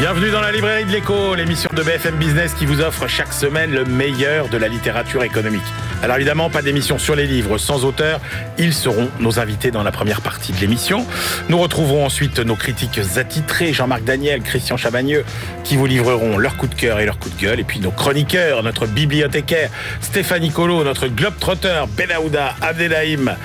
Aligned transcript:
Bienvenue 0.00 0.30
dans 0.30 0.40
la 0.40 0.50
librairie 0.50 0.86
de 0.86 0.92
l'écho, 0.92 1.34
l'émission 1.34 1.68
de 1.76 1.82
BFM 1.82 2.16
Business 2.16 2.54
qui 2.54 2.64
vous 2.64 2.80
offre 2.80 3.06
chaque 3.06 3.34
semaine 3.34 3.70
le 3.70 3.84
meilleur 3.84 4.48
de 4.48 4.56
la 4.56 4.66
littérature 4.66 5.22
économique. 5.22 5.60
Alors 6.02 6.16
évidemment, 6.16 6.48
pas 6.48 6.62
d'émission 6.62 6.96
sur 6.96 7.14
les 7.14 7.26
livres 7.26 7.58
sans 7.58 7.84
auteur, 7.84 8.18
ils 8.56 8.72
seront 8.72 9.10
nos 9.18 9.38
invités 9.38 9.70
dans 9.70 9.82
la 9.82 9.92
première 9.92 10.22
partie 10.22 10.52
de 10.52 10.56
l'émission. 10.56 11.06
Nous 11.50 11.58
retrouverons 11.58 12.06
ensuite 12.06 12.38
nos 12.38 12.56
critiques 12.56 12.98
attitrés, 13.16 13.74
Jean-Marc 13.74 14.04
Daniel, 14.04 14.40
Christian 14.40 14.78
Chabagneux, 14.78 15.22
qui 15.64 15.76
vous 15.76 15.84
livreront 15.84 16.38
leur 16.38 16.56
coup 16.56 16.66
de 16.66 16.74
cœur 16.74 16.98
et 16.98 17.04
leur 17.04 17.18
coup 17.18 17.28
de 17.28 17.38
gueule, 17.38 17.60
et 17.60 17.64
puis 17.64 17.78
nos 17.78 17.90
chroniqueurs, 17.90 18.62
notre 18.62 18.86
bibliothécaire, 18.86 19.68
Stéphanie 20.00 20.50
Colo, 20.50 20.82
notre 20.82 21.08
globe-trotteur, 21.08 21.88
Benaouda 21.88 22.54
Abdelhaim. 22.62 23.36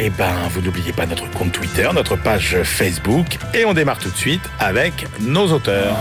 Et 0.00 0.10
ben, 0.10 0.32
vous 0.50 0.60
n'oubliez 0.60 0.92
pas 0.92 1.06
notre 1.06 1.28
compte 1.30 1.50
Twitter, 1.50 1.88
notre 1.92 2.14
page 2.14 2.58
Facebook, 2.62 3.36
et 3.52 3.64
on 3.64 3.74
démarre 3.74 3.98
tout 3.98 4.10
de 4.10 4.16
suite 4.16 4.42
avec 4.60 5.06
nos 5.20 5.50
auteurs. 5.52 5.96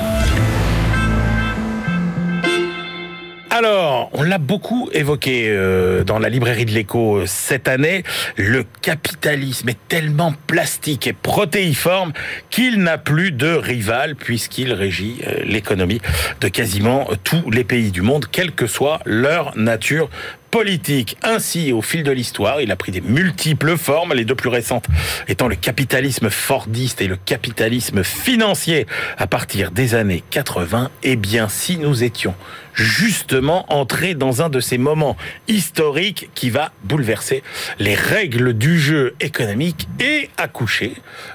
Alors, 3.50 4.12
on 4.14 4.22
l'a 4.22 4.38
beaucoup 4.38 4.88
évoqué 4.94 5.48
euh, 5.48 6.04
dans 6.04 6.20
la 6.20 6.30
librairie 6.30 6.66
de 6.66 6.72
l'écho 6.74 7.18
euh, 7.18 7.24
cette 7.26 7.68
année, 7.68 8.04
le 8.36 8.64
capitalisme 8.84 9.70
est 9.70 9.88
tellement 9.88 10.32
plastique 10.46 11.08
et 11.08 11.14
protéiforme 11.14 12.14
qu'il 12.52 12.84
n'a 12.84 13.00
plus 13.00 13.32
de 13.32 13.52
rival 13.52 14.16
puisqu'il 14.16 14.74
régit 14.74 15.22
euh, 15.26 15.44
l'économie 15.44 16.02
de 16.40 16.50
quasiment 16.50 17.08
tous 17.24 17.50
les 17.50 17.64
pays 17.64 17.90
du 17.90 18.04
monde, 18.04 18.28
quelle 18.32 18.52
que 18.52 18.68
soit 18.68 19.00
leur 19.06 19.58
nature 19.58 20.08
politique. 20.52 21.18
Ainsi, 21.24 21.72
au 21.72 21.82
fil 21.82 22.04
de 22.04 22.12
l'histoire, 22.12 22.62
il 22.62 22.72
a 22.72 22.76
pris 22.76 22.92
des 22.92 23.02
multiples 23.02 23.78
formes, 23.78 24.14
les 24.14 24.26
deux 24.26 24.36
plus 24.36 24.50
récentes 24.50 24.88
étant 25.28 25.48
le 25.48 25.56
capitalisme 25.56 26.30
fordiste 26.30 27.02
et 27.02 27.08
le 27.08 27.18
capitalisme 27.18 28.04
financier 28.04 28.88
à 29.18 29.28
partir 29.28 29.72
des 29.72 29.96
années 29.96 30.24
80. 30.30 30.90
Eh 31.04 31.16
bien, 31.16 31.50
si 31.50 31.78
nous 31.78 32.04
étions 32.04 32.36
justement 32.74 33.66
entrés 33.74 34.14
dans 34.14 34.42
un 34.42 34.50
de 34.50 34.60
ces 34.60 34.78
moments 34.78 35.18
historiques 35.48 36.30
qui 36.36 36.50
va 36.50 36.72
bouleverser 36.84 37.44
les 37.80 37.96
règles 37.96 38.54
du 38.54 38.80
jeu 38.80 39.16
économique 39.20 39.88
et 40.00 40.30
accoucher 40.38 40.94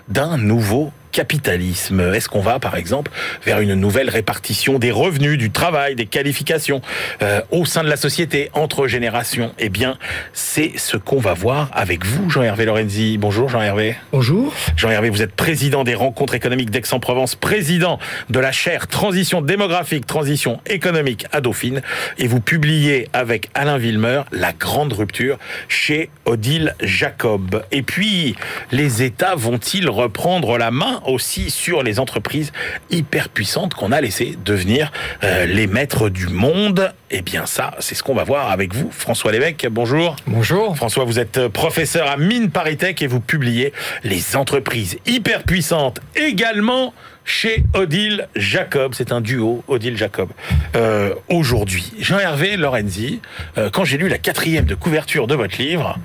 d'un 0.09 0.39
nouveau 0.39 0.93
capitalisme 1.13 2.01
Est-ce 2.15 2.29
qu'on 2.29 2.41
va, 2.41 2.59
par 2.59 2.77
exemple, 2.77 3.13
vers 3.45 3.61
une 3.61 3.75
nouvelle 3.75 4.11
répartition 4.11 4.79
des 4.79 4.91
revenus, 4.91 5.39
du 5.39 5.51
travail, 5.51 5.95
des 5.95 6.07
qualifications 6.07 6.81
euh, 7.23 7.43
au 7.51 7.65
sein 7.65 7.85
de 7.85 7.89
la 7.89 7.97
société, 7.97 8.51
entre 8.55 8.89
générations? 8.89 9.53
Eh 9.59 9.69
bien, 9.69 9.99
c'est 10.33 10.73
ce 10.77 10.97
qu'on 10.97 11.21
va 11.21 11.35
voir 11.35 11.71
avec 11.73 12.05
vous, 12.05 12.31
Jean-Hervé 12.31 12.65
Lorenzi. 12.65 13.19
Bonjour, 13.19 13.49
Jean-Hervé. 13.49 13.97
Bonjour. 14.13 14.53
Jean-Hervé, 14.77 15.11
vous 15.11 15.23
êtes 15.23 15.33
président 15.33 15.85
des 15.85 15.95
rencontres 15.95 16.35
économiques 16.35 16.71
d'Aix-en-Provence, 16.71 17.35
président 17.35 17.99
de 18.31 18.41
la 18.41 18.51
chaire 18.51 18.87
Transition 18.87 19.43
démographique, 19.43 20.07
transition 20.07 20.61
économique 20.67 21.27
à 21.33 21.41
Dauphine, 21.41 21.83
et 22.19 22.27
vous 22.27 22.41
publiez 22.41 23.09
avec 23.13 23.51
Alain 23.55 23.79
Villemeur 23.79 24.25
La 24.33 24.53
Grande 24.53 24.93
Rupture 24.93 25.39
chez 25.69 26.11
Odile 26.25 26.75
Jacob. 26.81 27.63
Et 27.71 27.83
puis, 27.83 28.35
les 28.71 29.03
États 29.03 29.35
vont-ils 29.35 29.89
reprendre 29.91 30.57
la 30.57 30.71
main 30.71 31.02
aussi 31.09 31.51
sur 31.51 31.83
les 31.83 31.99
entreprises 32.01 32.53
hyper 32.91 33.29
puissantes 33.29 33.75
qu'on 33.75 33.93
a 33.93 34.01
laissé 34.01 34.37
devenir 34.45 34.93
euh, 35.25 35.47
les 35.47 35.67
maîtres 35.67 36.09
du 36.09 36.29
monde. 36.29 36.93
Eh 37.11 37.23
bien 37.23 37.47
ça, 37.47 37.73
c'est 37.79 37.95
ce 37.95 38.03
qu'on 38.03 38.15
va 38.15 38.25
voir 38.25 38.51
avec 38.51 38.75
vous, 38.75 38.91
François 38.91 39.33
Lévesque. 39.33 39.67
Bonjour. 39.71 40.17
Bonjour. 40.27 40.77
François, 40.77 41.05
vous 41.05 41.19
êtes 41.19 41.49
professeur 41.49 42.11
à 42.11 42.17
Mine 42.17 42.51
Paritech 42.51 43.03
et 43.03 43.07
vous 43.07 43.21
publiez 43.21 43.73
les 44.05 44.37
entreprises 44.37 44.99
hyper 45.07 45.43
puissantes 45.43 46.01
également 46.17 46.95
chez 47.25 47.65
Odile 47.75 48.29
Jacob. 48.35 48.95
C'est 48.95 49.13
un 49.13 49.21
duo, 49.21 49.63
Odile 49.69 49.97
Jacob. 49.97 50.31
Euh, 50.77 51.15
Aujourd'hui, 51.29 51.93
Jean-Hervé 51.99 52.57
Lorenzi, 52.57 53.21
euh, 53.59 53.71
quand 53.71 53.85
j'ai 53.85 53.99
lu 53.99 54.09
la 54.09 54.19
quatrième 54.19 54.65
de 54.65 54.75
couverture 54.75 55.27
de 55.27 55.35
votre 55.35 55.59
livre, 55.59 55.99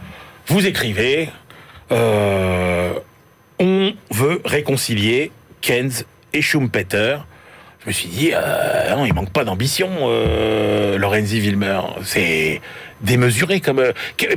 vous 0.48 0.66
écrivez... 0.66 1.30
Euh, 1.92 2.94
on 3.60 3.94
veut 4.12 4.42
réconcilier 4.46 5.32
Keynes 5.62 5.92
et 6.34 6.42
Schumpeter. 6.42 7.18
Je 7.80 7.88
me 7.88 7.92
suis 7.92 8.10
dit, 8.10 8.32
euh, 8.34 8.96
non, 8.96 9.06
il 9.06 9.14
manque 9.14 9.32
pas 9.32 9.44
d'ambition, 9.44 9.90
euh, 10.02 10.98
Lorenzi 10.98 11.40
Wilmer. 11.40 11.80
C'est 12.04 12.62
démesuré 13.02 13.60
comme. 13.60 13.80
Euh, 13.80 13.92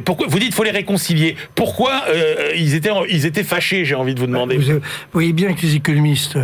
pourquoi 0.04 0.26
vous 0.28 0.38
dites 0.38 0.54
faut 0.54 0.64
les 0.64 0.70
réconcilier 0.70 1.36
Pourquoi 1.54 2.02
euh, 2.08 2.52
ils 2.56 2.74
étaient 2.74 2.90
ils 3.08 3.26
étaient 3.26 3.44
fâchés 3.44 3.84
J'ai 3.84 3.94
envie 3.94 4.14
de 4.14 4.20
vous 4.20 4.26
demander. 4.26 4.56
Vous, 4.56 4.80
voyez 5.12 5.32
bien 5.32 5.54
que 5.54 5.62
les 5.62 5.76
économistes, 5.76 6.38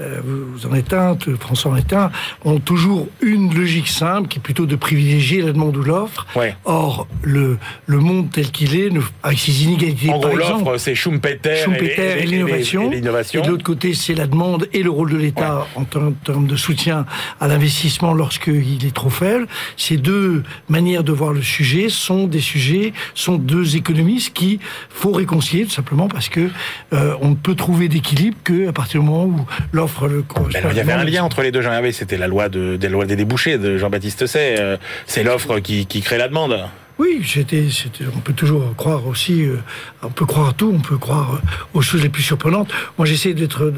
euh, 0.00 0.20
vous 0.24 0.66
en 0.66 0.74
êtes 0.74 0.92
un, 0.92 1.16
François 1.40 1.72
en 1.72 1.76
est 1.76 1.92
un, 1.92 2.10
ont 2.44 2.58
toujours 2.58 3.08
une 3.20 3.54
logique 3.54 3.88
simple 3.88 4.28
qui 4.28 4.38
est 4.38 4.42
plutôt 4.42 4.66
de 4.66 4.76
privilégier 4.76 5.42
la 5.42 5.52
demande 5.52 5.76
ou 5.76 5.82
l'offre. 5.82 6.26
Ouais. 6.36 6.54
Or 6.64 7.06
le 7.22 7.58
le 7.86 7.98
monde 7.98 8.30
tel 8.30 8.50
qu'il 8.50 8.76
est, 8.76 8.90
avec 9.22 9.38
ses 9.38 9.64
inégalités. 9.64 10.10
En 10.10 10.18
gros, 10.18 10.36
l'offre 10.36 10.76
c'est 10.78 10.94
Schumpeter, 10.94 11.56
Schumpeter 11.64 12.22
et, 12.22 12.26
l'innovation. 12.26 12.92
Et, 12.92 13.00
de 13.00 13.48
l'autre 13.48 13.64
côté, 13.64 13.94
c'est 13.94 14.14
la 14.14 14.26
demande 14.26 14.68
et 14.72 14.82
le 14.82 14.90
rôle 14.90 15.10
de 15.10 15.16
l'État 15.16 15.66
ouais. 15.76 15.82
en 15.82 15.84
termes 15.84 16.46
de 16.46 16.56
soutien 16.56 17.06
à 17.40 17.48
l'investissement 17.48 18.12
lorsqu'il 18.12 18.84
est 18.84 18.94
trop 18.94 19.10
faible. 19.10 19.46
Ces 19.76 19.96
deux 19.96 20.42
manières 20.68 21.04
de 21.04 21.12
voir 21.12 21.32
le 21.32 21.42
sujet 21.42 21.61
sont 21.88 22.26
des 22.26 22.40
sujets, 22.40 22.92
sont 23.14 23.36
deux 23.36 23.76
économistes 23.76 24.32
qui 24.34 24.60
faut 24.90 25.12
réconcilier 25.12 25.64
tout 25.64 25.70
simplement 25.70 26.08
parce 26.08 26.28
que 26.28 26.48
euh, 26.92 27.14
on 27.20 27.30
ne 27.30 27.34
peut 27.34 27.54
trouver 27.54 27.88
d'équilibre 27.88 28.36
que 28.44 28.68
à 28.68 28.72
partir 28.72 29.00
du 29.00 29.06
moment 29.06 29.24
où 29.24 29.46
l'offre 29.72 30.08
le. 30.08 30.24
il 30.70 30.76
y 30.76 30.80
avait 30.80 30.92
un 30.92 31.04
lien 31.04 31.24
entre 31.24 31.42
les 31.42 31.50
deux, 31.50 31.62
Jean-Hervé. 31.62 31.92
C'était 31.92 32.18
la 32.18 32.26
loi 32.26 32.48
de, 32.48 32.76
des 32.76 33.16
débouchés 33.16 33.58
de 33.58 33.76
Jean-Baptiste 33.76 34.26
Say. 34.26 34.56
Euh, 34.58 34.76
c'est 35.06 35.22
l'offre 35.22 35.58
qui 35.60 35.86
crée 36.02 36.18
la 36.18 36.28
demande. 36.28 36.68
Oui, 37.02 37.20
c'était, 37.26 37.66
on 38.14 38.20
peut 38.20 38.32
toujours 38.32 38.76
croire 38.76 39.08
aussi, 39.08 39.42
euh, 39.42 39.56
on 40.04 40.10
peut 40.10 40.24
croire 40.24 40.50
à 40.50 40.52
tout, 40.52 40.72
on 40.72 40.78
peut 40.78 40.98
croire 40.98 41.40
aux 41.74 41.82
choses 41.82 42.00
les 42.00 42.08
plus 42.08 42.22
surprenantes. 42.22 42.70
Moi, 42.96 43.08
j'essaie 43.08 43.34
d'être, 43.34 43.72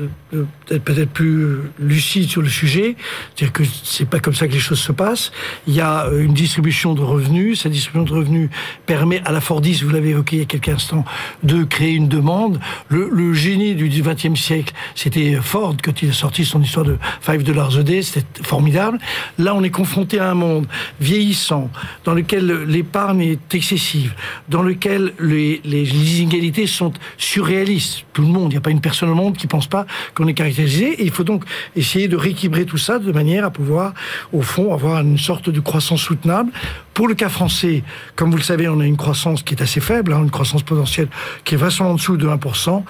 peut-être 0.68 1.08
plus 1.08 1.56
lucide 1.78 2.28
sur 2.28 2.42
le 2.42 2.50
sujet, 2.50 2.96
c'est-à-dire 3.34 3.54
que 3.54 3.62
c'est 3.82 4.04
pas 4.04 4.20
comme 4.20 4.34
ça 4.34 4.46
que 4.46 4.52
les 4.52 4.58
choses 4.58 4.80
se 4.80 4.92
passent. 4.92 5.32
Il 5.66 5.72
y 5.72 5.80
a 5.80 6.06
une 6.14 6.34
distribution 6.34 6.92
de 6.92 7.00
revenus, 7.00 7.62
cette 7.62 7.72
distribution 7.72 8.04
de 8.04 8.12
revenus 8.12 8.50
permet 8.84 9.22
à 9.24 9.32
la 9.32 9.40
Fordis, 9.40 9.80
vous 9.82 9.88
l'avez 9.88 10.10
évoqué 10.10 10.36
il 10.36 10.38
y 10.40 10.42
a 10.42 10.44
quelques 10.44 10.68
instants, 10.68 11.06
de 11.42 11.64
créer 11.64 11.92
une 11.92 12.08
demande. 12.08 12.60
Le, 12.90 13.32
génie 13.32 13.74
du 13.74 14.02
XXe 14.02 14.38
siècle, 14.38 14.74
c'était 14.94 15.38
Ford 15.40 15.74
quand 15.82 16.02
il 16.02 16.10
a 16.10 16.12
sorti 16.12 16.44
son 16.44 16.60
histoire 16.60 16.84
de 16.84 16.98
5 17.22 17.42
dollars 17.42 17.78
a 17.78 17.82
day, 17.82 18.02
c'était 18.02 18.26
formidable. 18.42 18.98
Là, 19.38 19.54
on 19.54 19.62
est 19.62 19.70
confronté 19.70 20.18
à 20.18 20.30
un 20.30 20.34
monde 20.34 20.66
vieillissant 21.00 21.70
dans 22.04 22.12
lequel 22.12 22.64
l'épargne 22.64 23.13
est 23.20 23.54
excessive, 23.54 24.14
dans 24.48 24.62
lequel 24.62 25.12
les, 25.20 25.60
inégalités 25.64 26.66
sont 26.66 26.92
surréalistes. 27.18 28.04
Tout 28.12 28.22
le 28.22 28.28
monde, 28.28 28.52
il 28.52 28.54
n'y 28.54 28.58
a 28.58 28.60
pas 28.60 28.70
une 28.70 28.80
personne 28.80 29.08
au 29.10 29.14
monde 29.14 29.36
qui 29.36 29.46
ne 29.46 29.50
pense 29.50 29.66
pas 29.66 29.86
qu'on 30.14 30.26
est 30.26 30.34
caractérisé. 30.34 30.96
Il 31.02 31.10
faut 31.10 31.24
donc 31.24 31.44
essayer 31.76 32.08
de 32.08 32.16
rééquilibrer 32.16 32.64
tout 32.64 32.78
ça 32.78 32.98
de 32.98 33.12
manière 33.12 33.44
à 33.44 33.50
pouvoir, 33.50 33.94
au 34.32 34.42
fond, 34.42 34.72
avoir 34.72 35.00
une 35.00 35.18
sorte 35.18 35.50
de 35.50 35.60
croissance 35.60 36.00
soutenable. 36.00 36.50
Pour 36.92 37.08
le 37.08 37.14
cas 37.14 37.28
français, 37.28 37.82
comme 38.16 38.30
vous 38.30 38.36
le 38.36 38.42
savez, 38.42 38.68
on 38.68 38.80
a 38.80 38.86
une 38.86 38.96
croissance 38.96 39.42
qui 39.42 39.54
est 39.54 39.62
assez 39.62 39.80
faible, 39.80 40.12
hein, 40.12 40.22
une 40.22 40.30
croissance 40.30 40.62
potentielle 40.62 41.08
qui 41.44 41.54
est 41.54 41.58
vachement 41.58 41.90
en 41.90 41.94
dessous 41.94 42.16
de 42.16 42.26
1% 42.26 42.84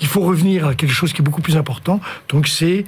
il 0.00 0.06
faut 0.06 0.20
revenir 0.20 0.66
à 0.66 0.74
quelque 0.74 0.92
chose 0.92 1.12
qui 1.12 1.20
est 1.20 1.24
beaucoup 1.24 1.42
plus 1.42 1.56
important. 1.56 2.00
Donc 2.28 2.48
c'est 2.48 2.84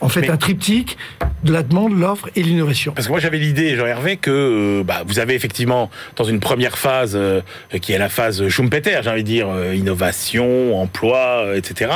en 0.00 0.08
fait 0.08 0.22
Mais... 0.22 0.30
un 0.30 0.36
triptyque 0.36 0.96
de 1.44 1.52
la 1.52 1.62
demande, 1.62 1.98
l'offre 1.98 2.28
et 2.34 2.42
l'innovation. 2.42 2.92
Parce 2.92 3.06
que 3.06 3.12
moi 3.12 3.20
j'avais 3.20 3.38
l'idée, 3.38 3.76
Jean-Hervé, 3.76 4.16
que 4.16 4.30
euh, 4.30 4.82
bah, 4.84 5.02
vous 5.06 5.18
avez 5.18 5.34
effectivement 5.34 5.90
dans 6.16 6.24
une 6.24 6.40
première 6.40 6.76
phase 6.76 7.14
euh, 7.14 7.40
qui 7.80 7.92
est 7.92 7.98
la 7.98 8.08
phase 8.08 8.48
Schumpeter, 8.48 9.00
j'ai 9.02 9.10
envie 9.10 9.22
de 9.22 9.28
dire 9.28 9.48
euh, 9.48 9.74
innovation, 9.74 10.80
emploi, 10.80 11.44
euh, 11.44 11.56
etc. 11.56 11.90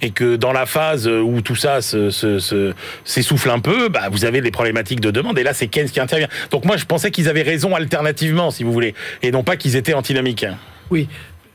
Et 0.00 0.10
que 0.10 0.36
dans 0.36 0.52
la 0.52 0.66
phase 0.66 1.06
où 1.06 1.40
tout 1.42 1.56
ça 1.56 1.80
s'essouffle 1.82 3.50
un 3.50 3.60
peu, 3.60 3.88
bah, 3.88 4.08
vous 4.10 4.24
avez 4.24 4.40
des 4.40 4.50
problématiques 4.50 5.00
de 5.00 5.10
demande. 5.10 5.38
Et 5.38 5.42
là 5.42 5.52
c'est 5.52 5.68
Keynes 5.68 5.90
qui 5.90 6.00
intervient. 6.00 6.28
Donc 6.50 6.64
moi 6.64 6.76
je 6.76 6.84
pensais 6.86 7.10
qu'ils 7.10 7.28
avaient 7.28 7.42
raison 7.42 7.74
alternativement, 7.74 8.50
si 8.50 8.64
vous 8.64 8.72
voulez, 8.72 8.94
et 9.22 9.30
non 9.30 9.42
pas 9.42 9.56
qu'ils 9.56 9.76
étaient 9.76 9.94
antinomiques. 9.94 10.46
Oui, 10.90 11.08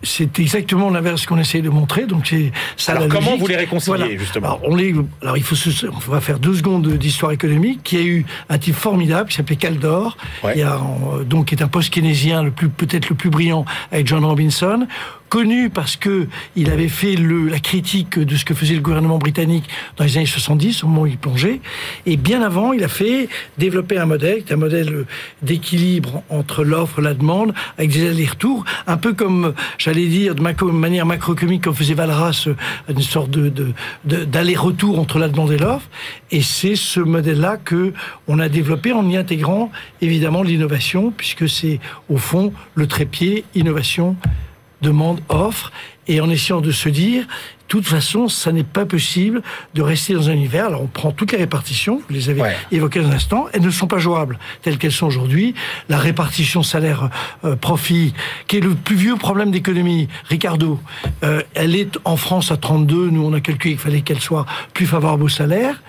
c'est 0.04 0.40
exactement 0.40 0.90
l'inverse 0.90 1.26
qu'on 1.26 1.38
essaie 1.38 1.62
de 1.62 1.70
montrer. 1.70 2.06
Donc 2.06 2.28
c'est 2.28 2.52
ça. 2.78 2.94
Alors 2.94 3.04
la 3.04 3.10
comment 3.10 3.26
logique. 3.28 3.42
vous 3.42 3.48
les 3.48 3.56
réconciliez 3.58 3.98
Voilà. 3.98 4.18
justement 4.18 4.48
Alors 4.48 4.62
on 4.64 4.76
les, 4.76 4.96
alors 5.22 5.38
il 5.38 5.44
faut 5.44 5.56
se, 5.56 5.86
on 5.88 6.12
va 6.12 6.22
faire 6.22 6.40
deux 6.40 6.54
secondes 6.56 6.88
d'histoire 6.98 7.32
économique. 7.32 7.82
Qui 7.84 7.98
a 7.98 8.02
eu 8.02 8.26
un 8.50 8.58
type 8.58 8.76
formidable 8.76 9.30
qui 9.30 9.36
s'appelait 9.36 9.56
Caldor, 9.58 10.18
Ouais. 10.44 10.54
il 10.56 10.60
y 10.60 10.64
a, 10.64 10.76
euh, 10.76 11.24
donc 11.24 11.48
qui 11.48 11.56
est 11.56 11.62
un 11.64 11.68
post-keynésien 11.68 12.44
le 12.44 12.52
plus 12.52 12.70
peut-être 12.70 13.10
le 13.10 13.16
plus 13.16 13.30
brillant 13.30 13.66
avec 13.92 14.08
John 14.08 14.24
Robinson. 14.24 14.88
Connu 15.30 15.70
parce 15.70 15.96
que 15.96 16.28
il 16.56 16.70
avait 16.70 16.90
fait 16.90 17.16
le, 17.16 17.48
la 17.48 17.60
critique 17.60 18.20
de 18.20 18.36
ce 18.36 18.44
que 18.44 18.54
faisait 18.54 18.76
le 18.76 18.82
gouvernement 18.82 19.18
britannique 19.18 19.66
dans 19.96 20.04
les 20.04 20.18
années 20.18 20.26
70, 20.26 20.84
au 20.84 20.88
moment 20.88 21.02
où 21.04 21.08
il 21.08 21.18
plongeait. 21.18 21.62
Et 22.06 22.18
bien 22.18 22.42
avant, 22.42 22.74
il 22.74 22.84
a 22.84 22.88
fait 22.88 23.30
développer 23.58 23.98
un 23.98 24.06
modèle, 24.06 24.44
un 24.50 24.56
modèle 24.56 25.06
d'équilibre 25.42 26.24
entre 26.30 26.64
l'offre 26.64 27.00
et 27.00 27.04
la 27.04 27.14
demande, 27.14 27.54
avec 27.78 27.92
des 27.92 28.10
allers-retours, 28.10 28.66
un 28.88 28.98
peu 28.98 29.14
comme, 29.14 29.54
j'allais 29.78 30.08
dire, 30.08 30.36
de 30.36 30.42
manière 30.42 31.06
macroéconomique, 31.06 31.64
comme 31.64 31.76
faisait 31.76 31.94
Valras, 31.94 32.50
une 32.90 33.02
sorte 33.02 33.30
de, 33.30 33.74
d'aller-retour 34.04 35.00
entre 35.00 35.20
la 35.20 35.30
demande 35.30 35.52
et 35.52 35.58
l'offre. 35.58 35.88
Et 36.32 36.42
c'est 36.42 36.76
ce 36.76 37.00
modèle-là 37.00 37.58
que 37.58 37.94
on 38.28 38.40
a 38.40 38.50
développé 38.50 38.92
en 38.92 39.08
y 39.08 39.16
intégrant 39.16 39.72
évidemment 40.02 40.44
l'innovation, 40.44 41.14
puisque 41.16 41.48
c'est 41.48 41.80
au 42.10 42.18
fond 42.18 42.52
le 42.76 42.88
trépied 42.88 43.46
innovation 43.56 44.16
demande, 44.82 45.22
offre, 45.30 45.72
et 46.08 46.22
en 46.22 46.30
essayant 46.30 46.60
de 46.60 46.72
se 46.72 46.90
dire, 46.90 47.24
de 47.70 47.78
toute 47.78 47.88
façon, 47.88 48.28
ça 48.30 48.52
n'est 48.52 48.64
pas 48.64 48.88
possible 48.88 49.44
de 49.76 49.84
rester 49.84 50.16
dans 50.16 50.28
un 50.30 50.34
univers. 50.34 50.66
Alors 50.66 50.82
on 50.82 50.88
prend 50.88 51.12
toutes 51.12 51.34
les 51.34 51.38
répartitions, 51.38 52.02
vous 52.10 52.14
les 52.16 52.32
avez 52.32 52.42
évoquées 52.72 53.00
un 53.00 53.12
instant, 53.12 53.46
elles 53.54 53.62
ne 53.62 53.70
sont 53.70 53.86
pas 53.86 54.00
jouables 54.00 54.40
telles 54.64 54.80
qu'elles 54.80 54.92
sont 54.92 55.06
aujourd'hui. 55.06 55.54
La 55.88 56.00
répartition 56.00 56.64
salaire-profit, 56.64 58.14
euh, 58.16 58.44
qui 58.48 58.58
est 58.58 58.62
le 58.62 58.74
plus 58.74 58.96
vieux 58.96 59.18
problème 59.18 59.52
d'économie, 59.52 60.08
Ricardo, 60.28 60.80
euh, 61.24 61.44
elle 61.54 61.76
est 61.76 62.00
en 62.06 62.18
France 62.18 62.52
à 62.52 62.58
32, 62.58 63.12
nous 63.12 63.24
on 63.24 63.34
a 63.34 63.40
calculé 63.40 63.76
qu'il 63.76 63.80
fallait 63.80 64.02
qu'elle 64.02 64.20
soit 64.20 64.48
plus 64.74 64.88
favorable 64.88 65.26
au 65.26 65.30
salaire. 65.30 65.80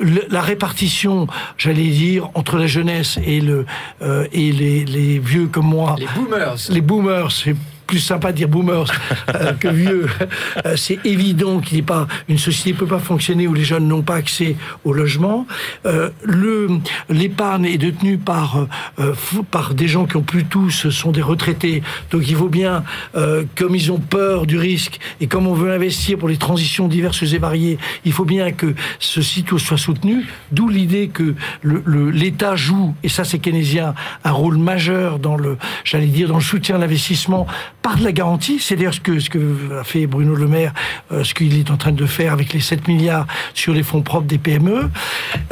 la 0.00 0.42
répartition, 0.42 1.28
j'allais 1.56 1.90
dire, 1.90 2.30
entre 2.34 2.58
la 2.58 2.66
jeunesse 2.66 3.16
et, 3.24 3.40
le, 3.40 3.64
euh, 4.02 4.26
et 4.32 4.50
les, 4.50 4.84
les, 4.84 5.20
vieux 5.20 5.46
comme 5.46 5.66
moi. 5.66 5.94
Les 6.00 6.08
boomers. 6.16 6.56
Les 6.70 6.80
boomers, 6.80 7.30
c'est 7.30 7.54
plus 7.88 7.98
sympa 7.98 8.32
de 8.32 8.36
dire 8.36 8.48
boomers 8.48 8.92
euh, 9.34 9.52
que 9.54 9.68
vieux. 9.68 10.06
Euh, 10.66 10.76
c'est 10.76 10.98
évident 11.04 11.60
qu'il 11.60 11.78
n'est 11.78 11.82
pas 11.82 12.06
une 12.28 12.38
société 12.38 12.74
peut 12.74 12.86
pas 12.86 12.98
fonctionner 12.98 13.48
où 13.48 13.54
les 13.54 13.64
jeunes 13.64 13.88
n'ont 13.88 14.02
pas 14.02 14.16
accès 14.16 14.56
au 14.84 14.92
logement. 14.92 15.46
Euh, 15.86 16.10
le 16.22 16.68
l'épargne 17.08 17.64
est 17.64 17.78
détenue 17.78 18.18
par 18.18 18.66
par 19.50 19.74
des 19.74 19.88
gens 19.88 20.04
qui 20.04 20.16
ont 20.16 20.22
plus 20.22 20.44
tous 20.44 20.70
ce 20.70 20.90
sont 20.90 21.12
des 21.12 21.22
retraités. 21.22 21.82
Donc 22.10 22.28
il 22.28 22.36
vaut 22.36 22.48
bien 22.48 22.84
comme 23.56 23.74
ils 23.74 23.90
ont 23.90 23.98
peur 23.98 24.46
du 24.46 24.58
risque 24.58 24.98
et 25.20 25.26
comme 25.26 25.46
on 25.46 25.54
veut 25.54 25.72
investir 25.72 26.18
pour 26.18 26.28
les 26.28 26.36
transitions 26.36 26.88
diverses 26.88 27.22
et 27.22 27.38
variées, 27.38 27.78
il 28.04 28.12
faut 28.12 28.26
bien 28.26 28.52
que 28.52 28.74
ce 28.98 29.22
site 29.22 29.56
soit 29.56 29.78
soutenu. 29.78 30.26
D'où 30.52 30.68
l'idée 30.68 31.08
que 31.08 31.34
l'État 31.62 32.54
joue 32.54 32.94
et 33.02 33.08
ça 33.08 33.24
c'est 33.24 33.38
keynésien 33.38 33.94
un 34.24 34.32
rôle 34.32 34.58
majeur 34.58 35.18
dans 35.18 35.36
le 35.36 35.56
j'allais 35.84 36.06
dire 36.06 36.28
dans 36.28 36.36
le 36.36 36.42
soutien 36.42 36.76
à 36.76 36.78
l'investissement 36.78 37.46
par 37.82 37.96
de 37.96 38.04
la 38.04 38.12
garantie. 38.12 38.58
C'est 38.60 38.76
d'ailleurs 38.76 38.94
ce 38.94 39.00
que, 39.00 39.18
ce 39.18 39.30
que 39.30 39.78
a 39.80 39.84
fait 39.84 40.06
Bruno 40.06 40.34
Le 40.34 40.46
Maire, 40.46 40.72
euh, 41.12 41.24
ce 41.24 41.34
qu'il 41.34 41.58
est 41.58 41.70
en 41.70 41.76
train 41.76 41.92
de 41.92 42.06
faire 42.06 42.32
avec 42.32 42.52
les 42.52 42.60
7 42.60 42.88
milliards 42.88 43.26
sur 43.54 43.72
les 43.72 43.82
fonds 43.82 44.02
propres 44.02 44.26
des 44.26 44.38
PME. 44.38 44.90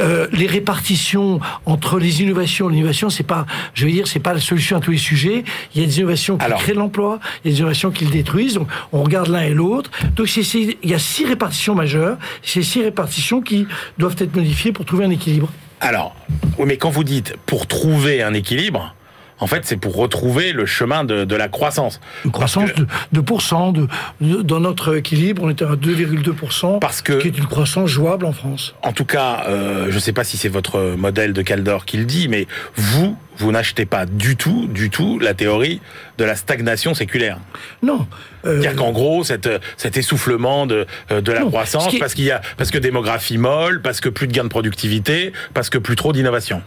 Euh, 0.01 0.27
les 0.31 0.47
répartitions 0.47 1.39
entre 1.65 1.99
les 1.99 2.21
innovations, 2.21 2.67
l'innovation, 2.67 3.09
c'est 3.09 3.23
pas, 3.23 3.45
je 3.73 3.85
veux 3.85 3.91
dire, 3.91 4.07
c'est 4.07 4.19
pas 4.19 4.33
la 4.33 4.39
solution 4.39 4.77
à 4.77 4.79
tous 4.79 4.91
les 4.91 4.97
sujets. 4.97 5.43
Il 5.73 5.81
y 5.81 5.83
a 5.83 5.87
des 5.87 5.99
innovations 5.99 6.37
qui 6.37 6.51
créent 6.59 6.73
l'emploi, 6.73 7.19
il 7.43 7.47
y 7.47 7.51
a 7.51 7.53
des 7.53 7.59
innovations 7.59 7.91
qui 7.91 8.05
le 8.05 8.11
détruisent. 8.11 8.55
Donc, 8.55 8.67
on 8.91 9.03
regarde 9.03 9.27
l'un 9.27 9.41
et 9.41 9.53
l'autre. 9.53 9.89
Donc, 10.15 10.27
c'est, 10.27 10.41
il 10.41 10.89
y 10.89 10.93
a 10.93 10.99
six 10.99 11.25
répartitions 11.25 11.75
majeures. 11.75 12.17
C'est 12.43 12.63
six 12.63 12.83
répartitions 12.83 13.41
qui 13.41 13.67
doivent 13.97 14.15
être 14.19 14.35
modifiées 14.35 14.71
pour 14.71 14.85
trouver 14.85 15.05
un 15.05 15.11
équilibre. 15.11 15.49
Alors, 15.79 16.15
oui, 16.57 16.65
mais 16.67 16.77
quand 16.77 16.89
vous 16.89 17.03
dites 17.03 17.35
pour 17.45 17.67
trouver 17.67 18.23
un 18.23 18.33
équilibre, 18.33 18.95
en 19.39 19.47
fait, 19.47 19.61
c'est 19.65 19.77
pour 19.77 19.95
retrouver 19.95 20.51
le 20.51 20.65
chemin 20.65 21.03
de, 21.03 21.35
la 21.35 21.47
croissance. 21.47 21.99
Une 22.25 22.31
croissance 22.31 22.69
de 22.73 23.21
2%. 23.21 23.73
De, 23.73 24.41
dans 24.41 24.59
notre 24.59 24.97
équilibre, 24.97 25.43
on 25.43 25.49
était 25.49 25.65
à 25.65 25.75
2,2%, 25.75 26.79
parce 26.79 27.01
que, 27.01 27.13
qui 27.13 27.27
est 27.27 27.37
une 27.37 27.45
croissance 27.45 27.89
jouable 27.89 28.25
en 28.25 28.33
France. 28.33 28.73
En 28.81 28.91
tout 28.91 29.05
cas, 29.05 29.43
euh, 29.47 29.87
je 29.89 29.95
ne 29.95 29.99
sais 29.99 30.13
pas 30.13 30.23
si 30.23 30.37
c'est 30.37 30.49
votre 30.49 30.95
modèle 30.97 31.33
de 31.33 31.41
Caldor 31.41 31.85
qui 31.85 31.97
le 31.97 32.05
dit, 32.05 32.27
mais 32.27 32.47
vous, 32.75 33.15
vous 33.37 33.51
n'achetez 33.51 33.85
pas 33.85 34.05
du 34.05 34.35
tout, 34.35 34.67
du 34.67 34.89
tout 34.89 35.19
la 35.19 35.33
théorie 35.33 35.81
de 36.17 36.23
la 36.25 36.35
stagnation 36.35 36.93
séculaire. 36.93 37.39
Non. 37.83 38.07
Euh... 38.45 38.61
C'est-à-dire 38.61 38.75
qu'en 38.75 38.91
gros, 38.91 39.23
cette, 39.23 39.49
cet 39.77 39.97
essoufflement 39.97 40.65
de, 40.65 40.87
euh, 41.11 41.21
de 41.21 41.31
la 41.31 41.41
croissance, 41.41 41.97
parce 41.99 42.15
qu'il 42.15 42.25
y 42.25 42.31
a, 42.31 42.41
parce 42.57 42.71
que 42.71 42.77
démographie 42.79 43.37
molle, 43.37 43.81
parce 43.81 44.01
que 44.01 44.09
plus 44.09 44.27
de 44.27 44.33
gains 44.33 44.45
de 44.45 44.49
productivité, 44.49 45.31
parce 45.53 45.69
que 45.69 45.77
plus 45.77 45.95
trop 45.95 46.13
d'innovation. 46.13 46.61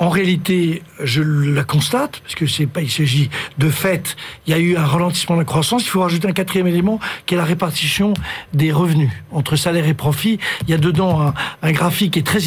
En 0.00 0.08
réalité, 0.08 0.82
je 1.02 1.22
la 1.22 1.62
constate, 1.62 2.20
parce 2.20 2.34
que 2.34 2.46
c'est 2.46 2.66
pas, 2.66 2.82
il 2.82 2.90
s'agit 2.90 3.30
de 3.58 3.70
fait, 3.70 4.16
il 4.46 4.50
y 4.50 4.54
a 4.54 4.58
eu 4.58 4.76
un 4.76 4.84
ralentissement 4.84 5.36
de 5.36 5.42
la 5.42 5.44
croissance. 5.44 5.84
Il 5.84 5.88
faut 5.88 6.00
rajouter 6.00 6.26
un 6.26 6.32
quatrième 6.32 6.66
élément, 6.66 6.98
qui 7.26 7.34
est 7.34 7.36
la 7.36 7.44
répartition 7.44 8.12
des 8.52 8.72
revenus 8.72 9.10
entre 9.30 9.54
salaire 9.54 9.86
et 9.86 9.94
profit. 9.94 10.40
Il 10.62 10.70
y 10.70 10.74
a 10.74 10.78
dedans 10.78 11.32
un, 11.62 11.72
graphique 11.72 12.14
qui 12.14 12.18
est 12.18 12.22
très, 12.22 12.40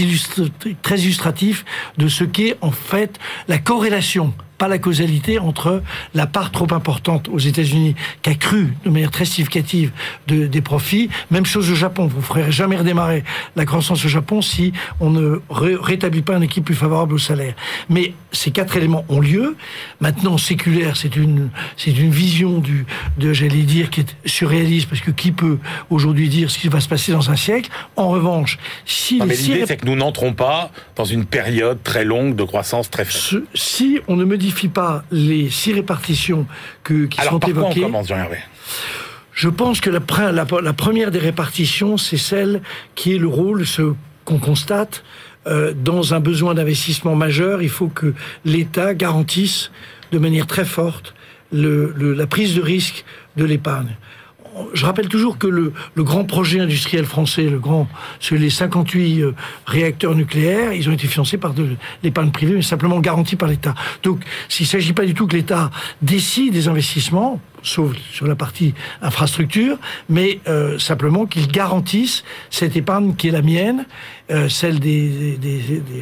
très 0.81 0.99
illustratif 0.99 1.63
de 1.97 2.07
ce 2.09 2.25
qu'est 2.25 2.57
en 2.61 2.71
fait 2.71 3.17
la 3.47 3.59
corrélation 3.59 4.33
pas 4.57 4.68
la 4.68 4.77
causalité 4.77 5.39
entre 5.39 5.83
la 6.13 6.27
part 6.27 6.51
trop 6.51 6.71
importante 6.74 7.30
aux 7.30 7.39
États-Unis 7.39 7.95
qui 8.21 8.30
a 8.30 8.36
cru 8.36 8.74
de 8.86 8.89
manière 8.89 9.12
très 9.12 9.25
significative 9.25 9.92
de, 10.27 10.48
des 10.48 10.62
profits. 10.62 11.09
Même 11.31 11.45
chose 11.45 11.71
au 11.71 11.75
Japon. 11.75 12.07
Vous 12.07 12.18
ne 12.18 12.24
ferez 12.24 12.51
jamais 12.51 12.77
redémarrer 12.77 13.24
la 13.56 13.65
croissance 13.65 14.04
au 14.06 14.07
Japon 14.07 14.42
si 14.42 14.74
on 15.00 15.09
ne 15.09 15.42
rétablit 15.50 16.21
pas 16.21 16.36
un 16.36 16.42
équipe 16.42 16.65
plus 16.65 16.75
favorable 16.75 17.13
au 17.13 17.18
salaire. 17.18 17.54
Mais 17.89 18.13
ces 18.31 18.51
quatre 18.51 18.75
éléments 18.77 19.06
ont 19.09 19.19
lieu. 19.19 19.56
Maintenant, 20.01 20.38
séculaire, 20.38 20.98
c'est 20.98 21.15
une, 21.15 21.50
c'est 21.75 21.92
une 21.92 22.12
vision 22.12 22.60
du, 22.60 22.86
de, 23.18 23.33
j'allais 23.33 23.63
dire, 23.63 23.89
qui 23.89 24.01
est 24.01 24.15
surréaliste 24.25 24.89
parce 24.89 25.01
que 25.01 25.12
qui 25.12 25.31
peut 25.31 25.60
aujourd'hui 25.89 26.30
dire 26.30 26.50
ce 26.50 26.57
qui 26.57 26.68
va 26.68 26.80
se 26.80 26.88
passer 26.88 27.12
dans 27.12 27.30
un 27.30 27.36
siècle? 27.36 27.69
En 27.95 28.10
revanche, 28.10 28.57
si 28.86 29.19
l'idée, 29.19 29.65
c'est 29.68 29.77
que 29.77 29.86
nous 29.86 29.95
n'entrons 29.95 30.33
pas 30.33 30.71
dans 30.95 31.06
une 31.06 31.25
période 31.25 31.81
très 31.83 32.06
longue 32.06 32.36
de 32.36 32.44
croissance 32.44 32.89
très 32.89 33.06
faible. 33.06 33.45
Si 33.53 34.00
on 34.07 34.15
ne 34.15 34.25
me 34.25 34.38
dit 34.38 34.46
modifie 34.47 34.69
pas 34.69 35.03
les 35.11 35.49
six 35.49 35.73
répartitions 35.73 36.45
que, 36.83 37.05
qui 37.05 37.21
sont 37.21 37.39
évoquées. 37.39 37.85
Je 39.33 39.49
pense 39.49 39.81
que 39.81 39.89
la, 39.89 40.01
la, 40.31 40.73
première 40.73 41.11
des 41.11 41.19
répartitions, 41.19 41.97
c'est 41.97 42.17
celle 42.17 42.61
qui 42.95 43.13
est 43.13 43.17
le 43.19 43.27
rôle, 43.27 43.67
ce 43.67 43.94
qu'on 44.25 44.39
constate, 44.39 45.03
euh, 45.47 45.73
dans 45.75 46.13
un 46.13 46.19
besoin 46.19 46.53
d'investissement 46.55 47.15
majeur, 47.15 47.61
il 47.61 47.69
faut 47.69 47.88
que 47.89 48.13
l'État 48.45 48.94
garantisse 48.94 49.69
de 50.11 50.17
manière 50.17 50.47
très 50.47 50.65
forte 50.65 51.13
le, 51.51 51.93
la 52.13 52.25
prise 52.25 52.55
de 52.55 52.61
risque 52.61 53.05
de 53.35 53.45
l'épargne 53.45 53.95
je 54.74 54.86
rappelle 54.86 55.07
toujours 55.07 55.38
que 55.38 55.48
le, 55.48 55.74
grand 55.98 56.24
projet 56.24 56.59
industriel 56.59 57.06
français, 57.06 57.44
le 57.44 57.59
grand, 57.59 57.88
sur 58.19 58.38
les 58.38 58.50
58 58.50 59.21
euh, 59.21 59.36
réacteurs 59.65 60.15
nucléaires, 60.15 60.74
ils 60.74 60.89
ont 60.89 60.94
été 60.94 61.07
financés 61.07 61.38
par 61.38 61.54
de 61.54 61.75
l'épargne 62.04 62.31
privée, 62.31 62.56
mais 62.56 62.62
simplement 62.62 63.00
garantis 63.00 63.36
par 63.36 63.50
l'État. 63.50 63.75
Donc, 64.04 64.21
s'il 64.50 64.65
ne 64.65 64.69
s'agit 64.69 64.94
pas 64.94 65.06
du 65.06 65.13
tout 65.13 65.27
que 65.27 65.36
l'État 65.36 65.71
décide 66.01 66.54
des 66.54 66.68
investissements, 66.68 67.42
sauf 67.67 67.95
sur 68.11 68.27
la 68.27 68.35
partie 68.35 68.73
infrastructure, 69.01 69.77
mais 70.09 70.39
euh, 70.47 70.79
simplement 70.79 71.25
qu'ils 71.25 71.47
garantissent 71.47 72.24
cette 72.50 72.75
épargne 72.75 73.15
qui 73.15 73.27
est 73.27 73.31
la 73.31 73.41
mienne, 73.41 73.86
euh, 74.29 74.50
celle 74.50 74.79
des, 74.79 75.38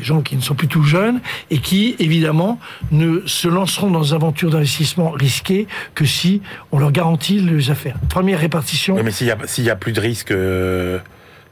gens 0.02 0.22
qui 0.22 0.36
ne 0.36 0.42
sont 0.42 0.56
plus 0.56 0.68
tout 0.68 0.84
jeunes 0.84 1.20
et 1.50 1.60
qui, 1.60 1.96
évidemment, 2.00 2.60
ne 2.92 3.22
se 3.26 3.48
lanceront 3.48 3.92
dans 3.92 4.02
des 4.02 4.14
aventures 4.14 4.50
d'investissement 4.50 5.12
risquées 5.12 5.68
que 5.94 6.06
si 6.06 6.42
on 6.72 6.80
leur 6.80 6.92
garantit 6.92 7.40
les 7.40 7.70
affaires. 7.70 7.98
Première 8.10 8.40
répartition. 8.40 8.96
mais 9.04 9.12
s'il 9.12 9.28
n'y 9.64 9.70
a, 9.70 9.76
plus 9.76 9.92
de 9.92 10.00
risque... 10.00 10.32
Euh 10.32 11.00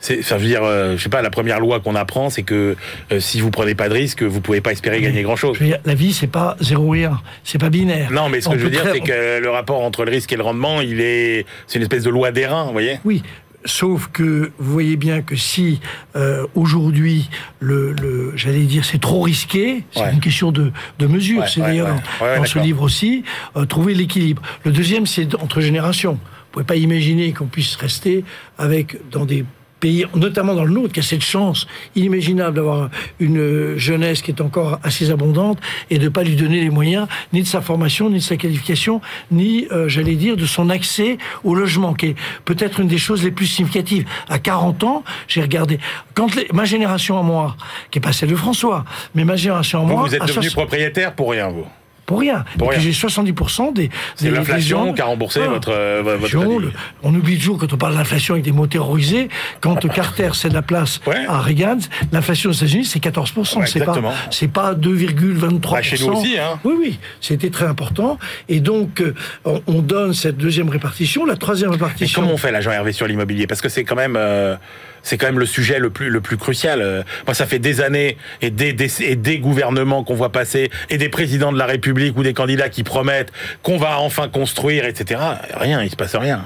ça 0.04 0.38
veut 0.38 0.46
dire, 0.46 0.64
euh, 0.64 0.98
je 0.98 1.04
sais 1.04 1.10
pas, 1.10 1.22
la 1.22 1.30
première 1.30 1.60
loi 1.60 1.80
qu'on 1.80 1.96
apprend, 1.96 2.30
c'est 2.30 2.44
que 2.44 2.76
euh, 3.12 3.20
si 3.20 3.40
vous 3.42 3.52
prenez 3.52 3.76
pas 3.76 3.90
de 3.90 3.94
risque, 3.94 4.24
vous 4.24 4.42
pouvez 4.42 4.62
pas 4.62 4.72
espérer 4.72 5.02
gagner 5.02 5.24
grand 5.24 5.36
chose. 5.36 5.58
la 5.60 5.96
vie, 5.96 6.14
c'est 6.14 6.28
pas 6.28 6.58
0 6.60 6.96
et 6.96 7.06
1, 7.06 7.22
c'est 7.44 7.58
pas 7.58 7.70
binaire. 7.70 8.12
Non, 8.12 8.30
mais 8.30 8.42
ce 8.42 8.50
que 8.50 8.58
je 8.58 8.64
veux 8.64 8.70
dire, 8.70 8.86
c'est 8.92 9.02
que 9.02 9.40
le 9.40 9.50
rapport 9.50 9.82
entre 9.82 10.06
le 10.06 10.12
risque 10.12 10.32
et 10.34 10.36
le 10.36 10.44
rendement, 10.44 10.82
il 10.82 11.02
est, 11.02 11.46
c'est 11.68 11.78
une 11.78 11.84
espèce 11.84 12.04
de 12.04 12.10
loi 12.10 12.32
d'airain, 12.32 12.66
vous 12.66 12.74
voyez 12.74 13.00
Oui, 13.06 13.24
Sauf 13.66 14.10
que 14.12 14.52
vous 14.58 14.74
voyez 14.74 14.98
bien 14.98 15.22
que 15.22 15.36
si 15.38 15.80
euh, 16.16 16.46
aujourd'hui, 16.54 17.30
le, 17.60 17.94
le 17.94 18.34
j'allais 18.36 18.64
dire, 18.64 18.84
c'est 18.84 19.00
trop 19.00 19.22
risqué, 19.22 19.84
c'est 19.92 20.12
une 20.12 20.20
question 20.20 20.52
de, 20.52 20.72
de 21.00 21.08
mesure. 21.08 21.48
c'est 21.48 21.62
d'ailleurs 21.62 21.96
dans, 22.20 22.46
ce 22.46 22.60
livre 22.60 22.82
aussi, 22.82 23.24
euh, 23.56 23.66
trouver 23.66 23.94
l'équilibre. 23.94 24.42
Le 24.66 24.72
deuxième, 24.72 25.06
c'est 25.06 25.34
entre 25.36 25.62
générations. 25.62 26.14
Vous 26.14 26.52
pouvez 26.52 26.66
pas 26.66 26.76
imaginer 26.76 27.32
qu'on 27.32 27.46
puisse 27.46 27.76
rester 27.78 28.26
avec 28.58 28.98
dans 29.10 29.26
des 29.26 29.46
pays, 29.84 30.06
notamment 30.16 30.56
dans 30.56 30.64
le 30.64 30.74
nôtre, 30.74 30.94
qui 30.94 31.02
a 31.02 31.04
cette 31.04 31.24
chance 31.24 31.68
inimaginable 31.94 32.56
d'avoir 32.56 32.90
une 33.20 33.78
jeunesse 33.78 34.22
qui 34.22 34.32
est 34.32 34.40
encore 34.40 34.80
assez 34.82 35.12
abondante 35.12 35.60
et 35.90 35.98
de 35.98 36.06
ne 36.06 36.10
pas 36.10 36.24
lui 36.24 36.38
donner 36.38 36.62
les 36.62 36.70
moyens 36.70 37.06
ni 37.34 37.42
de 37.42 37.48
sa 37.48 37.60
formation, 37.60 38.10
ni 38.10 38.16
de 38.16 38.24
sa 38.24 38.38
qualification, 38.38 39.02
ni, 39.30 39.68
euh, 39.74 39.90
j'allais 39.90 40.16
dire, 40.16 40.38
de 40.38 40.46
son 40.46 40.70
accès 40.70 41.18
au 41.44 41.54
logement, 41.54 41.94
qui 41.94 42.06
est 42.08 42.16
peut-être 42.46 42.80
une 42.80 42.88
des 42.88 42.98
choses 42.98 43.24
les 43.26 43.32
plus 43.32 43.46
significatives. 43.46 44.06
À 44.30 44.40
40 44.40 44.86
ans, 44.86 45.04
j'ai 45.28 45.42
regardé, 45.42 45.80
quand 46.14 46.30
ma 46.54 46.64
génération 46.64 47.20
à 47.20 47.24
moi, 47.24 47.58
qui 47.92 48.00
est 48.00 48.02
pas 48.02 48.14
celle 48.14 48.30
de 48.30 48.38
François, 48.38 48.86
mais 49.16 49.26
ma 49.26 49.36
génération 49.36 49.82
à 49.82 49.84
moi... 49.84 50.04
Vous, 50.04 50.16
êtes 50.16 50.26
devenu 50.26 50.50
propriétaire 50.50 51.14
pour 51.14 51.32
rien, 51.32 51.50
vous? 51.50 51.66
Pour 52.06 52.20
rien. 52.20 52.44
Pour 52.58 52.68
et 52.74 52.76
puis 52.78 52.84
rien. 52.84 52.92
j'ai 52.92 53.08
70% 53.08 53.74
des. 53.74 53.90
C'est 54.16 54.30
l'inflation 54.30 54.94
qui 54.94 55.02
a 55.02 55.06
remboursé 55.06 55.40
Voilà. 55.40 55.54
votre, 55.54 55.72
euh, 55.72 56.02
votre 56.04 56.60
le- 56.60 56.72
on 57.04 57.14
oublie 57.16 57.38
toujours 57.38 57.58
quand 57.58 57.72
on 57.74 57.78
parle 57.78 57.96
d'inflation 57.96 58.34
avec 58.34 58.44
des 58.46 58.52
mots 58.52 58.68
terrorisés, 58.68 59.30
quand 59.62 59.76
Carter 59.94 60.30
cède 60.34 60.54
la 60.54 60.62
place 60.62 61.00
Ouais. 61.08 61.26
à 61.28 61.40
Reagan, 61.40 61.78
l'inflation 62.12 62.50
aux 62.50 62.54
États-Unis 62.54 62.86
c'est 62.86 63.00
14%. 63.00 63.60
Ouais, 63.60 63.66
c'est 63.68 63.84
pas, 63.86 63.98
c'est 64.32 64.48
pas 64.48 64.74
2,23%. 64.74 65.60
Bah, 65.72 65.82
chez 65.82 65.98
nous 66.06 66.14
aussi, 66.14 66.38
hein. 66.38 66.60
Oui, 66.64 66.74
oui, 66.78 67.00
c'était 67.22 67.50
très 67.50 67.66
important. 67.66 68.18
Et 68.50 68.60
donc, 68.60 69.02
euh, 69.02 69.14
on, 69.46 69.62
on 69.68 69.82
donne 69.82 70.14
cette 70.14 70.38
deuxième 70.38 70.70
répartition. 70.70 71.26
La 71.26 71.36
troisième 71.36 71.70
Et 71.70 71.74
répartition. 71.74 72.22
comment 72.22 72.34
on 72.34 72.38
fait, 72.38 72.52
là, 72.52 72.62
Jean-Hervé, 72.62 72.92
sur 72.92 73.08
l'immobilier? 73.08 73.48
Parce 73.48 73.62
que 73.62 73.70
c'est 73.70 73.84
quand 73.84 73.96
même... 73.96 74.16
euh, 74.18 74.56
c'est 75.04 75.18
quand 75.18 75.28
même 75.28 75.40
le 75.40 75.46
sujet 75.46 75.78
le 75.80 75.90
plus, 75.92 76.20
crucial. 76.38 76.82
Euh, 76.82 77.04
Moi, 77.28 77.34
ça 77.36 77.46
fait 77.46 77.60
des 77.60 77.82
années 77.82 78.18
et 78.42 78.50
des, 78.50 78.74
des- 78.74 79.04
et 79.04 79.16
des 79.16 79.38
gouvernements 79.40 80.04
qu'on 80.04 80.16
voit 80.16 80.32
passer 80.32 80.72
et 80.90 80.98
des 80.98 81.10
présidents 81.10 81.52
de 81.52 81.58
la 81.60 81.66
République 81.66 82.18
ou 82.18 82.24
des 82.24 82.34
candidats 82.34 82.70
qui 82.70 82.84
promettent 82.84 83.32
qu'on 83.62 83.78
va 83.78 84.00
enfin 84.00 84.30
construire, 84.30 84.86
etc. 84.86 85.20
Rien, 85.56 85.84
il 85.84 85.90
se 85.92 85.96
passe 85.96 86.16
rien. 86.16 86.46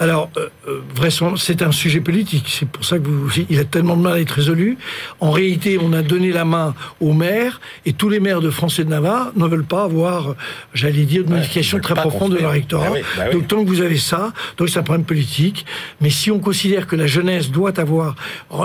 Alors, 0.00 0.30
euh, 0.38 0.48
euh, 0.66 1.36
c'est 1.36 1.60
un 1.60 1.72
sujet 1.72 2.00
politique. 2.00 2.46
C'est 2.48 2.66
pour 2.66 2.84
ça 2.86 2.98
que 2.98 3.06
vous, 3.06 3.30
il 3.50 3.58
a 3.60 3.64
tellement 3.64 3.96
de 3.98 4.02
mal 4.02 4.14
à 4.14 4.20
être 4.20 4.30
résolu. 4.30 4.78
En 5.20 5.30
réalité, 5.30 5.78
on 5.80 5.92
a 5.92 6.00
donné 6.00 6.32
la 6.32 6.46
main 6.46 6.74
aux 7.00 7.12
maires 7.12 7.60
et 7.84 7.92
tous 7.92 8.08
les 8.08 8.18
maires 8.18 8.40
de 8.40 8.48
France 8.48 8.78
et 8.78 8.84
de 8.84 8.88
Navarre 8.88 9.32
ne 9.36 9.46
veulent 9.46 9.62
pas 9.66 9.84
avoir, 9.84 10.34
j'allais 10.72 11.04
dire, 11.04 11.24
de 11.24 11.28
modification 11.30 11.78
très 11.80 11.94
profonde 11.94 12.32
de 12.32 12.38
leur 12.38 12.52
rectorat. 12.52 12.86
Bah 12.86 12.92
oui, 12.94 13.00
bah 13.18 13.24
oui. 13.28 13.34
Donc, 13.34 13.48
tant 13.48 13.62
que 13.62 13.68
vous 13.68 13.82
avez 13.82 13.98
ça, 13.98 14.32
donc 14.56 14.70
c'est 14.70 14.78
un 14.78 14.82
problème 14.82 15.04
politique. 15.04 15.66
Mais 16.00 16.08
si 16.08 16.30
on 16.30 16.38
considère 16.38 16.86
que 16.86 16.96
la 16.96 17.06
jeunesse 17.06 17.50
doit 17.50 17.78
avoir 17.78 18.16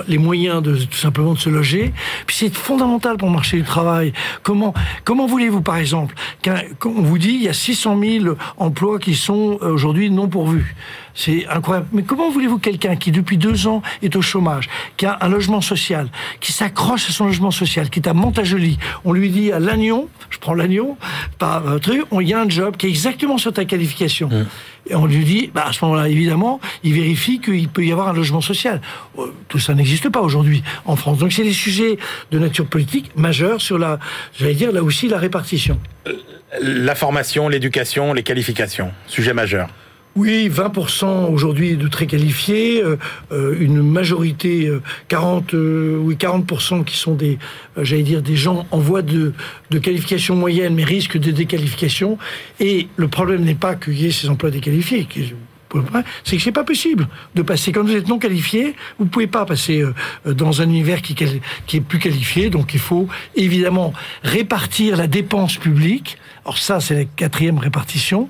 les 0.08 0.18
moyens 0.18 0.64
de 0.64 0.76
tout 0.78 0.98
simplement 0.98 1.34
de 1.34 1.40
se 1.40 1.50
loger, 1.50 1.94
puis 2.28 2.36
c'est 2.38 2.56
fondamental 2.56 3.18
pour 3.18 3.28
le 3.28 3.34
marché 3.34 3.58
du 3.58 3.64
travail. 3.64 4.14
Comment, 4.42 4.74
comment 5.04 5.28
voulez-vous, 5.28 5.62
par 5.62 5.76
exemple, 5.76 6.16
qu'un- 6.42 6.64
qu'on 6.80 7.02
vous 7.02 7.18
dit 7.18 7.32
il 7.34 7.44
y 7.44 7.50
a 7.50 7.54
600 7.54 8.00
000 8.00 8.36
emplois 8.56 9.00
qui 9.00 9.16
sont 9.16 9.60
euh, 9.62 9.72
aujourd'hui 9.74 10.10
non 10.10 10.30
pourvus? 10.30 10.76
C'est 11.16 11.48
incroyable. 11.48 11.88
Mais 11.94 12.04
comment 12.04 12.30
voulez-vous 12.30 12.58
que 12.60 12.66
quelqu'un 12.70 12.96
qui, 12.98 13.12
depuis 13.12 13.38
deux 13.38 13.68
ans, 13.68 13.82
est 14.04 14.16
au 14.16 14.22
chômage, 14.22 14.70
qui 14.98 15.06
a 15.06 15.18
un 15.22 15.30
logement 15.30 15.62
social, 15.62 16.10
qui 16.42 16.52
s'accroche 16.52 17.10
à 17.10 17.14
son 17.14 17.26
logement 17.26 17.52
social, 17.52 17.90
qui 17.90 18.00
est 18.00 18.08
à 18.08 18.14
Montagely, 18.14 18.78
on 19.06 19.14
lui 19.14 19.30
dit 19.30 19.52
à 19.52 19.60
Lannion, 19.60 20.08
je 20.30 20.38
prends 20.40 20.54
Lannion, 20.54 20.98
par 21.40 21.68
un 21.68 21.80
truc, 21.80 22.04
on- 22.12 22.20
il 22.22 22.28
y 22.30 22.34
a 22.34 22.40
un 22.42 22.50
job 22.50 22.76
qui 22.78 22.86
est 22.88 22.90
exactement 22.90 23.38
sur 23.38 23.54
ta 23.54 23.66
qualification. 23.66 24.30
Et 24.88 24.94
on 24.94 25.06
lui 25.08 25.24
dit, 25.24 25.50
bah, 25.54 25.66
à 25.68 25.74
ce 25.74 25.84
moment-là, 25.86 26.10
évidemment, 26.10 26.60
il 26.84 26.94
vérifie 26.94 27.40
qu'il 27.40 27.70
peut 27.70 27.84
y 27.84 27.92
avoir 27.92 28.10
un 28.10 28.14
logement 28.14 28.42
social. 28.42 28.82
Euh, 29.18 29.34
Tout 29.48 29.58
ça 29.60 29.74
n'existe 29.74 30.10
pas 30.10 30.22
aujourd'hui 30.22 30.64
en 30.86 30.96
France. 30.96 31.18
Donc 31.20 31.32
c'est 31.32 31.44
des 31.44 31.54
sujets 31.54 31.98
de 32.32 32.38
nature 32.40 32.66
politique 32.68 33.12
majeurs 33.16 33.62
sur 33.62 33.78
la, 33.80 34.00
j'allais 34.38 34.54
dire, 34.54 34.72
là 34.72 34.84
aussi, 34.84 35.08
la 35.08 35.18
répartition. 35.18 35.80
La 36.62 36.94
formation, 36.96 37.50
l'éducation, 37.50 38.14
les 38.14 38.24
qualifications, 38.24 38.92
sujet 39.08 39.34
majeur. 39.34 39.70
Oui, 40.16 40.48
20% 40.48 41.30
aujourd'hui 41.30 41.76
de 41.76 41.90
très 41.90 42.08
qualifiés, 42.08 42.82
euh, 42.82 42.96
euh, 43.34 43.54
une 43.60 43.82
majorité, 43.82 44.66
euh, 44.66 44.82
40, 45.10 45.54
euh, 45.54 45.98
oui, 45.98 46.16
40% 46.16 46.86
qui 46.86 46.96
sont 46.96 47.16
des, 47.16 47.38
j'allais 47.76 48.04
dire, 48.04 48.22
des 48.22 48.38
gens 48.38 48.66
en 48.72 48.80
voie 48.80 49.02
de, 49.02 49.34
de 49.72 49.80
qualification 49.80 50.38
moyenne, 50.38 50.74
mais 50.74 50.86
risque 50.86 51.18
de 51.18 51.32
déqualification. 51.32 52.18
Et 52.62 52.88
le 52.96 53.10
problème 53.10 53.44
n'est 53.44 53.56
pas 53.56 53.76
qu'il 53.76 54.00
y 54.00 54.06
ait 54.06 54.12
ces 54.12 54.30
emplois 54.30 54.52
déqualifiés. 54.52 55.06
c'est 56.24 56.38
que 56.38 56.42
c'est 56.42 56.54
pas 56.54 56.64
possible 56.64 57.10
de 57.36 57.42
passer. 57.42 57.74
Quand 57.74 57.84
vous 57.84 57.96
êtes 57.98 58.08
non 58.08 58.18
qualifié, 58.18 58.74
vous 58.98 59.08
pouvez 59.08 59.28
pas 59.28 59.46
passer 59.46 59.84
dans 60.26 60.62
un 60.62 60.70
univers 60.70 61.02
qui, 61.02 61.14
qui 61.14 61.78
est 61.78 61.82
plus 61.82 62.00
qualifié. 62.00 62.50
Donc 62.50 62.74
il 62.74 62.80
faut 62.80 63.10
évidemment 63.36 63.92
répartir 64.24 64.96
la 64.96 65.08
dépense 65.08 65.58
publique. 65.58 66.18
Alors 66.46 66.58
ça, 66.58 66.80
c'est 66.80 66.96
la 66.96 67.04
quatrième 67.04 67.58
répartition 67.58 68.30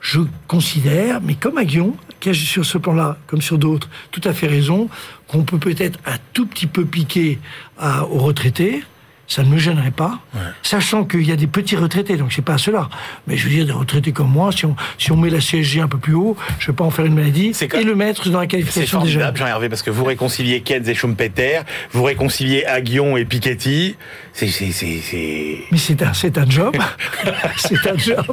je 0.00 0.20
considère, 0.46 1.20
mais 1.20 1.34
comme 1.34 1.58
à 1.58 1.64
Guillaume, 1.64 1.94
qui 2.20 2.30
a 2.30 2.34
sur 2.34 2.64
ce 2.64 2.78
plan-là, 2.78 3.18
comme 3.26 3.42
sur 3.42 3.58
d'autres, 3.58 3.88
tout 4.10 4.20
à 4.24 4.32
fait 4.32 4.46
raison, 4.46 4.88
qu'on 5.26 5.44
peut 5.44 5.58
peut-être 5.58 5.98
un 6.06 6.16
tout 6.32 6.46
petit 6.46 6.66
peu 6.66 6.84
piquer 6.84 7.38
aux 7.80 8.18
retraités. 8.18 8.82
Ça 9.30 9.42
ne 9.42 9.48
me 9.50 9.58
gênerait 9.58 9.90
pas, 9.90 10.20
sachant 10.62 11.04
qu'il 11.04 11.28
y 11.28 11.32
a 11.32 11.36
des 11.36 11.46
petits 11.46 11.76
retraités, 11.76 12.16
donc 12.16 12.32
c'est 12.32 12.40
pas 12.40 12.56
cela. 12.56 12.88
Mais 13.26 13.36
je 13.36 13.44
veux 13.44 13.50
dire, 13.50 13.66
des 13.66 13.72
retraités 13.72 14.10
comme 14.12 14.30
moi, 14.30 14.52
si 14.52 14.64
on, 14.64 14.74
si 14.96 15.12
on 15.12 15.16
met 15.18 15.28
la 15.28 15.40
CSG 15.40 15.80
un 15.82 15.86
peu 15.86 15.98
plus 15.98 16.14
haut, 16.14 16.34
je 16.58 16.64
ne 16.64 16.72
vais 16.72 16.76
pas 16.76 16.84
en 16.84 16.90
faire 16.90 17.04
une 17.04 17.14
maladie, 17.14 17.52
et 17.74 17.82
le 17.84 17.94
mettre 17.94 18.30
dans 18.30 18.40
la 18.40 18.46
qualification 18.46 19.00
des 19.02 19.08
jeunes. 19.10 19.20
formidable, 19.20 19.36
Jean-Hervé, 19.38 19.68
parce 19.68 19.82
que 19.82 19.90
vous 19.90 20.04
réconciliez 20.04 20.62
Keynes 20.62 20.88
et 20.88 20.94
Schumpeter, 20.94 21.60
vous 21.92 22.04
réconciliez 22.04 22.64
Aguillon 22.64 23.18
et 23.18 23.26
Piketty. 23.26 23.96
C'est, 24.32 24.48
c'est, 24.48 24.72
c'est, 24.72 25.00
c'est- 25.02 25.58
Mais 25.70 25.78
c'est 25.78 26.02
un, 26.02 26.14
c'est 26.14 26.38
un 26.38 26.48
job, 26.48 26.74
c'est 27.58 27.86
un 27.86 27.98
job 27.98 28.24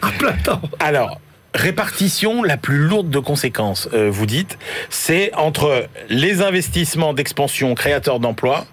à 0.00 0.08
plein 0.18 0.32
temps. 0.44 0.62
Alors, 0.78 1.20
répartition 1.54 2.42
la 2.44 2.56
plus 2.56 2.78
lourde 2.78 3.10
de 3.10 3.18
conséquences, 3.18 3.88
euh, 3.92 4.08
vous 4.10 4.26
dites, 4.26 4.56
c'est 4.90 5.34
entre 5.34 5.86
les 6.08 6.42
investissements 6.42 7.12
d'expansion 7.14 7.74
créateurs 7.74 8.20
d'emplois 8.20 8.66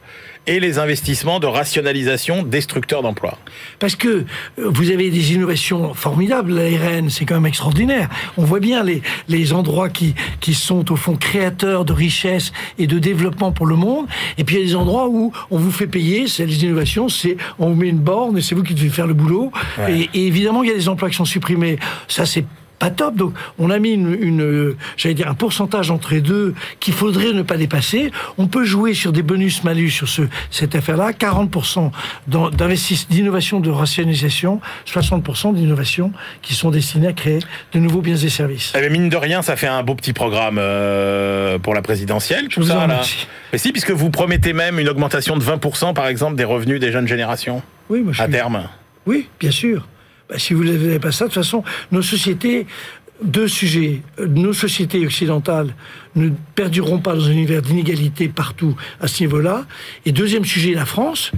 et 0.48 0.60
les 0.60 0.80
investissements 0.80 1.40
de 1.40 1.48
rationalisation 1.48 2.44
destructeurs 2.44 3.02
d'emplois. 3.02 3.38
Parce 3.80 3.96
que 3.96 4.08
euh, 4.08 4.24
vous 4.58 4.92
avez 4.92 5.10
des 5.10 5.34
innovations 5.34 5.94
formidables. 5.94 6.54
L'ARN, 6.54 7.10
c'est 7.10 7.26
quand 7.26 7.36
même 7.36 7.46
extraordinaire. 7.46 8.10
On 8.38 8.44
voit 8.44 8.60
bien 8.60 8.84
les, 8.84 9.02
les 9.28 9.54
endroits 9.54 9.90
qui, 9.90 10.16
qui 10.40 10.54
sont 10.54 10.92
au 10.92 10.96
fond 10.96 11.16
créateurs 11.16 11.86
de 11.86 11.94
richesse 11.94 12.52
et 12.78 12.88
de 12.88 13.00
développement 13.00 13.52
pour 13.52 13.66
le 13.66 13.76
monde. 13.76 14.06
Et 14.38 14.44
puis 14.44 14.56
il 14.56 14.60
y 14.60 14.64
a 14.64 14.66
des 14.68 14.76
endroits 14.76 15.08
où 15.08 15.32
on 15.52 15.58
vous 15.58 15.72
fait 15.72 15.88
payer. 15.88 16.28
C'est 16.28 16.46
les 16.46 16.64
innovations, 16.64 17.10
c'est 17.10 17.38
on 17.60 17.70
vous 17.70 17.76
met 17.76 17.90
une 17.90 18.00
borne 18.00 18.38
et 18.38 18.42
c'est 18.42 18.56
vous 18.56 18.64
qui 18.64 18.74
devez 18.74 18.90
faire 18.90 19.08
le 19.08 19.14
boulot. 19.14 19.52
Ouais. 19.78 20.08
Et, 20.14 20.20
et 20.20 20.28
évidemment, 20.28 20.64
il 20.64 20.70
y 20.70 20.74
a 20.74 20.76
des 20.76 20.90
emplois 20.90 21.10
qui 21.10 21.16
sont 21.16 21.26
supprimés. 21.26 21.78
Ça, 22.08 22.26
c'est 22.26 22.46
pas 22.80 22.90
top. 22.90 23.16
Donc, 23.16 23.34
on 23.58 23.70
a 23.70 23.80
mis 23.80 23.92
une, 23.92 24.14
une 24.22 24.76
j'allais 24.98 25.16
dire, 25.16 25.28
un 25.30 25.34
pourcentage 25.34 25.92
entre 25.92 26.14
les 26.14 26.22
deux 26.22 26.54
qu'il 26.80 26.94
faudrait 26.94 27.34
ne 27.34 27.42
pas 27.42 27.58
dépasser. 27.58 28.12
On 28.38 28.48
peut 28.48 28.66
jouer 28.66 28.94
sur 28.94 29.12
des 29.12 29.22
bonus-malus 29.24 29.90
sur 29.92 30.10
ce, 30.10 30.24
cette 30.52 30.76
affaire-là. 30.76 31.12
40% 31.14 31.92
dans- 32.28 32.50
d'investissement, 32.50 33.08
d'innovation, 33.16 33.60
de 33.60 33.70
rationalisation, 33.70 34.60
60% 34.86 35.54
d'innovation 35.54 36.12
qui 36.42 36.54
sont 36.54 36.72
destinés 36.72 37.08
à 37.08 37.14
créer 37.14 37.40
de 37.74 37.80
nouveaux 37.80 38.02
biens 38.02 38.16
et 38.18 38.30
services. 38.30 38.74
Eh 38.76 38.80
bien, 38.82 38.90
mine 38.90 39.10
de 39.10 39.18
rien, 39.18 39.42
ça 39.42 39.56
fait 39.56 39.68
un 39.68 39.84
beau 39.84 39.96
petit 39.96 40.14
programme 40.14 40.58
euh, 40.60 41.58
pour 41.60 41.74
la 41.74 41.82
présidentielle, 41.82 42.48
tout 42.50 42.62
vous 42.62 42.72
en 42.72 42.88
là. 42.88 43.02
Mais 43.52 43.58
si, 43.58 43.72
puisque 43.72 43.92
vous 43.92 44.10
promettez 44.10 44.54
même 44.54 44.80
une 44.80 44.90
augmentation 44.90 45.38
de 45.38 45.44
20%, 45.44 45.94
par 45.94 46.08
exemple, 46.08 46.36
des 46.36 46.44
revenus 46.44 46.80
des 46.80 46.92
jeunes 46.92 47.08
générations 47.08 47.62
Oui, 47.90 48.02
moi, 48.02 48.12
je 48.14 48.22
à 48.22 48.26
suis- 48.26 48.34
terme. 48.34 48.64
Oui, 49.06 49.30
bien 49.40 49.52
sûr. 49.52 49.88
Bah, 50.30 50.40
si 50.40 50.54
vous 50.54 50.64
n'avez 50.64 51.00
pas 51.00 51.12
ça, 51.12 51.26
de 51.26 51.30
toute 51.30 51.44
façon, 51.44 51.64
nos 51.92 52.02
sociétés, 52.02 52.66
deux 53.24 53.48
sujets. 53.48 54.02
Euh, 54.20 54.28
Nos 54.28 54.54
sociétés 54.54 55.06
occidentales 55.06 55.74
ne 56.16 56.30
perdureront 56.56 57.00
pas 57.00 57.16
dans 57.16 57.26
un 57.26 57.32
univers 57.32 57.62
d'inégalité 57.62 58.28
partout 58.28 58.76
à 59.00 59.08
ce 59.08 59.24
niveau-là. 59.24 59.66
Et 60.06 60.12
deuxième 60.12 60.46
sujet, 60.46 60.74
la 60.74 60.86
France. 60.86 61.32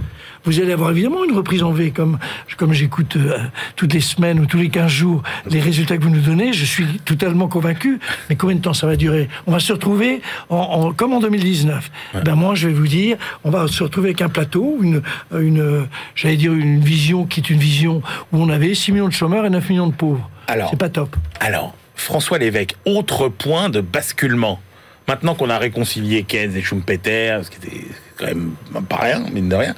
Vous 0.48 0.58
allez 0.60 0.72
avoir 0.72 0.92
évidemment 0.92 1.24
une 1.26 1.36
reprise 1.36 1.62
en 1.62 1.72
V, 1.72 1.90
comme, 1.90 2.18
comme 2.56 2.72
j'écoute 2.72 3.16
euh, 3.16 3.36
toutes 3.76 3.92
les 3.92 4.00
semaines 4.00 4.40
ou 4.40 4.46
tous 4.46 4.56
les 4.56 4.70
15 4.70 4.90
jours 4.90 5.22
les 5.50 5.60
résultats 5.60 5.98
que 5.98 6.02
vous 6.02 6.08
nous 6.08 6.22
donnez. 6.22 6.54
Je 6.54 6.64
suis 6.64 6.86
totalement 7.04 7.48
convaincu. 7.48 7.98
Mais 8.30 8.36
combien 8.36 8.56
de 8.56 8.62
temps 8.62 8.72
ça 8.72 8.86
va 8.86 8.96
durer? 8.96 9.28
On 9.46 9.52
va 9.52 9.60
se 9.60 9.74
retrouver 9.74 10.22
en, 10.48 10.56
en- 10.56 10.92
comme 10.94 11.12
en 11.12 11.20
2019. 11.20 11.90
Ben 12.24 12.34
moi, 12.34 12.54
je 12.54 12.68
vais 12.68 12.72
vous 12.72 12.86
dire, 12.88 13.18
on 13.44 13.50
va 13.50 13.68
se 13.68 13.82
retrouver 13.82 14.08
avec 14.08 14.22
un 14.22 14.30
plateau, 14.30 14.78
une, 14.80 15.02
une 15.38 15.86
j'allais 16.14 16.36
dire 16.38 16.54
une 16.54 16.80
vision 16.80 17.26
qui 17.26 17.40
est 17.40 17.50
une 17.50 17.58
vision 17.58 18.00
où 18.32 18.38
on 18.38 18.48
avait 18.48 18.74
6 18.74 18.92
millions 18.92 19.08
de 19.08 19.12
chômeurs 19.12 19.44
et 19.44 19.50
9 19.50 19.68
millions 19.68 19.88
de 19.88 19.94
pauvres. 19.94 20.30
Alors. 20.46 20.70
C'est 20.70 20.78
pas 20.78 20.88
top. 20.88 21.14
Alors, 21.40 21.74
François 21.94 22.38
Lévesque, 22.38 22.74
autre 22.86 23.28
point 23.28 23.68
de 23.68 23.82
basculement. 23.82 24.60
Maintenant 25.08 25.34
qu'on 25.34 25.48
a 25.50 25.58
réconcilié 25.58 26.22
Keynes 26.22 26.54
et 26.54 26.62
Schumpeter, 26.62 27.38
ce 27.42 27.50
qui 27.50 27.56
était 27.66 27.84
quand 28.18 28.26
même 28.26 28.52
pas 28.88 28.96
rien, 28.96 29.20
mine 29.32 29.48
de 29.48 29.54
rien, 29.56 29.74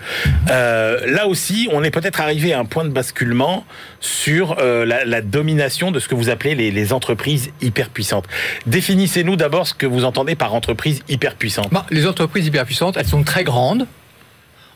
euh, 0.50 0.98
là 1.06 1.28
aussi, 1.28 1.68
on 1.72 1.84
est 1.84 1.90
peut-être 1.90 2.20
arrivé 2.20 2.52
à 2.52 2.58
un 2.58 2.64
point 2.64 2.84
de 2.84 2.88
basculement 2.90 3.64
sur 4.00 4.56
euh, 4.58 4.84
la, 4.84 5.04
la 5.04 5.20
domination 5.22 5.92
de 5.92 6.00
ce 6.00 6.08
que 6.08 6.14
vous 6.16 6.30
appelez 6.30 6.54
les, 6.56 6.70
les 6.72 6.92
entreprises 6.92 7.50
hyperpuissantes. 7.62 8.24
Définissez-nous 8.66 9.36
d'abord 9.36 9.66
ce 9.68 9.74
que 9.74 9.86
vous 9.86 10.04
entendez 10.04 10.34
par 10.34 10.52
entreprise 10.54 11.02
hyperpuissante. 11.08 11.68
Bah, 11.70 11.86
les 11.90 12.06
entreprises 12.08 12.46
hyperpuissantes, 12.46 12.96
elles 12.96 13.06
sont 13.06 13.22
très 13.22 13.44
grandes 13.44 13.86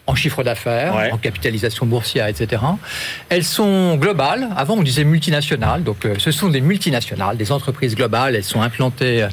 en 0.07 0.15
chiffre 0.15 0.43
d'affaires, 0.45 0.95
Ouais. 0.95 1.11
en 1.11 1.17
capitalisation 1.17 1.87
boursière, 1.87 2.27
etc. 2.29 2.63
Elles 3.31 3.43
sont 3.45 3.97
globales. 3.97 4.49
Avant, 4.55 4.75
on 4.75 4.83
disait 4.83 5.03
multinationales. 5.05 5.83
Donc, 5.83 6.05
euh, 6.05 6.15
ce 6.19 6.31
sont 6.31 6.49
des 6.51 6.61
multinationales, 6.61 7.39
des 7.39 7.51
entreprises 7.51 7.97
globales. 7.97 8.37
Elles 8.37 8.45
sont 8.45 8.61
implantées 8.61 9.27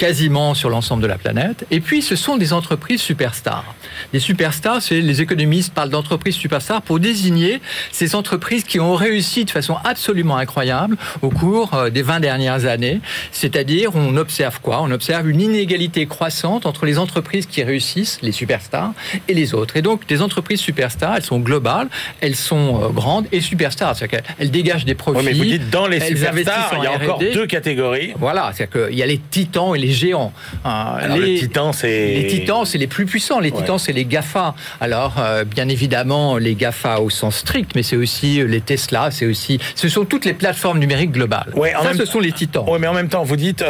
quasiment 0.00 0.54
sur 0.54 0.70
l'ensemble 0.70 1.02
de 1.02 1.06
la 1.06 1.18
planète. 1.18 1.66
Et 1.70 1.80
puis, 1.80 2.00
ce 2.00 2.16
sont 2.16 2.38
des 2.38 2.54
entreprises 2.54 3.02
superstars. 3.02 3.74
Des 4.14 4.18
superstars, 4.18 4.80
c'est 4.80 5.02
les 5.02 5.20
économistes 5.20 5.74
parlent 5.74 5.90
d'entreprises 5.90 6.36
superstars 6.36 6.80
pour 6.80 6.98
désigner 6.98 7.60
ces 7.92 8.14
entreprises 8.14 8.64
qui 8.64 8.80
ont 8.80 8.94
réussi 8.94 9.44
de 9.44 9.50
façon 9.50 9.76
absolument 9.84 10.38
incroyable 10.38 10.96
au 11.20 11.28
cours 11.28 11.74
euh, 11.74 11.90
des 11.90 12.00
20 12.00 12.20
dernières 12.20 12.64
années. 12.64 13.02
C'est-à-dire, 13.30 13.90
on 13.94 14.16
observe 14.16 14.58
quoi? 14.62 14.80
On 14.80 14.90
observe 14.90 15.28
une 15.28 15.42
inégalité 15.42 16.06
croissante 16.06 16.64
entre 16.64 16.86
les 16.86 16.96
entreprises 16.96 17.44
qui 17.44 17.62
réussissent, 17.62 18.20
les 18.22 18.32
superstars, 18.32 18.92
et 19.28 19.34
les 19.34 19.52
autres. 19.52 19.76
Et 19.76 19.82
donc, 19.82 20.00
les 20.08 20.22
entreprises 20.22 20.60
superstars, 20.60 21.16
elles 21.16 21.24
sont 21.24 21.40
globales, 21.40 21.88
elles 22.22 22.36
sont 22.36 22.80
euh, 22.82 22.88
grandes 22.88 23.26
et 23.32 23.42
superstars. 23.42 23.94
C'est-à-dire 23.94 24.22
qu'elles 24.22 24.50
dégagent 24.50 24.86
des 24.86 24.94
profits. 24.94 25.26
mais 25.26 25.34
vous 25.34 25.44
dites 25.44 25.68
dans 25.68 25.86
les 25.86 26.00
superstars, 26.00 26.72
il 26.78 26.84
y 26.84 26.86
a 26.86 26.92
encore 26.92 27.18
deux 27.18 27.46
catégories. 27.46 28.14
Voilà, 28.16 28.50
c'est-à-dire 28.54 28.86
qu'il 28.86 28.98
y 28.98 29.02
a 29.02 29.06
les 29.06 29.18
titans 29.18 29.76
et 29.76 29.78
les 29.78 29.89
géants. 29.90 30.32
Euh, 30.66 31.16
les 31.18 31.38
titans, 31.38 31.72
c'est... 31.72 32.14
Les 32.14 32.26
titans, 32.26 32.64
c'est 32.64 32.78
les 32.78 32.86
plus 32.86 33.06
puissants. 33.06 33.40
Les 33.40 33.52
titans, 33.52 33.78
c'est 33.78 33.92
les 33.92 34.04
GAFA. 34.04 34.54
Alors, 34.80 35.16
euh, 35.18 35.44
bien 35.44 35.68
évidemment, 35.68 36.36
les 36.36 36.54
GAFA 36.54 37.00
au 37.00 37.10
sens 37.10 37.36
strict, 37.36 37.72
mais 37.74 37.82
c'est 37.82 37.96
aussi 37.96 38.42
les 38.46 38.60
Tesla, 38.60 39.10
c'est 39.10 39.26
aussi... 39.26 39.58
Ce 39.74 39.88
sont 39.88 40.04
toutes 40.04 40.24
les 40.24 40.34
plateformes 40.34 40.78
numériques 40.78 41.12
globales. 41.12 41.52
Ouais, 41.54 41.72
ça, 41.72 41.94
ce 41.94 42.04
sont 42.04 42.20
les 42.20 42.32
titans. 42.32 42.64
Oui, 42.68 42.78
mais 42.80 42.86
en 42.86 42.94
même 42.94 43.08
temps, 43.08 43.22
vous 43.22 43.36
dites... 43.36 43.64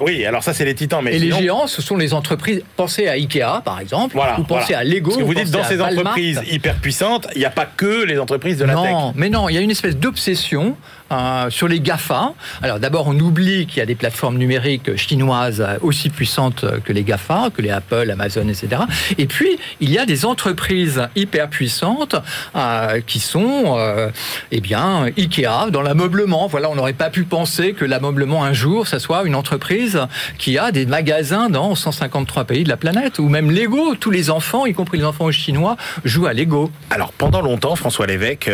Oui, 0.00 0.24
alors 0.24 0.42
ça, 0.42 0.52
c'est 0.52 0.64
les 0.64 0.74
titans, 0.74 1.00
mais... 1.02 1.16
Et 1.16 1.18
les 1.18 1.32
géants, 1.32 1.66
ce 1.66 1.82
sont 1.82 1.96
les 1.96 2.14
entreprises... 2.14 2.62
Pensez 2.76 3.08
à 3.08 3.12
Ikea, 3.12 3.62
par 3.64 3.80
exemple, 3.80 4.14
voilà, 4.14 4.38
ou 4.38 4.44
pensez 4.44 4.74
à 4.74 4.84
Lego. 4.84 5.10
Parce 5.10 5.22
que 5.22 5.26
vous 5.26 5.34
dites, 5.34 5.50
dans 5.50 5.64
ces 5.64 5.80
entreprises 5.80 6.42
hyper 6.50 6.74
puissantes, 6.76 7.26
il 7.34 7.38
n'y 7.38 7.44
a 7.44 7.50
pas 7.50 7.66
que 7.66 8.04
les 8.04 8.18
entreprises 8.18 8.58
de 8.58 8.64
la 8.64 8.74
tech. 8.74 8.90
Non, 8.90 9.12
mais 9.16 9.30
non, 9.30 9.48
il 9.48 9.54
y 9.54 9.58
a 9.58 9.60
une 9.60 9.70
espèce 9.70 9.96
d'obsession 9.96 10.76
euh, 11.12 11.50
sur 11.50 11.68
les 11.68 11.78
GAFA. 11.78 12.32
Alors 12.62 12.80
d'abord, 12.80 13.06
on 13.06 13.18
oublie 13.20 13.66
qu'il 13.66 13.78
y 13.78 13.80
a 13.80 13.86
des 13.86 13.94
plateformes 13.94 14.38
numériques 14.38 14.96
chinoises 14.96 15.64
aussi 15.82 16.10
puissantes 16.10 16.64
que 16.82 16.92
les 16.92 17.04
GAFA, 17.04 17.50
que 17.54 17.62
les 17.62 17.70
Apple, 17.70 18.10
Amazon, 18.10 18.48
etc. 18.48 18.82
Et 19.16 19.26
puis, 19.26 19.56
il 19.80 19.90
y 19.90 19.98
a 19.98 20.06
des 20.06 20.24
entreprises 20.24 21.06
hyper 21.14 21.48
puissantes 21.48 22.16
euh, 22.56 23.00
qui 23.06 23.20
sont, 23.20 23.76
euh, 23.78 24.10
eh 24.50 24.60
bien, 24.60 25.04
Ikea 25.16 25.70
dans 25.70 25.82
l'ameublement. 25.82 26.48
Voilà, 26.48 26.70
on 26.70 26.74
n'aurait 26.74 26.92
pas 26.92 27.10
pu 27.10 27.22
penser 27.22 27.72
que 27.72 27.84
l'ameublement 27.84 28.42
un 28.42 28.52
jour, 28.52 28.88
ça 28.88 28.98
soit 28.98 29.24
une 29.24 29.36
entreprise 29.36 30.00
qui 30.38 30.58
a 30.58 30.72
des 30.72 30.86
magasins 30.86 31.50
dans 31.50 31.76
153 31.76 32.44
pays 32.44 32.64
de 32.64 32.68
la 32.68 32.76
planète, 32.76 33.20
ou 33.20 33.28
même 33.28 33.52
Lego. 33.52 33.94
Tous 33.94 34.10
les 34.10 34.30
enfants, 34.30 34.66
y 34.66 34.74
compris 34.74 34.98
les 34.98 35.04
enfants 35.04 35.30
chinois, 35.30 35.76
jouent 36.04 36.26
à 36.26 36.32
Lego. 36.32 36.72
Alors 36.90 37.12
pendant 37.12 37.42
longtemps, 37.42 37.76
François 37.76 38.06
Lévesque, 38.06 38.50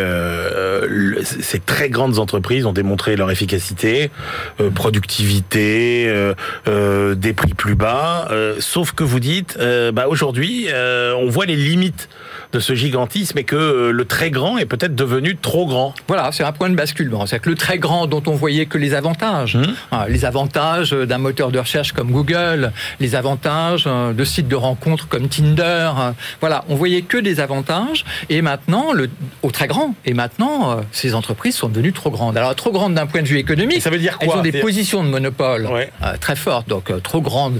ces 1.23 1.59
très 1.59 1.89
grandes 1.89 2.19
entreprises 2.19 2.42
ont 2.65 2.73
démontré 2.73 3.15
leur 3.15 3.31
efficacité, 3.31 4.11
euh, 4.59 4.69
productivité, 4.69 6.05
euh, 6.07 6.33
euh, 6.67 7.15
des 7.15 7.33
prix 7.33 7.53
plus 7.53 7.75
bas. 7.75 8.27
sauf 8.59 8.91
que 8.91 9.03
vous 9.03 9.19
dites, 9.19 9.57
bah 9.93 10.07
aujourd'hui, 10.07 10.67
on 10.73 11.29
voit 11.29 11.45
les 11.45 11.55
limites 11.55 12.09
de 12.53 12.59
ce 12.59 12.73
gigantisme 12.73 13.37
et 13.37 13.43
que 13.43 13.89
le 13.89 14.05
très 14.05 14.31
grand 14.31 14.57
est 14.57 14.65
peut-être 14.65 14.95
devenu 14.95 15.35
trop 15.35 15.65
grand. 15.65 15.93
Voilà, 16.07 16.31
c'est 16.31 16.43
un 16.43 16.51
point 16.51 16.69
de 16.69 16.75
basculement. 16.75 17.25
C'est 17.25 17.39
que 17.39 17.49
le 17.49 17.55
très 17.55 17.79
grand 17.79 18.07
dont 18.07 18.23
on 18.27 18.35
voyait 18.35 18.65
que 18.67 18.77
les 18.77 18.93
avantages, 18.93 19.55
mmh. 19.55 19.63
hein, 19.91 20.05
les 20.07 20.23
avantages 20.25 20.91
d'un 20.91 21.17
moteur 21.17 21.51
de 21.51 21.59
recherche 21.59 21.91
comme 21.91 22.11
Google, 22.11 22.71
les 22.99 23.15
avantages 23.15 23.85
de 23.85 24.23
sites 24.23 24.47
de 24.47 24.55
rencontres 24.55 25.07
comme 25.07 25.27
Tinder, 25.27 25.91
hein, 25.97 26.15
voilà, 26.39 26.63
on 26.69 26.75
voyait 26.75 27.01
que 27.01 27.17
des 27.17 27.39
avantages. 27.39 28.05
Et 28.29 28.41
maintenant, 28.41 28.93
le, 28.93 29.09
au 29.41 29.51
très 29.51 29.67
grand. 29.67 29.95
Et 30.05 30.13
maintenant, 30.13 30.77
ces 30.91 31.15
entreprises 31.15 31.55
sont 31.55 31.69
devenues 31.69 31.93
trop 31.93 32.11
grandes. 32.11 32.37
Alors 32.37 32.55
trop 32.55 32.71
grandes 32.71 32.93
d'un 32.93 33.07
point 33.07 33.21
de 33.21 33.27
vue 33.27 33.37
économique. 33.37 33.81
ça 33.81 33.89
veut 33.89 33.97
dire 33.97 34.17
quoi 34.17 34.27
Elles 34.31 34.39
ont 34.39 34.43
des 34.43 34.51
positions 34.51 35.03
de 35.03 35.09
monopole 35.09 35.67
euh, 35.69 36.17
très 36.19 36.35
fortes, 36.35 36.67
donc 36.69 36.91
euh, 36.91 36.99
trop 36.99 37.21
grandes 37.21 37.59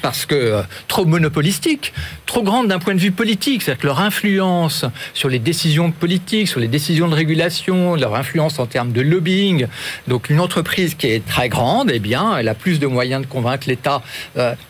parce 0.00 0.26
que 0.26 0.34
euh, 0.34 0.62
trop 0.88 1.04
monopolistique, 1.04 1.92
trop 2.26 2.42
grande 2.42 2.68
d'un 2.68 2.78
point 2.78 2.94
de 2.94 3.00
vue 3.00 3.12
politique, 3.12 3.62
c'est-à-dire 3.62 3.80
que 3.82 3.86
leur 3.86 4.00
influence 4.00 4.84
sur 5.14 5.28
les 5.28 5.38
décisions 5.38 5.90
politiques, 5.90 6.48
sur 6.48 6.60
les 6.60 6.68
décisions 6.68 7.08
de 7.08 7.14
régulation, 7.14 7.96
leur 7.96 8.14
influence 8.14 8.58
en 8.58 8.66
termes 8.66 8.92
de 8.92 9.00
lobbying. 9.00 9.66
Donc 10.08 10.30
une 10.30 10.40
entreprise 10.40 10.94
qui 10.94 11.08
est 11.08 11.26
très 11.26 11.48
grande, 11.48 11.90
eh 11.92 11.98
bien, 11.98 12.36
elle 12.36 12.48
a 12.48 12.54
plus 12.54 12.78
de 12.78 12.86
moyens 12.86 13.22
de 13.22 13.26
convaincre 13.26 13.68
l'État 13.68 14.02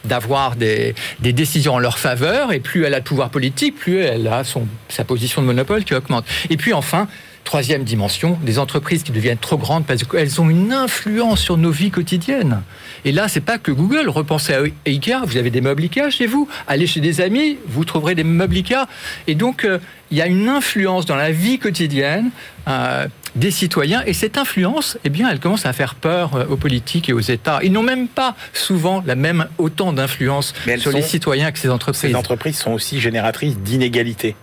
d'avoir 0.05 0.57
des, 0.57 0.95
décisions 1.21 1.75
en 1.75 1.79
leur 1.79 1.99
faveur, 1.99 2.53
et 2.53 2.61
plus 2.61 2.85
elle 2.85 2.95
a 2.95 3.01
de 3.01 3.05
pouvoir 3.05 3.31
politique, 3.31 3.77
plus 3.77 3.99
elle 3.99 4.27
a 4.29 4.43
sa 4.89 5.05
position 5.05 5.43
de 5.43 5.47
monopole 5.47 5.85
qui 5.85 5.95
augmente. 5.95 6.25
Et 6.51 6.57
puis 6.57 6.73
enfin, 6.73 7.09
Troisième 7.45 7.83
dimension, 7.83 8.39
des 8.43 8.59
entreprises 8.61 9.03
qui 9.03 9.11
deviennent 9.11 9.37
trop 9.37 9.59
grandes 9.59 9.85
parce 9.85 10.05
qu'elles 10.05 10.41
ont 10.41 10.49
une 10.49 10.73
influence 10.73 11.41
sur 11.41 11.57
nos 11.57 11.73
vies 11.73 11.91
quotidiennes. 11.91 12.63
Et 13.05 13.11
là, 13.11 13.27
c'est 13.29 13.41
pas 13.41 13.59
que 13.59 13.73
Google. 13.73 14.09
Repensez 14.09 14.55
à 14.55 14.61
Ikea. 14.87 15.25
Vous 15.27 15.37
avez 15.37 15.51
des 15.51 15.61
meubles 15.61 15.83
Ikea 15.83 16.09
chez 16.11 16.27
vous. 16.27 16.49
Allez 16.69 16.87
chez 16.87 17.01
des 17.01 17.21
amis, 17.21 17.59
vous 17.67 17.85
trouverez 17.85 18.15
des 18.15 18.23
meubles 18.25 18.57
Ikea. 18.57 18.87
Et 19.27 19.35
donc, 19.35 19.65
euh, 19.65 19.79
il 20.13 20.19
y 20.19 20.23
a 20.23 20.27
une 20.29 20.49
influence 20.49 21.05
dans 21.05 21.17
la 21.17 21.33
vie 21.33 21.59
quotidienne 21.59 22.31
euh, 22.69 23.09
des 23.35 23.51
citoyens. 23.51 24.03
Et 24.07 24.13
cette 24.13 24.39
influence, 24.39 24.97
eh 25.05 25.11
bien, 25.11 25.29
elle 25.29 25.41
commence 25.41 25.67
à 25.67 25.73
faire 25.73 25.97
peur 25.97 26.37
euh, 26.37 26.47
aux 26.49 26.57
politiques 26.57 27.09
et 27.09 27.13
aux 27.13 27.21
États. 27.21 27.59
Ils 27.65 27.73
n'ont 27.73 27.83
même 27.83 28.07
pas 28.07 28.37
souvent 28.53 29.03
la 29.05 29.17
même 29.17 29.47
autant 29.59 29.93
d'influence 29.93 30.55
sur 30.79 30.93
les 30.93 31.03
citoyens 31.03 31.51
que 31.51 31.59
ces 31.59 31.71
entreprises. 31.71 32.11
Ces 32.11 32.17
entreprises 32.17 32.59
sont 32.59 32.73
aussi 32.73 33.01
génératrices 33.01 33.59
d'inégalités. 33.59 34.37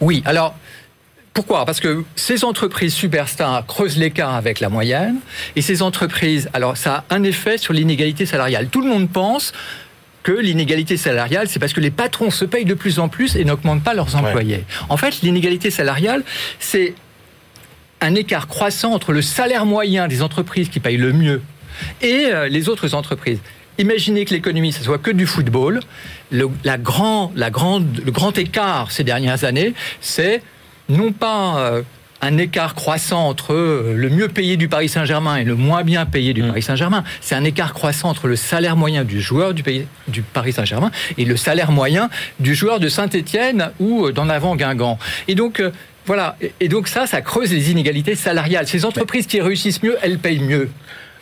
Oui. 0.00 0.22
Alors. 0.24 0.54
Pourquoi? 1.38 1.64
Parce 1.66 1.78
que 1.78 2.02
ces 2.16 2.42
entreprises 2.42 2.92
superstars 2.92 3.64
creusent 3.64 3.96
l'écart 3.96 4.34
avec 4.34 4.58
la 4.58 4.68
moyenne, 4.68 5.20
et 5.54 5.62
ces 5.62 5.82
entreprises, 5.82 6.50
alors 6.52 6.76
ça 6.76 7.04
a 7.08 7.14
un 7.14 7.22
effet 7.22 7.58
sur 7.58 7.72
l'inégalité 7.72 8.26
salariale. 8.26 8.66
Tout 8.66 8.80
le 8.80 8.88
monde 8.88 9.08
pense 9.08 9.52
que 10.24 10.32
l'inégalité 10.32 10.96
salariale, 10.96 11.46
c'est 11.48 11.60
parce 11.60 11.72
que 11.72 11.80
les 11.80 11.92
patrons 11.92 12.32
se 12.32 12.44
payent 12.44 12.64
de 12.64 12.74
plus 12.74 12.98
en 12.98 13.08
plus 13.08 13.36
et 13.36 13.44
n'augmentent 13.44 13.84
pas 13.84 13.94
leurs 13.94 14.16
employés. 14.16 14.64
En 14.88 14.96
fait, 14.96 15.22
l'inégalité 15.22 15.70
salariale, 15.70 16.24
c'est 16.58 16.94
un 18.00 18.16
écart 18.16 18.48
croissant 18.48 18.92
entre 18.92 19.12
le 19.12 19.22
salaire 19.22 19.64
moyen 19.64 20.08
des 20.08 20.22
entreprises 20.22 20.68
qui 20.68 20.80
payent 20.80 20.96
le 20.96 21.12
mieux 21.12 21.40
et 22.02 22.32
euh, 22.32 22.48
les 22.48 22.68
autres 22.68 22.96
entreprises. 22.96 23.38
Imaginez 23.78 24.24
que 24.24 24.34
l'économie, 24.34 24.72
ce 24.72 24.82
soit 24.82 24.98
que 24.98 25.12
du 25.12 25.24
football. 25.24 25.78
Le, 26.32 26.48
la 26.64 26.78
grand, 26.78 27.30
la 27.36 27.50
grande, 27.50 28.02
le 28.04 28.10
grand 28.10 28.36
écart 28.36 28.90
ces 28.90 29.04
dernières 29.04 29.44
années, 29.44 29.74
c'est 30.00 30.42
non 30.88 31.12
pas 31.12 31.58
euh, 31.58 31.82
un 32.20 32.38
écart 32.38 32.74
croissant 32.74 33.28
entre 33.28 33.52
euh, 33.52 33.94
le 33.94 34.10
mieux 34.10 34.28
payé 34.28 34.56
du 34.56 34.68
Paris 34.68 34.88
Saint-Germain 34.88 35.36
et 35.36 35.44
le 35.44 35.54
moins 35.54 35.84
bien 35.84 36.06
payé 36.06 36.34
du 36.34 36.42
mm. 36.42 36.48
Paris 36.48 36.62
Saint-Germain. 36.62 37.04
C'est 37.20 37.34
un 37.34 37.44
écart 37.44 37.74
croissant 37.74 38.08
entre 38.08 38.26
le 38.26 38.36
salaire 38.36 38.76
moyen 38.76 39.04
du 39.04 39.20
joueur 39.20 39.54
du, 39.54 39.62
du 40.08 40.22
Paris 40.22 40.52
Saint-Germain 40.52 40.90
et 41.16 41.24
le 41.24 41.36
salaire 41.36 41.70
moyen 41.70 42.10
du 42.40 42.54
joueur 42.54 42.80
de 42.80 42.88
Saint-Étienne 42.88 43.70
ou 43.78 44.06
euh, 44.06 44.12
d'en 44.12 44.28
avant 44.28 44.56
Guingamp. 44.56 44.98
Et 45.28 45.34
donc, 45.34 45.62
voilà. 46.06 46.36
Et 46.60 46.68
donc 46.68 46.88
ça, 46.88 47.06
ça 47.06 47.20
creuse 47.20 47.52
les 47.52 47.70
inégalités 47.70 48.14
salariales. 48.14 48.66
Ces 48.66 48.84
entreprises 48.84 49.26
qui 49.26 49.40
réussissent 49.40 49.82
mieux, 49.82 49.96
elles 50.02 50.18
payent 50.18 50.40
mieux. 50.40 50.70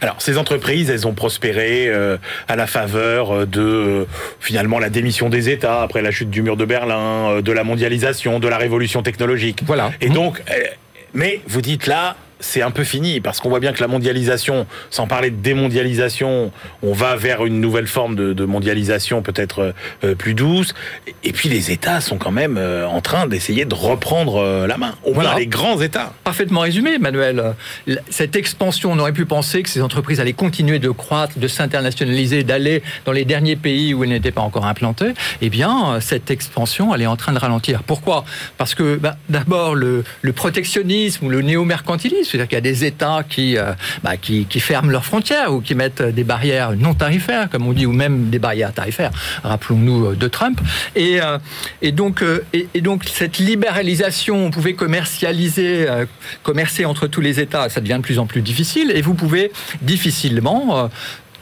Alors, 0.01 0.17
ces 0.19 0.39
entreprises, 0.39 0.91
elles 0.91 1.07
ont 1.07 1.15
prospéré 1.15 1.89
euh, 1.89 2.19
à 2.49 2.57
la 2.57 2.67
faveur 2.67 3.35
euh, 3.35 3.47
de 3.47 3.61
euh, 3.61 4.05
finalement 4.41 4.79
la 4.79 4.91
démission 4.91 5.29
des 5.29 5.49
États 5.49 5.83
après 5.83 6.03
la 6.03 6.11
chute 6.11 6.31
du 6.31 6.43
mur 6.43 6.57
de 6.57 6.65
Berlin, 6.65 7.41
de 7.41 7.53
la 7.53 7.65
mondialisation, 7.65 8.39
de 8.39 8.49
la 8.49 8.59
révolution 8.59 9.03
technologique. 9.03 9.63
Voilà. 9.65 9.93
Et 10.01 10.09
donc, 10.09 10.43
mais 11.15 11.41
vous 11.49 11.63
dites 11.63 11.87
là, 11.87 12.17
c'est 12.41 12.63
un 12.63 12.71
peu 12.71 12.85
fini 12.85 13.21
parce 13.21 13.41
qu'on 13.41 13.49
voit 13.49 13.61
bien 13.61 13.73
que 13.73 13.81
la 13.81 13.89
mondialisation, 13.89 14.67
sans 14.91 15.07
parler 15.07 15.31
de 15.31 15.37
démondialisation, 15.37 16.53
on 16.83 16.93
va 16.93 17.17
vers 17.17 17.47
une 17.47 17.61
nouvelle 17.61 17.87
forme 17.87 18.15
de, 18.17 18.45
mondialisation 18.45 19.23
peut-être 19.23 19.75
euh, 20.05 20.15
plus 20.15 20.35
douce. 20.35 20.75
Et 21.25 21.33
puis 21.33 21.49
les 21.49 21.71
États 21.71 22.01
sont 22.01 22.19
quand 22.19 22.31
même 22.31 22.57
euh, 22.59 22.87
en 22.87 23.01
train 23.01 23.27
d'essayer 23.27 23.65
de 23.65 23.75
reprendre 23.75 24.37
euh, 24.37 24.67
la 24.67 24.77
main. 24.77 24.95
Au 25.05 25.13
voilà. 25.13 25.31
moins 25.31 25.39
les 25.39 25.47
grands 25.47 25.81
États. 25.81 26.13
Parfaitement 26.25 26.61
résumé, 26.61 26.99
Manuel. 26.99 27.55
Cette 28.11 28.37
expansion, 28.37 28.93
on 28.93 28.99
aurait 28.99 29.13
pu 29.13 29.25
penser 29.25 29.63
que 29.63 29.69
ces 29.69 29.83
entreprises 29.83 30.21
allaient 30.21 30.33
continuer 30.33 30.79
de 30.79 30.91
croître, 30.91 31.39
de 31.39 31.49
s'internationaliser, 31.49 32.45
d'aller 32.45 32.83
dans 33.05 33.13
les 33.13 33.25
derniers 33.25 33.57
pays 33.57 33.95
où 33.95 34.05
elles 34.05 34.11
n'étaient 34.11 34.31
pas 34.31 34.43
encore 34.43 34.67
implantées. 34.67 35.15
Eh 35.41 35.49
bien, 35.49 35.99
cette 36.01 36.31
expansion, 36.31 36.95
elle 36.95 37.03
est 37.03 37.07
en 37.07 37.17
train 37.17 37.33
de 37.33 37.39
ralentir. 37.39 37.83
Pourquoi? 37.83 38.25
Parce 38.59 38.75
que 38.75 38.97
bah, 38.97 39.17
d'abord 39.29 39.75
le, 39.75 40.05
le 40.23 40.33
protectionnisme 40.33 41.27
ou 41.27 41.31
le 41.31 41.43
néo-mercantilisme 41.43 42.26
c'est-à-dire 42.27 42.49
qu'il 42.49 42.57
y 42.57 42.59
a 42.59 42.61
des 42.61 42.85
États 42.85 43.23
qui, 43.29 43.57
euh, 43.57 43.73
bah, 44.03 44.17
qui, 44.17 44.47
ferment 44.61 44.91
leurs 44.91 45.05
frontières 45.05 45.53
ou 45.53 45.61
qui 45.61 45.75
mettent 45.75 46.03
des 46.03 46.25
barrières 46.25 46.73
non 46.73 46.95
tarifaires, 46.95 47.49
comme 47.51 47.67
on 47.67 47.73
dit, 47.73 47.87
ou 47.87 47.93
même 47.93 48.31
des 48.31 48.39
barrières 48.39 48.73
tarifaires. 48.73 49.11
Rappelons-nous 49.43 50.07
euh, 50.07 50.17
de 50.17 50.29
Trump. 50.29 50.61
Et, 50.95 51.21
euh, 51.21 51.39
et, 51.83 51.93
donc, 51.93 52.23
et, 52.53 52.81
donc, 52.81 53.05
cette 53.05 53.39
libéralisation, 53.39 54.47
on 54.47 54.51
pouvait 54.51 54.75
commercialiser, 54.75 55.87
commercer 56.43 56.85
entre 56.85 57.07
tous 57.07 57.21
les 57.21 57.41
États, 57.41 57.69
ça 57.69 57.81
devient 57.81 57.97
de 57.99 58.03
plus 58.03 58.19
en 58.19 58.27
plus 58.27 58.43
difficile, 58.43 58.93
et 58.95 59.03
vous 59.03 59.15
pouvez 59.15 59.53
difficilement 59.83 60.91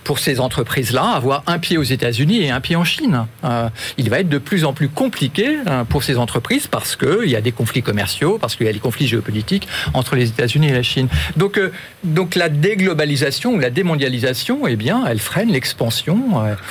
pour 0.05 0.19
ces 0.19 0.39
entreprises-là 0.39 1.03
avoir 1.03 1.43
un 1.47 1.59
pied 1.59 1.79
aux 1.79 1.83
États-Unis 1.83 2.43
et 2.43 2.51
un 2.51 2.61
pied 2.61 2.77
en 2.77 2.85
Chine. 2.85 3.27
Euh, 3.45 3.69
il 3.99 4.11
va 4.11 4.21
être 4.21 4.29
de 4.29 4.39
plus 4.39 4.65
en 4.65 4.73
plus 4.73 4.89
compliqué 4.89 5.57
euh, 5.67 5.85
pour 5.85 6.05
ces 6.05 6.19
entreprises 6.19 6.67
parce 6.67 6.95
qu'il 6.95 7.29
y 7.29 7.37
a 7.37 7.41
des 7.41 7.53
conflits 7.53 7.83
commerciaux, 7.83 8.39
parce 8.39 8.55
qu'il 8.57 8.67
y 8.67 8.69
a 8.69 8.73
des 8.73 8.79
conflits 8.79 9.09
géopolitiques 9.09 9.67
entre 9.95 10.15
les 10.17 10.29
États-Unis 10.29 10.69
et 10.69 10.73
la 10.73 10.83
Chine. 10.83 11.09
Donc, 11.37 11.59
euh, 11.59 11.73
donc 12.05 12.35
la 12.35 12.49
déglobalisation 12.49 13.55
ou 13.55 13.59
la 13.59 13.71
démondialisation, 13.71 14.67
eh 14.67 14.77
bien, 14.77 15.05
elle 15.07 15.19
freine 15.19 15.51
l'expansion. 15.51 16.19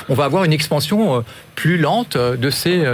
on 0.08 0.14
va 0.14 0.24
avoir 0.24 0.44
une 0.44 0.52
expansion 0.52 1.24
plus 1.54 1.76
lente 1.78 2.16
de 2.16 2.50
ces 2.50 2.84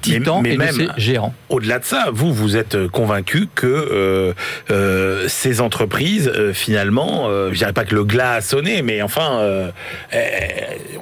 titans 0.00 0.44
et 0.44 0.56
même, 0.56 0.76
de 0.76 0.88
géants. 0.96 1.34
Au-delà 1.48 1.78
de 1.78 1.84
ça, 1.84 2.06
vous, 2.12 2.32
vous 2.32 2.56
êtes 2.56 2.86
convaincu 2.88 3.48
que 3.54 3.66
euh, 3.66 4.32
euh, 4.70 5.28
ces 5.28 5.60
entreprises, 5.60 6.28
euh, 6.34 6.52
finalement, 6.52 7.28
je 7.50 7.56
dirais 7.56 7.72
pas 7.72 7.84
que 7.84 7.94
le 7.94 8.04
glas 8.04 8.34
a 8.34 8.40
sonné, 8.40 8.82
mais 8.82 9.02
enfin, 9.02 9.40
eh, 10.12 10.18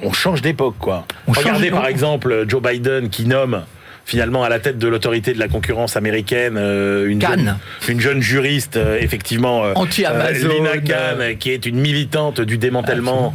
on 0.02 0.12
change 0.12 0.42
d'époque, 0.42 0.76
quoi. 0.78 1.06
Regardez 1.26 1.70
par 1.70 1.86
exemple 1.86 2.44
Joe 2.48 2.62
Biden 2.62 3.08
qui 3.08 3.24
nomme 3.26 3.62
finalement 4.08 4.42
à 4.42 4.48
la 4.48 4.58
tête 4.58 4.78
de 4.78 4.88
l'autorité 4.88 5.34
de 5.34 5.38
la 5.38 5.48
concurrence 5.48 5.98
américaine 5.98 6.56
euh, 6.56 7.08
une, 7.08 7.20
jeune, 7.20 7.58
une 7.88 8.00
jeune 8.00 8.22
juriste 8.22 8.78
euh, 8.78 8.96
effectivement 8.98 9.66
euh, 9.66 9.74
Lina 9.74 10.78
Khan 10.78 11.34
qui 11.38 11.50
est 11.50 11.66
une 11.66 11.78
militante 11.78 12.40
du 12.40 12.56
démantèlement 12.56 13.34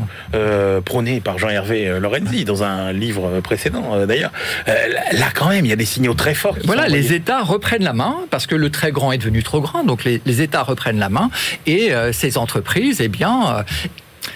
prônée 0.84 1.22
par 1.22 1.38
Jean-Hervé 1.38 2.00
Lorenzi 2.00 2.44
dans 2.44 2.64
un 2.64 2.92
livre 2.92 3.40
précédent 3.42 4.06
d'ailleurs. 4.08 4.32
Là 4.66 5.28
quand 5.36 5.50
même 5.50 5.64
il 5.64 5.70
y 5.70 5.74
a 5.74 5.76
des 5.76 5.86
signaux 5.86 6.16
très 6.16 6.34
forts 6.34 6.58
voilà 6.64 6.88
les 6.88 7.14
États 7.14 7.44
reprennent 7.44 7.84
la 7.84 7.94
main 7.94 8.16
parce 8.32 8.48
que 8.48 8.56
le 8.56 8.72
très 8.72 8.92
grand 8.92 9.12
est 9.12 9.20
devenu 9.20 9.44
trop 9.44 9.62
grand 9.62 9.84
donc 9.84 10.04
les, 10.04 10.22
les 10.26 10.42
États 10.42 10.64
reprennent 10.64 11.00
la 11.00 11.10
main 11.10 11.30
et 11.68 11.92
ces 12.12 12.40
entreprises 12.40 13.00
eh 13.00 13.10
bien 13.10 13.64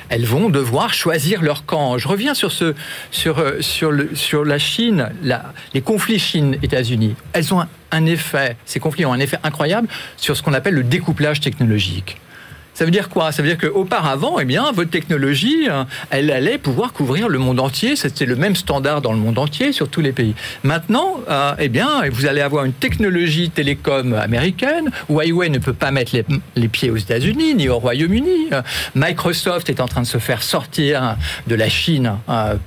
elles 0.09 0.25
vont 0.25 0.49
devoir 0.49 0.93
choisir 0.93 1.41
leur 1.41 1.65
camp. 1.65 1.97
Je 1.97 2.07
reviens 2.07 2.33
sur, 2.33 2.51
euh, 3.39 4.43
la 4.45 4.59
Chine, 4.59 5.09
les 5.73 5.81
conflits 5.81 6.19
Chine-États-Unis. 6.19 7.15
Elles 7.33 7.53
ont 7.53 7.63
un 7.91 8.05
effet, 8.05 8.57
ces 8.65 8.79
conflits 8.79 9.05
ont 9.05 9.13
un 9.13 9.19
effet 9.19 9.37
incroyable 9.43 9.87
sur 10.17 10.35
ce 10.35 10.43
qu'on 10.43 10.53
appelle 10.53 10.73
le 10.73 10.83
découplage 10.83 11.39
technologique. 11.39 12.17
Ça 12.77 12.85
veut 12.85 12.91
dire 12.91 13.09
quoi? 13.09 13.31
Ça 13.31 13.41
veut 13.41 13.47
dire 13.47 13.57
qu'auparavant, 13.57 14.37
eh 14.39 14.45
bien, 14.45 14.71
votre 14.71 14.91
technologie, 14.91 15.67
euh, 15.67 15.83
elle 16.11 16.29
allait 16.29 16.59
pouvoir 16.59 16.93
couvrir 16.93 17.27
le 17.27 17.39
monde 17.39 17.59
entier. 17.59 17.95
C'était 17.95 18.27
le 18.27 18.35
même 18.35 18.55
standard 18.55 19.01
dans 19.01 19.13
le 19.13 19.17
monde 19.17 19.39
entier, 19.39 19.71
sur 19.71 19.89
tous 19.89 20.01
les 20.01 20.11
pays. 20.11 20.35
Maintenant, 20.61 21.15
euh, 21.27 21.55
eh 21.57 21.69
bien, 21.69 22.03
vous 22.11 22.27
allez 22.27 22.41
avoir 22.41 22.65
une 22.65 22.73
technologie 22.73 23.49
télécom 23.49 24.13
américaine. 24.13 24.91
Huawei 25.09 25.49
ne 25.49 25.57
peut 25.57 25.73
pas 25.73 25.89
mettre 25.89 26.15
les, 26.55 26.67
pieds 26.67 26.91
aux 26.91 26.97
États-Unis 26.97 27.55
ni 27.55 27.67
au 27.67 27.79
Royaume-Uni. 27.79 28.49
Euh, 28.53 28.61
Microsoft 28.93 29.71
est 29.71 29.81
en 29.81 29.87
train 29.87 30.01
de 30.01 30.05
se 30.05 30.19
faire 30.19 30.43
sortir 30.43 31.17
de 31.47 31.55
la 31.55 31.69
Chine 31.69 32.13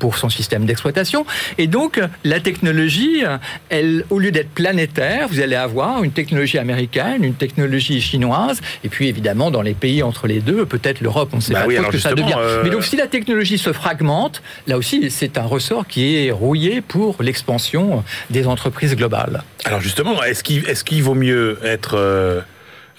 pour 0.00 0.18
son 0.18 0.28
système 0.28 0.64
d'exploitation. 0.66 1.24
Et 1.56 1.68
donc, 1.68 2.00
la 2.24 2.40
technologie, 2.40 3.22
elle, 3.68 4.04
au 4.10 4.18
lieu 4.18 4.32
d'être 4.32 4.50
planétaire, 4.50 5.28
vous 5.28 5.38
allez 5.38 5.54
avoir 5.54 6.02
une 6.02 6.10
technologie 6.10 6.58
américaine, 6.58 7.22
une 7.22 7.34
technologie 7.34 8.00
chinoise, 8.00 8.60
et 8.82 8.88
puis 8.88 9.06
évidemment 9.06 9.52
dans 9.52 9.62
les 9.62 9.74
pays 9.74 9.99
entre 10.02 10.26
les 10.26 10.40
deux, 10.40 10.66
peut-être 10.66 11.00
l'Europe, 11.00 11.30
on 11.32 11.36
ne 11.36 11.42
sait 11.42 11.52
bah 11.52 11.64
pas 11.66 11.74
trop 11.74 11.84
ce 11.86 11.90
que 11.90 11.98
ça 11.98 12.14
devient. 12.14 12.34
Euh, 12.36 12.62
Mais 12.64 12.70
donc 12.70 12.84
si 12.84 12.96
la 12.96 13.06
technologie 13.06 13.58
se 13.58 13.72
fragmente, 13.72 14.42
là 14.66 14.76
aussi 14.76 15.10
c'est 15.10 15.38
un 15.38 15.44
ressort 15.44 15.86
qui 15.86 16.16
est 16.16 16.30
rouillé 16.30 16.80
pour 16.80 17.22
l'expansion 17.22 18.04
des 18.30 18.46
entreprises 18.46 18.94
globales. 18.96 19.42
Alors 19.64 19.80
justement, 19.80 20.22
est-ce 20.22 20.42
qu'il 20.42 20.68
est 20.68 21.00
vaut 21.00 21.14
mieux 21.14 21.58
être 21.64 21.96
euh, 21.96 22.40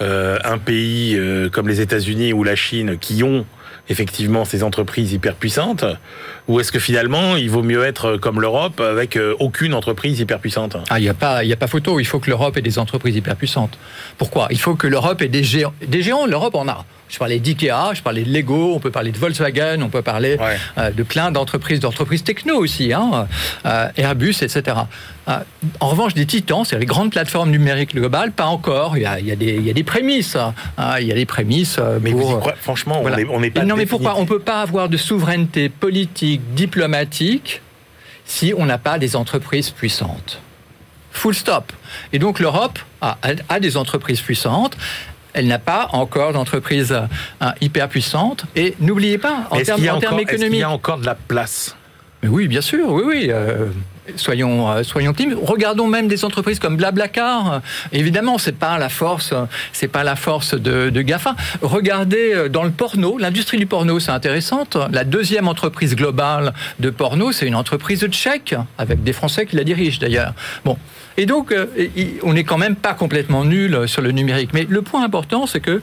euh, 0.02 0.38
un 0.44 0.58
pays 0.58 1.20
comme 1.52 1.68
les 1.68 1.82
États-Unis 1.82 2.34
ou 2.34 2.44
la 2.44 2.56
Chine 2.56 2.98
qui 3.00 3.24
ont 3.24 3.46
effectivement 3.92 4.46
ces 4.46 4.64
entreprises 4.64 5.14
hyper 5.14 5.36
puissantes 5.36 5.86
ou 6.48 6.60
est-ce 6.60 6.72
que 6.72 6.80
finalement 6.80 7.36
il 7.36 7.50
vaut 7.50 7.64
mieux 7.64 7.84
être 7.84 8.18
comme 8.18 8.42
l'Europe 8.42 8.80
avec 8.80 9.18
aucune 9.40 9.74
entreprise 9.74 10.20
hyper 10.20 10.40
puissante 10.40 10.78
Ah, 10.90 11.00
il 11.00 11.04
n'y 11.04 11.10
a 11.10 11.14
pas, 11.14 11.40
a 11.40 11.56
pas 11.56 11.68
photo. 11.68 12.00
Il 12.00 12.06
faut 12.06 12.20
que 12.20 12.30
l'Europe 12.30 12.58
ait 12.58 12.62
des 12.62 12.80
entreprises 12.80 13.16
hyper 13.16 13.36
puissantes. 13.36 13.78
Pourquoi? 14.18 14.48
Il 14.50 14.60
faut 14.60 14.76
que 14.76 14.88
l'Europe 14.88 15.22
ait 15.22 15.28
des 15.28 15.44
géants. 15.44 15.74
Des 15.86 16.02
géants, 16.02 16.26
l'Europe 16.26 16.56
en 16.56 16.68
a. 16.68 16.86
Je 17.12 17.20
parlais 17.20 17.40
d'IKEA, 17.40 17.94
je 17.94 18.02
parlais 18.02 18.24
de 18.24 18.32
Lego, 18.32 18.74
on 18.74 18.80
peut 18.80 18.90
parler 18.90 19.12
de 19.12 19.18
Volkswagen, 19.18 19.82
on 19.82 19.90
peut 19.90 20.02
parler 20.02 20.38
euh, 20.78 20.92
de 20.92 21.04
plein 21.04 21.30
d'entreprises, 21.30 21.82
d'entreprises 21.82 22.24
techno 22.24 22.56
aussi, 22.56 22.94
hein, 22.94 23.28
euh, 23.66 23.90
Airbus, 23.98 24.36
etc. 24.42 24.64
Euh, 25.28 25.40
en 25.82 25.90
revanche, 25.90 26.14
des 26.14 26.26
titans, 26.26 26.64
c'est 26.64 26.80
les 26.80 26.86
grandes 26.86 27.12
plateformes 27.12 27.52
numériques 27.52 27.96
globales, 27.96 28.32
pas 28.32 28.46
encore. 28.46 28.96
Il 28.96 29.04
y 29.04 29.06
a, 29.06 29.20
il 29.20 29.26
y 29.26 29.32
a, 29.34 29.36
des, 29.36 29.56
il 29.56 29.68
y 29.68 29.70
a 29.70 29.74
des, 29.74 29.84
prémices. 29.84 30.38
Hein. 30.38 30.54
il 31.02 31.08
y 31.08 31.12
a 31.12 31.16
des 31.16 31.26
prémices. 31.26 31.78
mais 32.02 32.14
franchement, 32.62 33.04
on 33.30 33.40
n'est 33.42 33.52
pas. 33.52 33.66
Non, 33.66 33.76
mais 33.76 33.86
pourquoi 33.86 34.16
On 34.16 34.22
ne 34.22 34.28
peut 34.28 34.40
pas 34.40 34.62
avoir 34.62 34.88
de 34.88 34.96
souveraineté 34.96 35.68
politique, 35.68 36.54
diplomatique, 36.54 37.62
si 38.24 38.54
on 38.58 38.66
n'a 38.66 38.78
pas 38.78 38.98
des 38.98 39.18
entreprises 39.18 39.70
puissantes? 39.70 40.40
Full 41.12 41.36
stop. 41.36 41.74
Et 42.14 42.20
donc 42.20 42.40
l'Europe 42.40 42.80
a, 43.02 43.18
a, 43.50 43.60
des 43.60 43.76
entreprises 43.76 44.22
puissantes 44.22 44.78
elle 45.34 45.48
n'a 45.48 45.60
pas 45.60 45.90
encore 45.94 46.34
d'entreprise 46.34 46.92
euh, 47.42 47.46
hyper 47.62 47.90
puissante. 47.90 48.46
Et 48.56 48.76
n'oubliez 48.80 49.18
pas, 49.18 49.48
en 49.50 49.62
termes, 49.62 49.80
économiques. 49.84 50.30
Est-ce 50.30 50.46
qu'il 50.46 50.56
y 50.56 50.64
a 50.64 50.70
encore 50.70 50.98
de 50.98 51.06
la 51.06 51.16
place? 51.16 51.76
Mais 52.22 52.30
Oui, 52.30 52.48
bien 52.48 52.62
sûr, 52.62 52.92
oui, 52.92 53.04
oui. 53.06 53.28
Euh, 53.30 53.68
soyons, 54.16 54.70
euh, 54.70 54.84
soyons. 54.84 55.14
Regardons 55.42 55.88
même 55.88 56.08
des 56.08 56.26
entreprises 56.26 56.60
comme 56.60 56.78
Blablacar. 56.78 57.62
évidemment, 57.92 58.38
c'est 58.38 58.58
pas 58.58 58.78
la 58.78 58.90
force, 58.90 59.34
c'est 59.74 59.88
pas 59.88 60.04
la 60.04 60.16
force 60.16 60.54
de, 60.54 60.90
de, 60.90 61.02
Gafa. 61.02 61.36
Regardez 61.62 62.50
dans 62.50 62.64
le 62.64 62.72
porno, 62.72 63.18
l'industrie 63.18 63.58
du 63.58 63.66
porno, 63.66 64.00
c'est 64.00 64.12
intéressante. 64.12 64.78
La 64.92 65.04
deuxième 65.04 65.48
entreprise 65.48 65.96
globale 65.96 66.54
de 66.80 66.90
porno, 66.90 67.32
c'est 67.32 67.48
une 67.48 67.56
entreprise 67.56 68.08
tchèque 68.08 68.56
avec 68.78 69.04
des 69.04 69.14
Français 69.14 69.46
qui 69.46 69.56
la 69.56 69.64
dirigent 69.64 70.00
d'ailleurs. 70.00 70.34
Bon, 70.66 70.78
et 71.18 71.26
donc, 71.26 71.52
euh, 71.52 71.68
on 72.24 72.34
n'est 72.34 72.44
quand 72.44 72.58
même 72.58 72.76
pas 72.76 72.94
complètement 72.94 73.44
nul 73.46 73.88
sur 73.88 74.02
le 74.02 74.12
numérique. 74.12 74.52
Mais 74.54 74.66
le 74.68 74.82
point 74.82 75.04
important, 75.04 75.46
c'est 75.46 75.60
que 75.60 75.82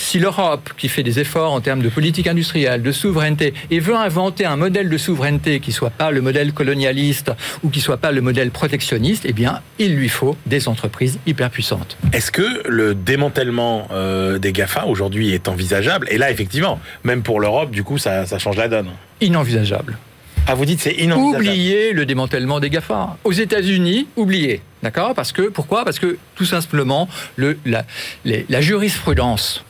si 0.00 0.18
l'Europe, 0.18 0.70
qui 0.76 0.88
fait 0.88 1.02
des 1.02 1.20
efforts 1.20 1.52
en 1.52 1.60
termes 1.60 1.82
de 1.82 1.88
politique 1.88 2.26
industrielle, 2.26 2.82
de 2.82 2.92
souveraineté, 2.92 3.54
et 3.70 3.80
veut 3.80 3.94
inventer 3.94 4.46
un 4.46 4.56
modèle 4.56 4.88
de 4.88 4.98
souveraineté 4.98 5.60
qui 5.60 5.72
soit 5.72 5.90
pas 5.90 6.10
le 6.10 6.22
modèle 6.22 6.52
colonialiste 6.52 7.32
ou 7.62 7.68
qui 7.68 7.80
soit 7.80 7.98
pas 7.98 8.10
le 8.10 8.20
modèle 8.20 8.50
protectionniste, 8.50 9.24
eh 9.26 9.32
bien, 9.32 9.60
il 9.78 9.94
lui 9.94 10.08
faut 10.08 10.36
des 10.46 10.68
entreprises 10.68 11.18
hyper 11.26 11.50
puissantes. 11.50 11.96
Est-ce 12.12 12.32
que 12.32 12.66
le 12.68 12.94
démantèlement 12.94 13.88
euh, 13.92 14.38
des 14.38 14.52
GAFA 14.52 14.86
aujourd'hui 14.86 15.32
est 15.34 15.48
envisageable? 15.48 16.06
Et 16.10 16.18
là, 16.18 16.30
effectivement, 16.30 16.80
même 17.04 17.22
pour 17.22 17.40
l'Europe, 17.40 17.70
du 17.70 17.84
coup, 17.84 17.98
ça 17.98 18.24
change 18.38 18.56
la 18.56 18.68
donne. 18.68 18.88
Inenvisageable. 19.20 19.98
Ah, 20.46 20.54
vous 20.54 20.64
dites 20.64 20.80
c'est 20.80 20.94
inenvisageable. 20.94 21.36
Oubliez 21.36 21.92
le 21.92 22.06
démantèlement 22.06 22.58
des 22.58 22.70
GAFA. 22.70 23.18
Aux 23.24 23.32
États-Unis, 23.32 24.08
oubliez. 24.16 24.62
D'accord? 24.82 25.14
Parce 25.14 25.32
que 25.32 25.42
pourquoi? 25.42 25.84
Parce 25.84 25.98
que 25.98 26.16
tout 26.34 26.46
simplement, 26.46 27.08
le, 27.36 27.58
la, 27.66 27.84
la 28.24 28.60
jurisprudence 28.62 29.62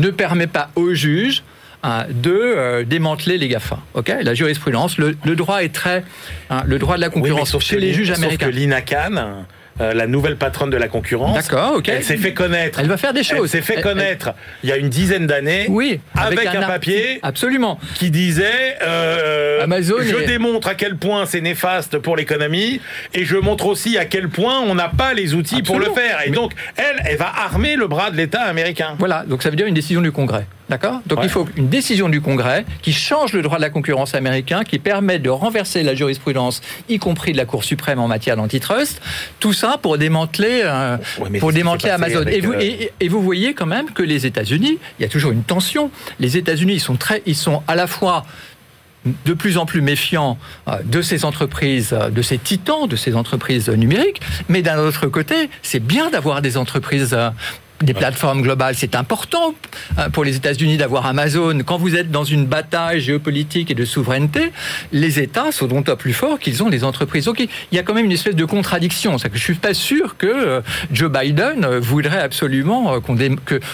ne 0.00 0.10
permet 0.10 0.46
pas 0.46 0.70
aux 0.76 0.94
juges 0.94 1.42
hein, 1.82 2.06
de 2.10 2.32
euh, 2.32 2.84
démanteler 2.84 3.38
les 3.38 3.48
GAFA. 3.48 3.78
Ok? 3.94 4.12
La 4.22 4.34
jurisprudence, 4.34 4.98
le, 4.98 5.14
droit 5.36 5.62
est 5.62 5.74
très, 5.74 6.04
hein, 6.50 6.62
le 6.66 6.78
droit 6.78 6.96
de 6.96 7.00
la 7.00 7.10
concurrence 7.10 7.54
oui, 7.54 7.60
chez 7.60 7.80
les 7.80 7.92
juges 7.92 8.10
américains. 8.10 8.46
Sauf 8.46 8.54
que 8.54 8.58
l'INACAN 8.58 9.44
euh, 9.80 9.94
la 9.94 10.06
nouvelle 10.06 10.36
patronne 10.36 10.70
de 10.70 10.76
la 10.76 10.88
concurrence. 10.88 11.36
D'accord, 11.36 11.76
ok. 11.76 11.88
Elle 11.88 12.04
s'est 12.04 12.16
fait 12.16 12.34
connaître. 12.34 12.80
Elle 12.80 12.88
va 12.88 12.96
faire 12.96 13.12
des 13.12 13.22
choses. 13.22 13.54
Elle 13.54 13.62
s'est 13.62 13.74
fait 13.74 13.80
connaître 13.80 14.30
il 14.62 14.68
y 14.68 14.72
a 14.72 14.76
une 14.76 14.88
dizaine 14.88 15.26
d'années. 15.26 15.66
Oui. 15.68 16.00
Avec, 16.16 16.46
un, 16.46 16.62
papier. 16.62 17.20
Absolument. 17.22 17.78
Qui 17.94 18.10
disait 18.10 18.76
euh, 18.82 19.62
Amazon. 19.62 19.96
Je 20.00 20.24
démontre 20.26 20.68
à 20.68 20.74
quel 20.74 20.96
point 20.96 21.26
c'est 21.26 21.40
néfaste 21.40 21.98
pour 21.98 22.16
l'économie 22.16 22.80
et 23.14 23.24
je 23.24 23.36
montre 23.36 23.66
aussi 23.66 23.98
à 23.98 24.04
quel 24.04 24.28
point 24.28 24.60
on 24.60 24.74
n'a 24.74 24.88
pas 24.88 25.14
les 25.14 25.34
outils 25.34 25.62
pour 25.62 25.78
le 25.78 25.86
faire. 25.86 26.26
Et 26.26 26.30
donc, 26.30 26.52
elle, 26.76 27.02
elle 27.04 27.16
va 27.16 27.32
armer 27.44 27.76
le 27.76 27.86
bras 27.86 28.10
de 28.10 28.16
l'État 28.16 28.42
américain. 28.42 28.94
Voilà. 28.98 29.24
Donc 29.26 29.42
ça 29.42 29.50
veut 29.50 29.56
dire 29.56 29.66
une 29.66 29.74
décision 29.74 30.00
du 30.00 30.12
Congrès. 30.12 30.46
D'accord? 30.68 31.00
Donc 31.06 31.20
il 31.22 31.30
faut 31.30 31.48
une 31.56 31.68
décision 31.68 32.08
du 32.08 32.20
Congrès 32.20 32.66
qui 32.82 32.92
change 32.92 33.32
le 33.32 33.40
droit 33.40 33.56
de 33.56 33.62
la 33.62 33.70
concurrence 33.70 34.14
américain, 34.14 34.64
qui 34.64 34.78
permet 34.78 35.18
de 35.18 35.30
renverser 35.30 35.82
la 35.82 35.94
jurisprudence, 35.94 36.60
y 36.88 36.98
compris 36.98 37.32
de 37.32 37.38
la 37.38 37.46
Cour 37.46 37.64
suprême 37.64 37.98
en 37.98 38.08
matière 38.08 38.36
d'antitrust. 38.36 39.00
Tout 39.40 39.54
ça 39.54 39.67
pour 39.76 39.98
démanteler, 39.98 40.62
euh, 40.64 40.96
pour 41.40 41.52
démanteler 41.52 41.90
Amazon. 41.90 42.24
Et 42.26 42.40
vous, 42.40 42.52
euh, 42.52 42.86
et, 43.00 43.08
vous 43.08 43.20
voyez 43.20 43.54
quand 43.54 43.66
même 43.66 43.90
que 43.90 44.02
les 44.02 44.26
États-Unis, 44.26 44.78
il 44.98 45.02
y 45.02 45.04
a 45.04 45.08
toujours 45.08 45.32
une 45.32 45.42
tension. 45.42 45.90
Les 46.20 46.36
États-Unis, 46.36 46.74
ils 46.74 46.80
sont 46.80 46.96
très, 46.96 47.22
ils 47.26 47.36
sont 47.36 47.62
à 47.68 47.74
la 47.74 47.86
fois 47.86 48.24
de 49.24 49.32
plus 49.32 49.58
en 49.58 49.66
plus 49.66 49.80
méfiants 49.80 50.38
euh, 50.68 50.78
de 50.84 51.02
ces 51.02 51.24
entreprises, 51.24 51.96
de 52.10 52.22
ces 52.22 52.38
titans, 52.38 52.86
de 52.86 52.96
ces 52.96 53.14
entreprises 53.14 53.68
numériques, 53.68 54.20
mais 54.48 54.62
d'un 54.62 54.78
autre 54.78 55.06
côté, 55.06 55.50
c'est 55.62 55.80
bien 55.80 56.10
d'avoir 56.10 56.42
des 56.42 56.56
entreprises 56.56 57.16
des 57.82 57.94
plateformes 57.94 58.42
globales, 58.42 58.74
c'est 58.76 58.94
important 58.94 59.54
euh, 59.98 60.08
pour 60.08 60.24
les 60.24 60.36
États-Unis 60.36 60.76
d'avoir 60.76 61.06
Amazon. 61.06 61.58
Quand 61.64 61.78
vous 61.78 61.94
êtes 61.94 62.10
dans 62.10 62.24
une 62.24 62.46
bataille 62.46 63.00
géopolitique 63.00 63.70
et 63.70 63.74
de 63.74 63.84
souveraineté, 63.84 64.52
les 64.92 65.20
États 65.20 65.52
sont 65.52 65.66
d'autant 65.66 65.96
plus 65.96 66.12
forts 66.12 66.38
qu'ils 66.38 66.62
ont 66.62 66.70
des 66.70 66.84
entreprises. 66.84 67.26
Donc 67.26 67.40
il 67.40 67.48
y 67.72 67.78
a 67.78 67.82
quand 67.82 67.94
même 67.94 68.06
une 68.06 68.12
espèce 68.12 68.34
de 68.34 68.44
contradiction. 68.44 69.18
C'est 69.18 69.30
que 69.30 69.38
je 69.38 69.44
suis 69.44 69.54
pas 69.54 69.74
sûr 69.74 70.16
que 70.16 70.26
euh, 70.26 70.60
Joe 70.92 71.10
Biden 71.10 71.64
euh, 71.64 71.80
voudrait 71.80 72.20
absolument 72.20 73.00
qu'on 73.00 73.16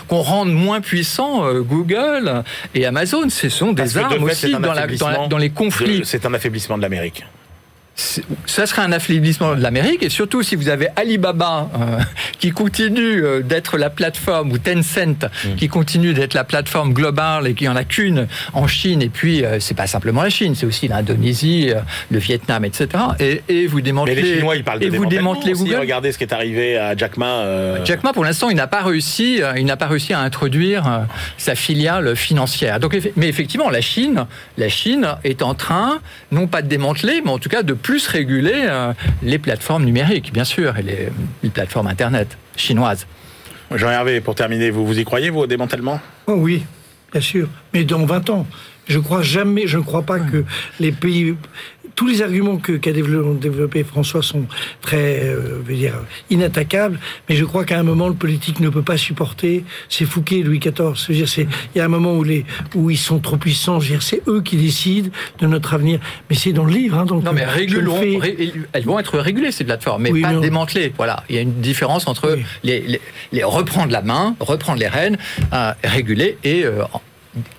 qu'on 0.09 0.21
rende 0.21 0.53
moins 0.53 0.81
puissant 0.81 1.45
Google 1.63 2.43
et 2.75 2.87
Amazon. 2.87 3.29
Ce 3.29 3.49
sont 3.49 3.73
des 3.73 3.99
armes 3.99 4.25
aussi 4.25 4.53
dans, 4.53 5.29
dans 5.29 5.39
les 5.39 5.51
conflits. 5.51 6.03
C'est 6.05 6.27
un 6.27 6.35
affaiblissement 6.35 6.77
de 6.77 6.83
l'Amérique 6.83 7.25
ça 7.97 8.67
serait 8.67 8.83
un 8.83 8.91
affaiblissement 8.91 9.55
de 9.55 9.63
l'Amérique 9.63 10.03
et 10.03 10.09
surtout 10.09 10.43
si 10.43 10.57
vous 10.57 10.69
avez 10.69 10.89
Alibaba 10.97 11.71
euh, 11.75 12.01
qui 12.41 12.51
continue 12.51 13.25
euh, 13.25 13.41
d'être 13.41 13.79
la 13.79 13.89
plateforme 13.89 14.51
ou 14.51 14.59
Tencent 14.59 15.29
mm. 15.45 15.55
qui 15.57 15.69
continue 15.69 16.13
d'être 16.13 16.35
la 16.35 16.43
plateforme 16.43 16.93
globale 16.93 17.47
et 17.47 17.55
qui 17.55 17.69
en 17.69 17.77
a 17.77 17.85
qu'une 17.85 18.27
en 18.53 18.67
Chine 18.67 19.01
et 19.01 19.09
puis 19.09 19.45
euh, 19.45 19.61
c'est 19.61 19.75
pas 19.75 19.87
simplement 19.87 20.23
la 20.23 20.31
Chine 20.31 20.57
c'est 20.57 20.67
aussi 20.67 20.89
l'Indonésie 20.89 21.71
le 22.11 22.19
Vietnam 22.19 22.65
etc 22.65 22.89
et, 23.21 23.43
et 23.49 23.67
vous 23.69 23.81
démantelez 23.81 24.17
Mais 24.17 24.23
les 24.23 24.35
Chinois 24.35 24.57
ils 24.57 24.65
parlent 24.65 24.81
de 24.81 24.87
et 24.87 24.91
vous 24.91 25.07
démantelez 25.07 25.53
Google. 25.53 25.77
Regardez 25.77 26.11
ce 26.11 26.19
qui 26.19 26.25
est 26.25 26.33
arrivé 26.33 26.77
à 26.77 26.97
Jack 26.97 27.17
Ma 27.17 27.85
Jack 27.85 28.03
Ma 28.03 28.13
pour 28.13 28.25
l'instant 28.25 28.51
il 28.51 28.57
n'a 28.57 28.67
pas 28.67 28.83
réussi 28.83 29.41
il 29.57 29.65
n'a 29.67 29.77
pas 29.77 29.87
réussi 29.87 30.13
à 30.13 30.19
introduire 30.19 31.07
sa 31.39 31.55
filiale 31.55 32.17
financière. 32.17 32.81
Donc 32.81 32.97
mais 33.17 33.29
effectivement 33.29 33.71
la 33.71 33.81
Chine 33.81 34.27
la 34.59 34.69
Chine 34.69 35.07
est 35.23 35.43
en 35.43 35.55
train 35.55 36.01
non 36.33 36.49
pas 36.49 36.63
de 36.63 36.69
démanteler 36.69 37.23
mais 37.25 37.31
en 37.31 37.39
tout 37.39 37.49
cas 37.49 37.63
de 37.63 37.75
plus 37.85 38.09
réguler 38.09 38.65
euh, 38.65 38.95
les 39.23 39.39
plateformes 39.39 39.85
numériques, 39.85 40.33
bien 40.33 40.45
sûr, 40.45 40.77
et 40.79 40.83
les, 40.83 41.51
plateformes 41.51 41.87
Internet 41.87 42.37
chinoises. 42.57 43.07
Jean-Hervé, 43.71 44.21
pour 44.21 44.35
terminer, 44.35 44.71
vous, 44.71 44.87
vous 44.87 44.99
y 44.99 45.05
croyez, 45.05 45.29
vous, 45.31 45.41
au 45.41 45.47
démantèlement? 45.47 46.01
Oh 46.27 46.33
Oui, 46.33 46.65
bien 47.13 47.21
sûr. 47.21 47.49
Mais 47.73 47.85
dans 47.85 48.05
20 48.05 48.31
ans. 48.31 48.47
Je 48.87 48.99
crois 48.99 49.23
jamais, 49.23 49.67
je 49.67 49.79
ne 49.79 49.83
crois 49.83 50.03
pas 50.03 50.19
que 50.19 50.45
les 50.79 50.93
pays 50.93 51.35
tous 51.95 52.07
les 52.07 52.23
arguments 52.23 52.57
qu'a 52.57 52.93
développé, 52.93 53.85
François 53.85 54.23
sont 54.23 54.47
très, 54.81 55.25
euh, 55.25 55.61
veux 55.65 55.75
dire, 55.75 55.95
inattaquables. 56.31 56.99
Mais 57.29 57.37
je 57.37 57.45
crois 57.45 57.65
qu'à 57.65 57.79
un 57.79 57.83
moment, 57.83 58.09
le 58.09 58.15
politique 58.15 58.61
ne 58.61 58.69
peut 58.69 58.83
pas 58.83 58.97
supporter. 58.97 59.65
C'est 59.89 60.05
Fouquet, 60.05 60.43
Louis 60.43 60.59
XIV. 60.59 61.47
il 61.75 61.79
y 61.79 61.81
a 61.81 61.85
un 61.85 61.89
moment 61.89 62.15
où 62.15 62.25
les 62.25 62.45
où 62.75 62.91
ils 62.91 62.99
sont 62.99 63.19
trop 63.19 63.37
puissants. 63.37 63.79
C'est 64.01 64.23
eux 64.29 64.43
qui 64.43 64.57
décident 64.57 65.11
de 65.39 65.47
notre 65.47 65.75
avenir. 65.75 66.01
Mais 66.29 66.37
c'est 66.37 66.53
dans 66.53 66.65
le 66.65 66.73
livre. 66.73 66.99
Hein, 66.99 67.07
donc 67.07 67.23
non, 67.25 67.33
mais 67.33 67.45
régulons, 67.45 68.01
elles 68.73 68.85
vont 68.85 68.99
être 68.99 69.19
régulées 69.19 69.53
ces 69.53 69.65
plateformes, 69.65 70.03
mais 70.03 70.21
pas 70.21 70.35
démantelées. 70.35 70.93
Voilà, 70.97 71.23
il 71.29 71.37
y 71.37 71.39
a 71.39 71.43
une 71.43 71.61
différence 71.61 72.07
entre 72.07 72.39
les, 72.63 73.01
les, 73.33 73.45
reprendre 73.45 73.93
la 73.93 74.03
main, 74.03 74.37
reprendre 74.41 74.79
les 74.79 74.89
rênes, 74.89 75.19
euh, 75.53 75.73
réguler 75.83 76.39
et 76.45 76.65
euh, 76.65 76.83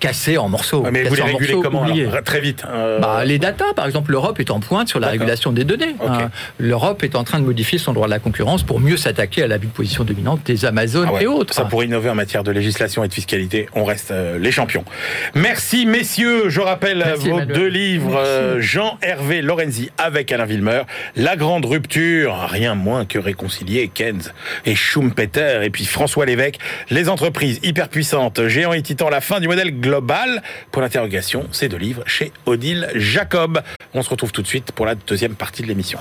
cassé 0.00 0.38
en 0.38 0.48
morceaux. 0.48 0.86
mais 0.90 1.04
vous 1.04 1.14
les 1.14 1.22
régulez 1.22 1.54
comment 1.62 1.86
Très 2.24 2.40
vite. 2.40 2.64
Euh, 2.68 2.98
bah, 2.98 3.24
les 3.24 3.38
datas, 3.38 3.72
par 3.74 3.86
exemple, 3.86 4.10
l'Europe 4.10 4.40
est 4.40 4.50
en 4.50 4.60
pointe 4.60 4.88
sur 4.88 5.00
la 5.00 5.08
régulation 5.08 5.52
des 5.52 5.64
données. 5.64 5.96
Hein. 6.06 6.30
L'Europe 6.58 7.02
est 7.04 7.14
en 7.14 7.24
train 7.24 7.40
de 7.40 7.44
modifier 7.44 7.78
son 7.78 7.92
droit 7.92 8.06
de 8.06 8.10
la 8.10 8.18
concurrence 8.18 8.62
pour 8.62 8.80
mieux 8.80 8.96
s'attaquer 8.96 9.42
à 9.42 9.48
de 9.48 9.66
position 9.66 10.04
dominante 10.04 10.40
des 10.44 10.64
Amazones 10.64 11.08
ah 11.14 11.22
et 11.22 11.26
autres. 11.26 11.54
Ça, 11.54 11.64
pour 11.64 11.82
innover 11.82 12.10
en 12.10 12.14
matière 12.14 12.42
de 12.42 12.50
législation 12.50 13.04
et 13.04 13.08
de 13.08 13.14
fiscalité, 13.14 13.68
on 13.74 13.84
reste 13.84 14.10
euh, 14.10 14.38
les 14.38 14.52
champions. 14.52 14.84
Merci, 15.34 15.86
messieurs. 15.86 16.48
Je 16.48 16.60
rappelle 16.60 17.04
vos 17.18 17.40
deux 17.40 17.66
livres, 17.66 18.16
euh, 18.16 18.60
Jean-Hervé 18.60 19.42
Lorenzi 19.42 19.90
avec 19.98 20.32
Alain 20.32 20.44
Villemeur, 20.44 20.86
La 21.16 21.36
Grande 21.36 21.64
Rupture, 21.64 22.46
rien 22.50 22.74
moins 22.74 23.04
que 23.04 23.18
réconcilier 23.18 23.88
Keynes 23.88 24.32
et 24.64 24.74
Schumpeter, 24.74 25.60
et 25.62 25.70
puis 25.70 25.84
François 25.84 26.26
Lévesque, 26.26 26.58
Les 26.90 27.08
entreprises 27.08 27.60
hyperpuissantes, 27.62 28.46
géants 28.48 28.72
et 28.72 28.82
titans, 28.82 29.10
la 29.10 29.20
fin 29.20 29.40
du 29.40 29.48
modèle 29.48 29.65
global 29.72 30.42
Pour 30.72 30.82
l'interrogation, 30.82 31.46
ces 31.52 31.68
deux 31.68 31.76
livres 31.76 32.02
chez 32.06 32.32
Odile 32.46 32.88
Jacob. 32.94 33.62
On 33.94 34.02
se 34.02 34.10
retrouve 34.10 34.32
tout 34.32 34.42
de 34.42 34.46
suite 34.46 34.72
pour 34.72 34.86
la 34.86 34.94
deuxième 34.94 35.34
partie 35.34 35.62
de 35.62 35.68
l'émission. 35.68 35.98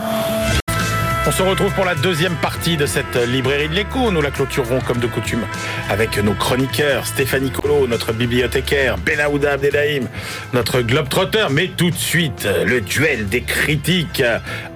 On 1.27 1.31
se 1.31 1.41
retrouve 1.41 1.73
pour 1.73 1.85
la 1.85 1.95
deuxième 1.95 2.35
partie 2.35 2.77
de 2.77 2.85
cette 2.85 3.15
librairie 3.15 3.67
de 3.67 3.73
l'écho. 3.73 4.11
Nous 4.11 4.21
la 4.21 4.29
clôturerons 4.29 4.79
comme 4.81 4.99
de 4.99 5.07
coutume 5.07 5.41
avec 5.89 6.19
nos 6.19 6.35
chroniqueurs, 6.35 7.07
Stéphanie 7.07 7.49
Colo, 7.49 7.87
notre 7.87 8.13
bibliothécaire, 8.13 8.99
Benaouda 8.99 9.53
Abdelhaim, 9.53 10.07
notre 10.53 10.81
globetrotter. 10.81 11.47
Mais 11.49 11.69
tout 11.75 11.89
de 11.89 11.95
suite, 11.95 12.47
le 12.65 12.79
duel 12.79 13.27
des 13.27 13.41
critiques. 13.41 14.21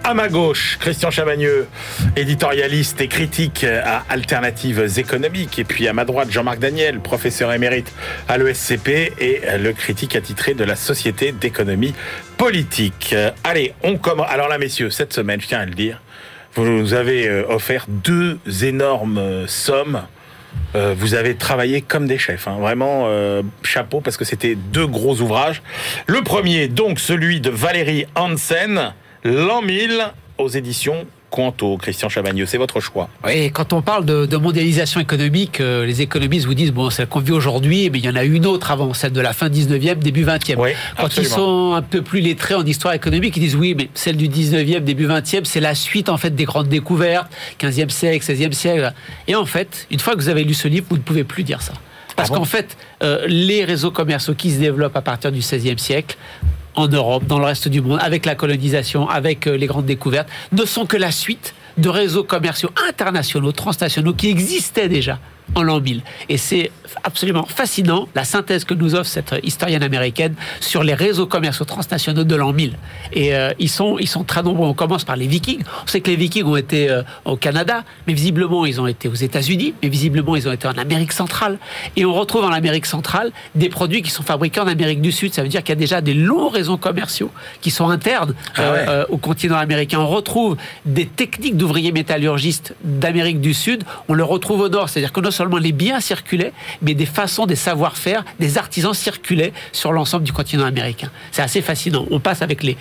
À 0.03 0.13
ma 0.15 0.27
gauche, 0.27 0.77
Christian 0.79 1.11
Chavagneux, 1.11 1.67
éditorialiste 2.15 2.99
et 2.99 3.07
critique 3.07 3.63
à 3.63 4.03
Alternatives 4.09 4.97
économiques. 4.97 5.59
Et 5.59 5.63
puis 5.63 5.87
à 5.87 5.93
ma 5.93 6.03
droite, 6.03 6.31
Jean-Marc 6.31 6.57
Daniel, 6.57 6.99
professeur 6.99 7.53
émérite 7.53 7.93
à 8.27 8.39
l'ESCP 8.39 9.13
et 9.19 9.41
le 9.59 9.71
critique 9.71 10.15
attitré 10.15 10.55
de 10.55 10.63
la 10.63 10.75
Société 10.75 11.31
d'économie 11.31 11.93
politique. 12.37 13.15
Allez, 13.43 13.75
on 13.83 13.97
commence. 13.97 14.31
Alors 14.31 14.47
là, 14.47 14.57
messieurs, 14.57 14.89
cette 14.89 15.13
semaine, 15.13 15.39
je 15.39 15.47
tiens 15.47 15.59
à 15.59 15.65
le 15.65 15.75
dire, 15.75 16.01
vous 16.55 16.65
nous 16.65 16.93
avez 16.93 17.27
euh, 17.27 17.43
offert 17.47 17.85
deux 17.87 18.39
énormes 18.63 19.17
euh, 19.17 19.47
sommes. 19.47 20.03
Euh, 20.75 20.95
vous 20.97 21.13
avez 21.13 21.35
travaillé 21.35 21.81
comme 21.81 22.07
des 22.07 22.17
chefs, 22.17 22.47
hein. 22.47 22.57
vraiment 22.59 23.07
chapeau 23.61 24.01
parce 24.01 24.17
que 24.17 24.25
c'était 24.25 24.55
deux 24.55 24.87
gros 24.87 25.21
ouvrages. 25.21 25.61
Le 26.07 26.21
premier, 26.21 26.67
donc 26.67 26.99
celui 26.99 27.39
de 27.39 27.49
Valérie 27.49 28.05
Hansen, 28.15 28.93
L'an 29.23 29.61
1000 29.61 30.01
aux 30.37 30.47
éditions 30.47 31.05
Quanto, 31.29 31.77
Christian 31.77 32.09
Chavagneux, 32.09 32.45
c'est 32.45 32.57
votre 32.57 32.79
choix. 32.79 33.09
Oui, 33.25 33.51
quand 33.51 33.73
on 33.73 33.81
parle 33.81 34.05
de, 34.05 34.37
mondialisation 34.37 34.99
économique, 34.99 35.59
euh, 35.59 35.85
les 35.85 36.01
économistes 36.01 36.45
vous 36.45 36.53
disent, 36.53 36.71
bon, 36.71 36.89
celle 36.89 37.07
qu'on 37.07 37.19
vit 37.19 37.31
aujourd'hui, 37.31 37.89
mais 37.89 37.99
il 37.99 38.05
y 38.05 38.09
en 38.09 38.15
a 38.15 38.23
une 38.23 38.45
autre 38.45 38.71
avant, 38.71 38.93
celle 38.93 39.11
de 39.11 39.21
la 39.21 39.33
fin 39.33 39.49
19e, 39.49 39.95
début 39.95 40.25
20e. 40.25 40.73
quand 40.97 41.17
ils 41.17 41.25
sont 41.25 41.73
un 41.73 41.81
peu 41.81 42.01
plus 42.01 42.21
lettrés 42.21 42.55
en 42.55 42.65
histoire 42.65 42.93
économique, 42.93 43.35
ils 43.37 43.41
disent, 43.41 43.55
oui, 43.55 43.75
mais 43.77 43.89
celle 43.93 44.17
du 44.17 44.27
19e, 44.27 44.79
début 44.79 45.07
20e, 45.07 45.45
c'est 45.45 45.59
la 45.59 45.75
suite, 45.75 46.09
en 46.09 46.17
fait, 46.17 46.35
des 46.35 46.45
grandes 46.45 46.69
découvertes, 46.69 47.31
15e 47.59 47.89
siècle, 47.89 48.25
16e 48.25 48.53
siècle. 48.53 48.93
Et 49.27 49.35
en 49.35 49.45
fait, 49.45 49.87
une 49.91 49.99
fois 49.99 50.13
que 50.15 50.19
vous 50.19 50.29
avez 50.29 50.43
lu 50.43 50.53
ce 50.53 50.67
livre, 50.67 50.85
vous 50.89 50.97
ne 50.97 51.01
pouvez 51.01 51.23
plus 51.23 51.43
dire 51.43 51.61
ça. 51.61 51.73
Parce 52.15 52.31
ah 52.33 52.35
qu'en 52.35 52.45
fait, 52.45 52.75
euh, 53.01 53.25
les 53.27 53.63
réseaux 53.63 53.91
commerciaux 53.91 54.35
qui 54.35 54.51
se 54.51 54.59
développent 54.59 54.97
à 54.97 55.01
partir 55.01 55.31
du 55.31 55.39
16e 55.39 55.77
siècle 55.77 56.17
en 56.75 56.87
Europe, 56.87 57.25
dans 57.25 57.39
le 57.39 57.45
reste 57.45 57.67
du 57.67 57.81
monde, 57.81 57.99
avec 58.01 58.25
la 58.25 58.35
colonisation, 58.35 59.09
avec 59.09 59.47
euh, 59.47 59.57
les 59.57 59.67
grandes 59.67 59.85
découvertes, 59.85 60.29
ne 60.51 60.65
sont 60.65 60.85
que 60.85 60.97
la 60.97 61.11
suite 61.11 61.53
de 61.77 61.89
réseaux 61.89 62.23
commerciaux 62.23 62.69
internationaux, 62.89 63.51
transnationaux, 63.51 64.13
qui 64.13 64.29
existaient 64.29 64.89
déjà 64.89 65.19
en 65.55 65.63
l'an 65.63 65.79
1000. 65.79 66.01
Et 66.29 66.37
c'est 66.37 66.71
absolument 67.03 67.45
fascinant 67.45 68.07
la 68.15 68.23
synthèse 68.23 68.63
que 68.63 68.73
nous 68.73 68.95
offre 68.95 69.09
cette 69.09 69.35
historienne 69.43 69.83
américaine 69.83 70.35
sur 70.59 70.83
les 70.83 70.93
réseaux 70.93 71.27
commerciaux 71.27 71.65
transnationaux 71.65 72.23
de 72.23 72.35
l'an 72.35 72.53
1000. 72.53 72.73
Et 73.13 73.35
euh, 73.35 73.51
ils, 73.59 73.69
sont, 73.69 73.97
ils 73.99 74.07
sont 74.07 74.23
très 74.23 74.43
nombreux. 74.43 74.67
On 74.67 74.73
commence 74.73 75.03
par 75.03 75.15
les 75.15 75.27
Vikings. 75.27 75.63
On 75.83 75.87
sait 75.87 76.01
que 76.01 76.09
les 76.09 76.15
Vikings 76.15 76.45
ont 76.45 76.55
été 76.55 76.89
euh, 76.89 77.03
au 77.25 77.35
Canada, 77.35 77.83
mais 78.07 78.13
visiblement 78.13 78.65
ils 78.65 78.79
ont 78.81 78.87
été 78.87 79.07
aux 79.07 79.13
États-Unis, 79.13 79.73
mais 79.81 79.89
visiblement 79.89 80.35
ils 80.35 80.47
ont 80.47 80.51
été 80.51 80.67
en 80.67 80.77
Amérique 80.77 81.11
centrale. 81.11 81.57
Et 81.95 82.05
on 82.05 82.13
retrouve 82.13 82.43
en 82.43 82.51
Amérique 82.51 82.85
centrale 82.85 83.31
des 83.55 83.69
produits 83.69 84.01
qui 84.01 84.11
sont 84.11 84.23
fabriqués 84.23 84.59
en 84.59 84.67
Amérique 84.67 85.01
du 85.01 85.11
Sud. 85.11 85.33
Ça 85.33 85.41
veut 85.41 85.49
dire 85.49 85.63
qu'il 85.63 85.69
y 85.69 85.77
a 85.77 85.79
déjà 85.79 86.01
des 86.01 86.13
longs 86.13 86.49
réseaux 86.49 86.77
commerciaux 86.77 87.31
qui 87.61 87.71
sont 87.71 87.89
internes 87.89 88.33
ah 88.55 88.61
euh, 88.61 89.05
au 89.09 89.17
continent 89.17 89.57
américain. 89.57 89.99
On 89.99 90.07
retrouve 90.07 90.57
des 90.85 91.05
techniques 91.05 91.57
d'ouvriers 91.57 91.91
métallurgistes 91.91 92.75
d'Amérique 92.83 93.41
du 93.41 93.53
Sud. 93.53 93.83
On 94.07 94.13
le 94.13 94.23
retrouve 94.23 94.61
au 94.61 94.69
nord. 94.69 94.89
C'est-à-dire 94.89 95.11
que 95.11 95.21
non 95.21 95.31
seulement 95.39 95.57
les 95.57 95.71
biens 95.71 96.01
circulaient, 96.01 96.51
mais 96.81 96.93
des 96.93 97.05
façons, 97.05 97.45
des 97.45 97.55
savoir-faire, 97.55 98.25
des 98.41 98.57
artisans 98.57 98.93
circulaient 98.93 99.53
sur 99.71 99.93
l'ensemble 99.93 100.25
du 100.25 100.33
continent 100.33 100.65
américain. 100.65 101.09
C'est 101.31 101.41
assez 101.41 101.61
fascinant. 101.61 102.05
On 102.11 102.19
passe 102.19 102.41
avec 102.41 102.61
les, 102.61 102.75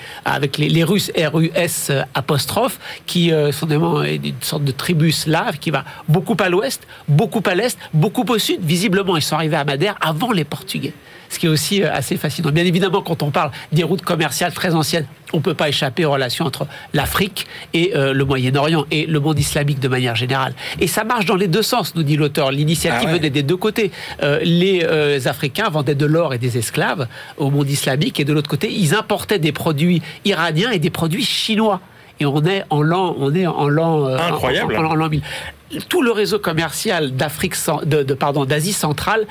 les, 0.59 0.85
Russes 0.85 1.13
RUS 1.17 1.91
euh, 1.91 2.03
apostrophe, 2.15 2.81
qui 3.07 3.33
euh, 3.33 3.53
sont 3.53 3.69
une 3.69 4.35
sorte 4.41 4.65
de 4.65 4.73
tribu 4.73 5.13
slave 5.13 5.59
qui 5.59 5.71
va 5.71 5.85
beaucoup 6.09 6.37
à 6.41 6.49
l'ouest, 6.49 6.83
beaucoup 7.07 7.43
à 7.47 7.55
l'est, 7.55 7.79
beaucoup 7.95 8.25
au 8.29 8.39
sud. 8.39 8.61
Visiblement, 8.61 9.17
ils 9.17 9.23
sont 9.23 9.37
arrivés 9.37 9.57
à 9.57 9.65
Madère 9.65 9.97
avant 10.01 10.33
les 10.33 10.45
Portugais 10.45 10.95
ce 11.29 11.39
qui 11.39 11.47
est 11.47 11.49
aussi 11.49 11.83
euh, 11.83 11.93
assez 11.93 12.17
fascinant. 12.17 12.51
Bien 12.51 12.65
évidemment, 12.65 13.03
quand 13.03 13.23
on 13.23 13.31
parle 13.31 13.51
des 13.73 13.83
routes 13.83 14.03
commerciales 14.03 14.53
très 14.53 14.75
anciennes, 14.75 15.07
on 15.33 15.39
ne 15.39 15.43
peut 15.43 15.55
pas 15.55 15.69
échapper 15.69 16.05
aux 16.05 16.13
relations 16.13 16.47
entre 16.47 16.67
l'Afrique 16.95 17.47
et 17.75 17.93
euh, 17.95 18.15
le 18.15 18.25
Moyen-Orient 18.25 18.87
et 18.91 19.07
le 19.07 19.21
monde 19.21 19.39
islamique 19.39 19.79
de 19.79 19.89
manière 19.89 20.17
générale. 20.17 20.55
Et 20.81 20.87
ça 20.87 21.05
marche 21.05 21.27
dans 21.27 21.37
les 21.37 21.49
deux 21.49 21.63
sens, 21.63 21.95
nous 21.95 22.03
dit 22.03 22.17
l'auteur. 22.17 22.51
L'initiative 22.51 23.09
ah 23.11 23.15
venait 23.15 23.31
des 23.31 23.43
deux 23.43 23.57
côtés. 23.57 23.91
Euh, 24.23 24.41
les 24.43 25.29
Africains 25.29 25.69
vendaient 25.69 25.95
de 25.95 26.07
l'or 26.07 26.33
et 26.33 26.39
des 26.39 26.57
esclaves 26.57 27.07
au 27.37 27.51
monde 27.51 27.69
islamique, 27.69 28.21
et 28.21 28.25
de 28.25 28.33
l'autre 28.33 28.49
côté, 28.49 28.73
ils 28.73 28.95
importaient 28.95 29.39
des 29.39 29.53
produits 29.53 30.03
iraniens 30.25 30.71
et 30.71 30.79
des 30.79 30.91
produits 30.91 31.25
chinois. 31.25 31.81
Et 32.21 32.27
on 32.27 32.45
est 32.45 32.65
en 32.71 32.83
l'an, 32.83 33.15
on 33.19 33.33
est 33.35 33.47
en 33.47 33.69
l'an, 33.69 34.07
incroyable, 34.07 34.77
en, 34.77 34.95
l'an 34.95 35.09
1000. 35.09 35.23
Tout 35.89 36.03
le 36.03 36.11
réseau 36.11 36.39
commercial 36.39 37.13
d'Afrique, 37.13 37.55
de, 37.85 38.03
de, 38.03 38.15
pardon, 38.15 38.45
d'Asie 38.45 38.73
centrale 38.73 39.27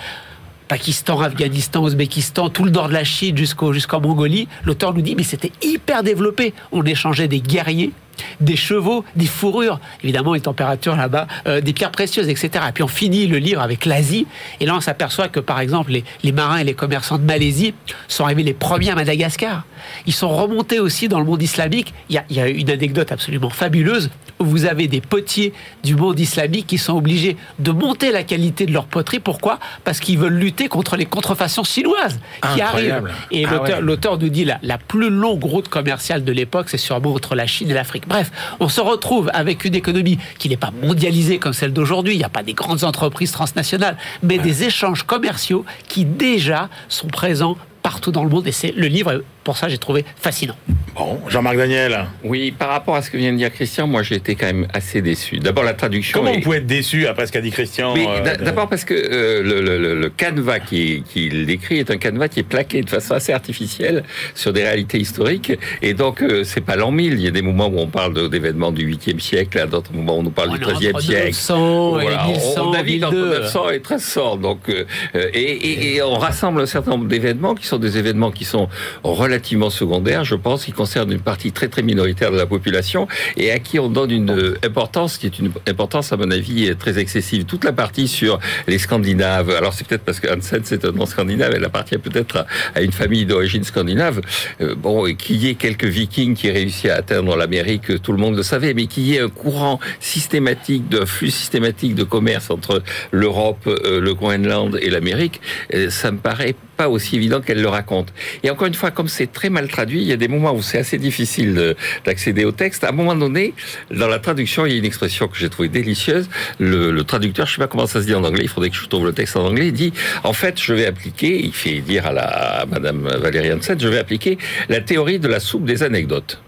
Pakistan, 0.68 1.22
Afghanistan, 1.22 1.82
Ouzbékistan, 1.84 2.50
tout 2.50 2.64
le 2.64 2.72
nord 2.72 2.90
de 2.90 2.94
la 2.94 3.04
Chine 3.04 3.38
jusqu'en 3.38 4.02
Mongolie, 4.02 4.48
l'auteur 4.66 4.94
nous 4.94 5.02
dit 5.02 5.16
mais 5.16 5.24
c'était 5.24 5.52
hyper 5.62 6.04
développé. 6.04 6.54
On 6.72 6.84
échangeait 6.84 7.28
des 7.28 7.40
guerriers 7.40 7.92
des 8.40 8.56
chevaux, 8.56 9.04
des 9.16 9.26
fourrures, 9.26 9.80
évidemment 10.04 10.36
une 10.36 10.42
température 10.42 10.96
là-bas, 10.96 11.28
euh, 11.48 11.62
des 11.62 11.74
pierres 11.74 11.92
précieuses, 11.92 12.30
etc. 12.30 12.50
Et 12.70 12.72
puis 12.72 12.84
on 12.84 12.88
finit 12.88 13.28
le 13.28 13.38
livre 13.38 13.62
avec 13.62 13.86
l'Asie, 13.86 14.28
et 14.60 14.66
là 14.66 14.76
on 14.76 14.82
s'aperçoit 14.82 15.28
que 15.28 15.40
par 15.40 15.60
exemple 15.60 15.92
les, 15.92 16.04
les 16.24 16.32
marins 16.32 16.58
et 16.58 16.64
les 16.64 16.74
commerçants 16.74 17.18
de 17.18 17.24
Malaisie 17.24 17.74
sont 18.08 18.24
arrivés 18.24 18.44
les 18.44 18.54
premiers 18.54 18.92
à 18.92 18.96
Madagascar. 18.96 19.66
Ils 20.06 20.14
sont 20.14 20.30
remontés 20.30 20.80
aussi 20.80 21.08
dans 21.08 21.20
le 21.20 21.26
monde 21.26 21.42
islamique. 21.42 21.94
Il 22.10 22.16
y 22.16 22.18
a, 22.18 22.26
il 22.30 22.36
y 22.36 22.40
a 22.40 22.48
une 22.48 22.70
anecdote 22.70 23.12
absolument 23.12 23.50
fabuleuse 23.50 24.10
où 24.40 24.46
vous 24.46 24.66
avez 24.66 24.88
des 24.88 25.02
potiers 25.02 25.54
du 25.84 25.96
monde 25.96 26.20
islamique 26.20 26.68
qui 26.68 26.78
sont 26.78 26.96
obligés 26.96 27.38
de 27.60 27.72
monter 27.72 28.12
la 28.12 28.24
qualité 28.24 28.66
de 28.66 28.74
leur 28.74 28.86
poterie. 28.86 29.20
Pourquoi? 29.20 29.60
Parce 29.84 30.00
qu'ils 30.00 30.18
veulent 30.18 30.38
lutter 30.38 30.68
contre 30.68 30.96
les 30.96 31.06
contrefaçons 31.06 31.64
chinoises 31.64 32.20
qui 32.54 32.62
arrivent. 32.62 33.10
Et 33.32 33.46
Ah 33.46 33.80
l'auteur 33.82 34.18
nous 34.18 34.30
dit 34.30 34.46
la, 34.46 34.60
la 34.62 34.78
plus 34.78 35.10
longue 35.10 35.44
route 35.44 35.70
commerciale 35.70 36.24
de 36.24 36.32
l'époque, 36.32 36.70
c'est 36.70 36.78
sûrement 36.78 37.14
entre 37.14 37.36
la 37.36 37.48
Chine 37.48 37.70
et 37.72 37.74
l'Afrique. 37.74 38.07
Bref, 38.08 38.32
on 38.60 38.70
se 38.70 38.82
retrouve 38.82 39.30
avec 39.34 39.66
une 39.66 39.76
économie 39.76 40.18
qui 40.40 40.50
n'est 40.50 40.58
pas 40.58 40.72
mondialisée 40.82 41.40
comme 41.40 41.54
celle 41.54 41.74
d'aujourd'hui. 41.74 42.14
Il 42.14 42.18
n'y 42.18 42.24
a 42.24 42.30
pas 42.30 42.44
des 42.44 42.54
grandes 42.54 42.84
entreprises 42.84 43.32
transnationales, 43.32 43.98
mais 44.24 44.38
des 44.38 44.64
échanges 44.64 45.04
commerciaux 45.04 45.66
qui 45.88 46.06
déjà 46.06 46.70
sont 46.90 47.08
présents 47.08 47.58
partout 47.84 48.12
dans 48.12 48.24
le 48.24 48.30
monde. 48.30 48.48
Et 48.48 48.52
c'est 48.52 48.72
le 48.72 48.88
livre, 48.88 49.24
pour 49.48 49.56
ça, 49.58 49.70
j'ai 49.70 49.78
trouvé 49.78 50.04
fascinant. 50.18 50.58
Bon, 50.94 51.22
Jean-Marc 51.30 51.56
Daniel. 51.56 52.06
Oui, 52.26 52.52
par 52.52 52.68
rapport 52.68 52.98
à 52.98 53.02
ce 53.02 53.10
que 53.10 53.16
vient 53.16 53.32
de 53.32 53.38
dire 53.38 53.50
Christian, 53.54 53.88
moi 53.88 54.04
j'ai 54.04 54.16
été 54.16 54.36
quand 54.36 54.48
même 54.48 54.68
assez 54.74 55.02
déçu. 55.02 55.40
D'abord 55.40 55.64
la 55.64 55.74
traduction. 55.74 56.20
Comment 56.20 56.32
est- 56.32 56.36
vous 56.36 56.42
pouvez 56.42 56.58
être 56.58 56.66
déçu 56.68 57.08
après 57.08 57.26
ce 57.28 57.32
qu'a 57.32 57.40
dit 57.40 57.52
Christian 57.52 57.94
Oui, 57.94 58.06
euh, 58.06 58.20
d'a- 58.22 58.36
d'abord 58.36 58.68
parce 58.68 58.84
que 58.84 58.94
euh, 58.94 59.42
le, 59.42 59.62
le- 59.62 59.78
le- 59.78 59.96
le 60.02 60.10
canevas 60.10 60.60
qui- 60.60 61.04
qu'il 61.10 61.46
décrit 61.46 61.78
est 61.80 61.90
un 61.92 61.96
canevas 61.98 62.28
qui 62.28 62.42
est 62.42 62.44
plaqué 62.44 62.82
de 62.82 62.90
façon 62.90 63.14
assez 63.14 63.32
artificielle 63.32 64.04
sur 64.36 64.52
des 64.52 64.64
réalités 64.64 64.98
historiques. 65.00 65.54
Et 65.82 65.94
donc, 65.94 66.22
euh, 66.22 66.44
c'est 66.44 66.60
pas 66.60 66.76
l'an 66.76 66.92
1000. 66.92 67.14
Il 67.14 67.22
y 67.22 67.28
a 67.28 67.32
des 67.32 67.42
moments 67.42 67.68
où 67.68 67.78
on 67.80 67.88
parle 67.88 68.30
d'événements 68.30 68.74
du 68.74 68.84
8e 68.86 69.22
siècle, 69.22 69.60
à 69.60 69.66
d'autres 69.66 69.94
moments 69.94 70.18
où 70.18 70.20
on 70.20 70.24
nous 70.24 70.30
parle 70.32 70.50
On 70.50 70.56
du 70.58 70.62
est 70.62 70.66
13e 70.66 70.90
entre 70.96 71.02
siècle. 71.04 71.26
900 71.28 72.00
et 72.00 72.02
Voilà, 72.02 72.26
on- 72.28 72.32
1100, 72.34 72.68
on 72.68 72.72
navigue 72.72 73.04
entre 73.06 73.16
1002. 73.16 73.40
900 73.40 73.70
et 73.70 73.80
1300. 73.80 74.36
Donc, 74.38 74.60
euh, 74.68 74.84
euh, 75.16 75.30
et, 75.34 75.40
et- 75.42 75.96
et 75.96 76.02
on 76.02 76.16
rassemble 76.16 76.60
un 76.60 76.66
certain 76.66 76.92
nombre 76.92 77.08
d'événements 77.08 77.56
qui 77.56 77.66
sont 77.66 77.78
des 77.78 77.98
événements 77.98 78.32
qui 78.32 78.44
sont 78.44 78.68
relativement 79.04 79.37
secondaires, 79.70 80.24
je 80.24 80.36
pense, 80.36 80.66
qui 80.66 80.72
concernent 80.72 81.12
une 81.12 81.20
partie 81.20 81.52
très 81.52 81.68
très 81.68 81.82
minoritaire 81.82 82.32
de 82.32 82.38
la 82.38 82.46
population 82.46 83.08
et 83.36 83.52
à 83.52 83.60
qui 83.60 83.80
on 83.80 83.90
donne 83.90 84.12
une 84.12 84.56
importance 84.64 85.18
qui 85.18 85.26
est 85.26 85.40
une 85.40 85.52
importance 85.68 86.12
à 86.14 86.18
mon 86.18 86.32
avis 86.32 86.76
très 86.78 87.00
excessive. 87.00 87.46
Toute 87.46 87.64
la 87.64 87.74
partie 87.74 88.08
sur 88.08 88.40
les 88.68 88.78
Scandinaves. 88.78 89.52
Alors 89.52 89.74
c'est 89.74 89.88
peut-être 89.88 90.04
parce 90.04 90.20
que 90.20 90.28
Hansen 90.28 90.62
c'est 90.64 90.86
un 90.86 90.92
nom 90.92 91.06
scandinave, 91.06 91.54
elle 91.56 91.66
appartient 91.66 91.98
peut-être 91.98 92.46
à, 92.76 92.82
une 92.82 92.92
famille 92.92 93.26
d'origine 93.26 93.64
scandinave. 93.64 94.22
Euh, 94.62 94.76
bon, 94.76 95.06
et 95.06 95.16
qu'il 95.16 95.38
y 95.38 95.50
ait 95.50 95.56
quelques 95.56 95.86
Vikings 95.86 96.36
qui 96.36 96.50
réussissent 96.52 96.92
à 96.92 96.96
atteindre 96.96 97.36
l'Amérique, 97.36 98.02
tout 98.02 98.12
le 98.12 98.18
monde 98.18 98.36
le 98.36 98.44
savait, 98.44 98.74
mais 98.74 98.88
qu'il 98.88 99.04
y 99.04 99.16
ait 99.16 99.22
un 99.22 99.30
courant 99.30 99.80
systématique, 100.00 100.90
d'un 100.90 101.06
flux 101.06 101.32
systématique 101.32 101.96
de 101.96 102.04
commerce 102.04 102.50
entre 102.50 102.84
l'Europe, 103.12 103.68
euh, 103.68 104.00
le 104.00 104.14
Groenland 104.14 104.78
et 104.82 104.90
l'Amérique, 104.90 105.42
euh, 105.74 105.90
ça 105.90 106.12
me 106.12 106.18
paraît 106.18 106.56
pas 106.78 106.90
aussi 106.90 107.16
évident 107.16 107.42
qu'elle 107.42 107.62
le 107.62 107.68
raconte. 107.68 108.14
Et 108.44 108.50
encore 108.50 108.68
une 108.68 108.74
fois, 108.74 108.92
comme 108.92 109.08
c'est 109.08 109.32
très 109.32 109.50
mal 109.50 109.68
traduit, 109.68 110.02
il 110.02 110.08
y 110.08 110.14
a 110.14 110.18
des 110.18 110.28
moments 110.28 110.54
où 110.54 110.62
c'est 110.62 110.78
assez 110.78 110.98
difficile 110.98 111.54
de- 111.54 111.76
d'accéder 112.06 112.46
au 112.46 112.52
texte. 112.52 112.84
À 112.84 112.90
un 112.90 112.92
moment 112.94 113.16
donné, 113.16 113.54
dans 113.92 114.08
la 114.08 114.20
traduction, 114.20 114.66
il 114.66 114.72
y 114.72 114.76
a 114.76 114.78
une 114.78 114.86
expression 114.86 115.28
que 115.28 115.38
j'ai 115.38 115.50
trouvée 115.50 115.70
délicieuse. 115.70 116.30
Le, 116.60 117.02
traducteur, 117.04 117.46
je 117.48 117.54
sais 117.54 117.60
pas 117.60 117.68
comment 117.68 117.88
ça 117.88 118.02
se 118.02 118.06
dit 118.06 118.16
en 118.16 118.24
anglais, 118.24 118.44
il 118.44 118.50
faudrait 118.50 118.70
que 118.70 118.76
je 118.76 118.86
trouve 118.86 119.06
le 119.06 119.14
texte 119.14 119.36
en 119.36 119.46
anglais, 119.46 119.72
dit, 119.72 119.94
en 120.24 120.34
fait, 120.34 120.62
je 120.62 120.74
vais 120.74 120.86
appliquer, 120.86 121.44
il 121.44 121.54
fait 121.54 121.80
dire 121.80 122.06
à 122.06 122.14
la 122.14 122.28
à 122.38 122.66
Madame 122.66 123.08
Valérie 123.08 123.52
Hansen, 123.54 123.80
je 123.80 123.88
vais 123.88 124.00
appliquer 124.00 124.38
la 124.70 124.82
théorie 124.82 125.20
de 125.20 125.28
la 125.28 125.40
soupe 125.40 125.66
des 125.66 125.84
anecdotes. 125.84 126.42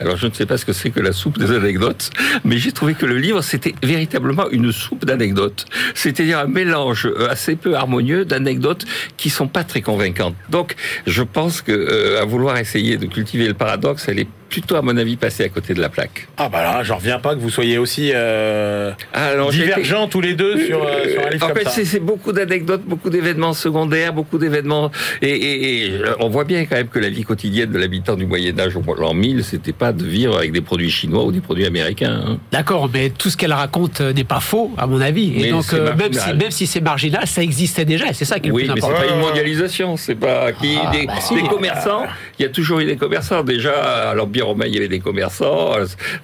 Alors 0.00 0.16
je 0.16 0.28
ne 0.28 0.32
sais 0.32 0.46
pas 0.46 0.56
ce 0.56 0.64
que 0.64 0.72
c'est 0.72 0.90
que 0.90 1.00
la 1.00 1.12
soupe 1.12 1.38
des 1.38 1.50
anecdotes, 1.54 2.10
mais 2.44 2.56
j'ai 2.56 2.70
trouvé 2.70 2.94
que 2.94 3.04
le 3.04 3.18
livre 3.18 3.42
c'était 3.42 3.74
véritablement 3.82 4.48
une 4.50 4.70
soupe 4.70 5.04
d'anecdotes, 5.04 5.66
c'est-à-dire 5.94 6.38
un 6.38 6.46
mélange 6.46 7.06
euh, 7.06 7.28
assez 7.28 7.56
peu 7.56 7.74
harmonieux 7.74 8.24
d'anecdotes 8.24 8.84
qui 9.16 9.28
sont 9.28 9.48
pas 9.48 9.64
très 9.64 9.80
convaincantes. 9.82 10.36
Donc 10.50 10.76
je 11.06 11.22
pense 11.24 11.62
que 11.62 11.72
euh, 11.72 12.22
à 12.22 12.24
vouloir 12.24 12.58
essayer 12.58 12.96
de 12.96 13.06
cultiver 13.06 13.48
le 13.48 13.54
paradoxe, 13.54 14.06
elle 14.08 14.20
est 14.20 14.28
plutôt 14.48 14.76
à 14.76 14.82
mon 14.82 14.96
avis 14.96 15.16
passée 15.16 15.44
à 15.44 15.48
côté 15.48 15.74
de 15.74 15.80
la 15.80 15.88
plaque. 15.88 16.28
Ah 16.36 16.48
bah 16.48 16.62
là, 16.62 16.82
j'en 16.82 16.96
reviens 16.96 17.18
pas 17.18 17.34
que 17.34 17.40
vous 17.40 17.50
soyez 17.50 17.78
aussi 17.78 18.10
euh, 18.14 18.92
Ah, 19.12 19.26
alors, 19.26 19.48
été- 19.52 19.64
divergents 19.64 20.08
tous 20.08 20.20
les 20.20 20.34
deux 20.34 20.64
sur, 20.66 20.82
euh, 20.82 21.08
sur 21.12 21.26
un 21.26 21.30
livre 21.30 21.44
en 21.44 21.48
comme 21.48 21.58
fait, 21.58 21.64
ça. 21.64 21.70
c'est- 21.70 21.84
c'est 21.84 22.00
beaucoup 22.00 22.32
d'anecdotes, 22.32 22.82
beaucoup 22.86 23.10
d'événements 23.10 23.52
secondaires, 23.52 24.12
beaucoup 24.12 24.38
d'événements. 24.38 24.90
Et, 25.22 25.28
et- 25.30 25.86
et 25.86 25.92
on 26.20 26.28
voit 26.28 26.44
bien 26.44 26.64
quand 26.64 26.76
même 26.76 26.88
que 26.88 26.98
la 26.98 27.10
vie 27.10 27.22
quotidienne 27.24 27.70
de 27.70 27.78
l'habitant 27.78 28.14
du 28.14 28.26
Moyen-Âge 28.26 28.74
au 28.76 28.82
l'an 28.94 29.12
1000, 29.14 29.44
c'était 29.44 29.72
pas 29.72 29.92
de 29.92 30.04
vivre 30.04 30.36
avec 30.38 30.52
des 30.52 30.60
produits 30.62 30.90
chinois 30.90 31.24
ou 31.24 31.32
des 31.32 31.40
produits 31.40 31.66
américains. 31.66 32.22
hein. 32.26 32.38
D'accord, 32.52 32.88
mais 32.92 33.10
tout 33.10 33.28
ce 33.30 33.36
qu'elle 33.36 33.52
raconte 33.52 34.00
euh, 34.00 34.12
n'est 34.12 34.24
pas 34.24 34.40
faux, 34.40 34.72
à 34.78 34.86
mon 34.86 35.00
avis. 35.00 35.34
Et 35.36 35.42
Mais 35.42 35.50
donc, 35.50 35.66
euh, 35.74 35.94
même, 35.94 36.12
si, 36.12 36.32
même 36.34 36.50
si 36.50 36.66
c'est 36.66 36.80
marginal, 36.80 37.26
ça 37.26 37.42
existait 37.42 37.84
déjà, 37.84 38.06
et 38.08 38.14
c'est 38.14 38.24
ça 38.24 38.38
qui 38.40 38.46
est 38.46 38.48
le 38.48 38.54
Oui, 38.54 38.64
plus 38.64 38.74
mais 38.74 38.80
c'est 38.80 38.86
important. 38.86 39.06
pas 39.08 39.14
une 39.14 39.20
mondialisation, 39.20 39.96
c'est 39.96 40.14
pas 40.14 40.52
qui 40.52 40.76
Ah, 40.82 40.90
des, 40.90 41.06
bah 41.06 41.12
si. 41.20 41.34
des 41.34 41.42
commerçants. 41.42 42.04
Il 42.38 42.42
y 42.42 42.46
a 42.46 42.48
toujours 42.48 42.80
eu 42.80 42.86
des 42.86 42.96
commerçants. 42.96 43.42
Déjà, 43.42 44.10
à 44.10 44.14
l'Empire 44.38 44.46
romain, 44.46 44.64
il 44.66 44.74
y 44.74 44.78
avait 44.78 44.88
des 44.88 45.00
commerçants. 45.00 45.74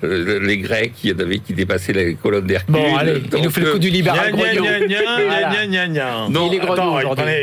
Euh, 0.05 0.40
Les 0.40 0.59
Grecs, 0.59 0.92
il 1.05 1.11
y 1.11 1.14
en 1.14 1.18
avait 1.18 1.38
qui 1.38 1.53
dépassaient 1.53 1.92
les 1.92 2.14
colonnes 2.14 2.46
d'Hercule. 2.46 2.74
Bon, 2.74 2.96
allez, 2.96 3.22
il 3.37 3.42
nous 3.42 3.50
fait 3.50 3.61
le 3.61 3.72
coup 3.72 3.79
du 3.79 3.90
libéral 3.90 4.33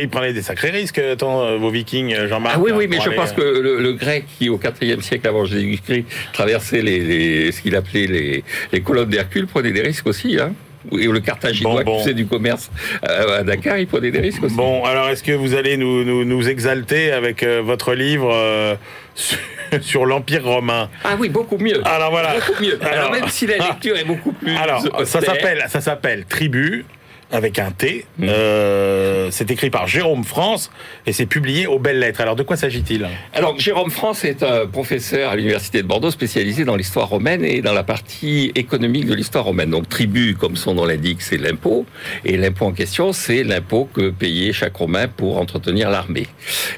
il 0.01 0.09
prenait, 0.09 0.33
des 0.33 0.41
sacrés 0.41 0.69
risques, 0.71 0.99
attends, 0.99 1.41
euh, 1.43 1.57
vos 1.57 1.69
vikings, 1.69 2.13
euh, 2.13 2.27
Jean-Marc. 2.27 2.55
Ah 2.57 2.61
oui, 2.61 2.71
oui, 2.73 2.87
mais 2.89 2.97
je 2.97 3.07
aller, 3.07 3.15
pense 3.15 3.31
euh, 3.31 3.35
que 3.35 3.59
le, 3.59 3.79
le 3.79 3.93
grec 3.93 4.25
qui, 4.37 4.49
au 4.49 4.59
IVe 4.81 5.01
siècle 5.01 5.27
avant 5.27 5.45
Jésus-Christ, 5.45 6.05
traversait 6.33 6.81
les, 6.81 6.99
les- 6.99 7.51
ce 7.51 7.61
qu'il 7.61 7.75
appelait 7.75 8.07
les, 8.07 8.43
les 8.71 8.81
colonnes 8.81 9.09
d'Hercule, 9.09 9.47
prenait 9.47 9.71
des 9.71 9.81
risques 9.81 10.07
aussi. 10.07 10.37
Hein. 10.39 10.53
Et 10.97 11.05
le 11.05 11.19
Carthaginois 11.19 11.83
Bon, 11.83 11.91
bon. 11.91 11.97
qui 11.97 12.03
faisait 12.05 12.15
du 12.15 12.25
commerce 12.25 12.71
euh, 13.07 13.41
à 13.41 13.43
Dakar, 13.43 13.77
il 13.77 13.85
prenait 13.85 14.09
des 14.09 14.19
risques 14.19 14.43
aussi. 14.43 14.55
Bon, 14.55 14.83
alors 14.83 15.09
est-ce 15.09 15.21
que 15.23 15.31
vous 15.31 15.53
allez 15.53 15.77
nous, 15.77 16.03
nous, 16.03 16.25
nous 16.25 16.49
exalter 16.49 17.11
avec 17.11 17.43
euh, 17.43 17.61
votre 17.63 17.93
livre 17.93 18.31
euh, 18.33 18.73
sur, 19.81 20.05
l'Empire 20.05 20.43
romain 20.43 20.89
Ah 21.03 21.15
oui, 21.19 21.29
beaucoup 21.29 21.57
mieux. 21.57 21.81
Alors 21.85 22.11
voilà. 22.11 22.35
Beaucoup 22.35 22.61
mieux. 22.61 22.79
Alors, 22.81 22.93
Alors- 22.93 23.11
même 23.11 23.27
si 23.29 23.47
la 23.47 23.57
lecture 23.57 23.97
est 23.97 24.03
beaucoup 24.03 24.33
plus. 24.33 24.55
Alors, 24.55 24.81
ça 25.05 25.21
s'appelle, 25.21 25.65
ça 25.69 25.81
s'appelle 25.81 26.25
Tribu 26.25 26.85
avec 27.31 27.59
un 27.59 27.71
T. 27.71 28.05
Mm. 28.17 28.25
Euh, 28.29 29.31
c'est 29.31 29.49
écrit 29.51 29.69
par 29.69 29.87
Jérôme 29.87 30.23
France 30.23 30.71
et 31.05 31.13
c'est 31.13 31.25
publié 31.25 31.67
aux 31.67 31.79
Belles 31.79 31.99
Lettres. 31.99 32.21
Alors, 32.21 32.35
de 32.35 32.43
quoi 32.43 32.57
s'agit-il? 32.57 33.07
Alors, 33.33 33.57
Jérôme 33.59 33.89
France 33.89 34.23
est 34.25 34.43
un 34.43 34.67
professeur 34.67 35.31
à 35.31 35.35
l'Université 35.35 35.81
de 35.81 35.87
Bordeaux 35.87 36.11
spécialisé 36.11 36.65
dans 36.65 36.75
l'histoire 36.75 37.07
romaine 37.07 37.43
et 37.43 37.61
dans 37.61 37.73
la 37.73 37.83
partie 37.83 38.51
économique 38.55 39.05
de 39.05 39.13
l'histoire 39.13 39.45
romaine. 39.45 39.69
Donc, 39.69 39.89
tribu, 39.89 40.35
comme 40.35 40.55
son 40.55 40.75
nom 40.75 40.85
l'indique, 40.85 41.21
c'est 41.21 41.37
l'impôt. 41.37 41.85
Et 42.25 42.37
l'impôt 42.37 42.65
en 42.65 42.73
question, 42.73 43.13
c'est 43.13 43.43
l'impôt 43.43 43.89
que 43.93 44.09
payait 44.09 44.53
chaque 44.53 44.75
Romain 44.75 45.07
pour 45.07 45.37
entretenir 45.37 45.89
l'armée. 45.89 46.27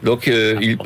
Donc, 0.03 0.27
euh, 0.27 0.57
il... 0.61 0.77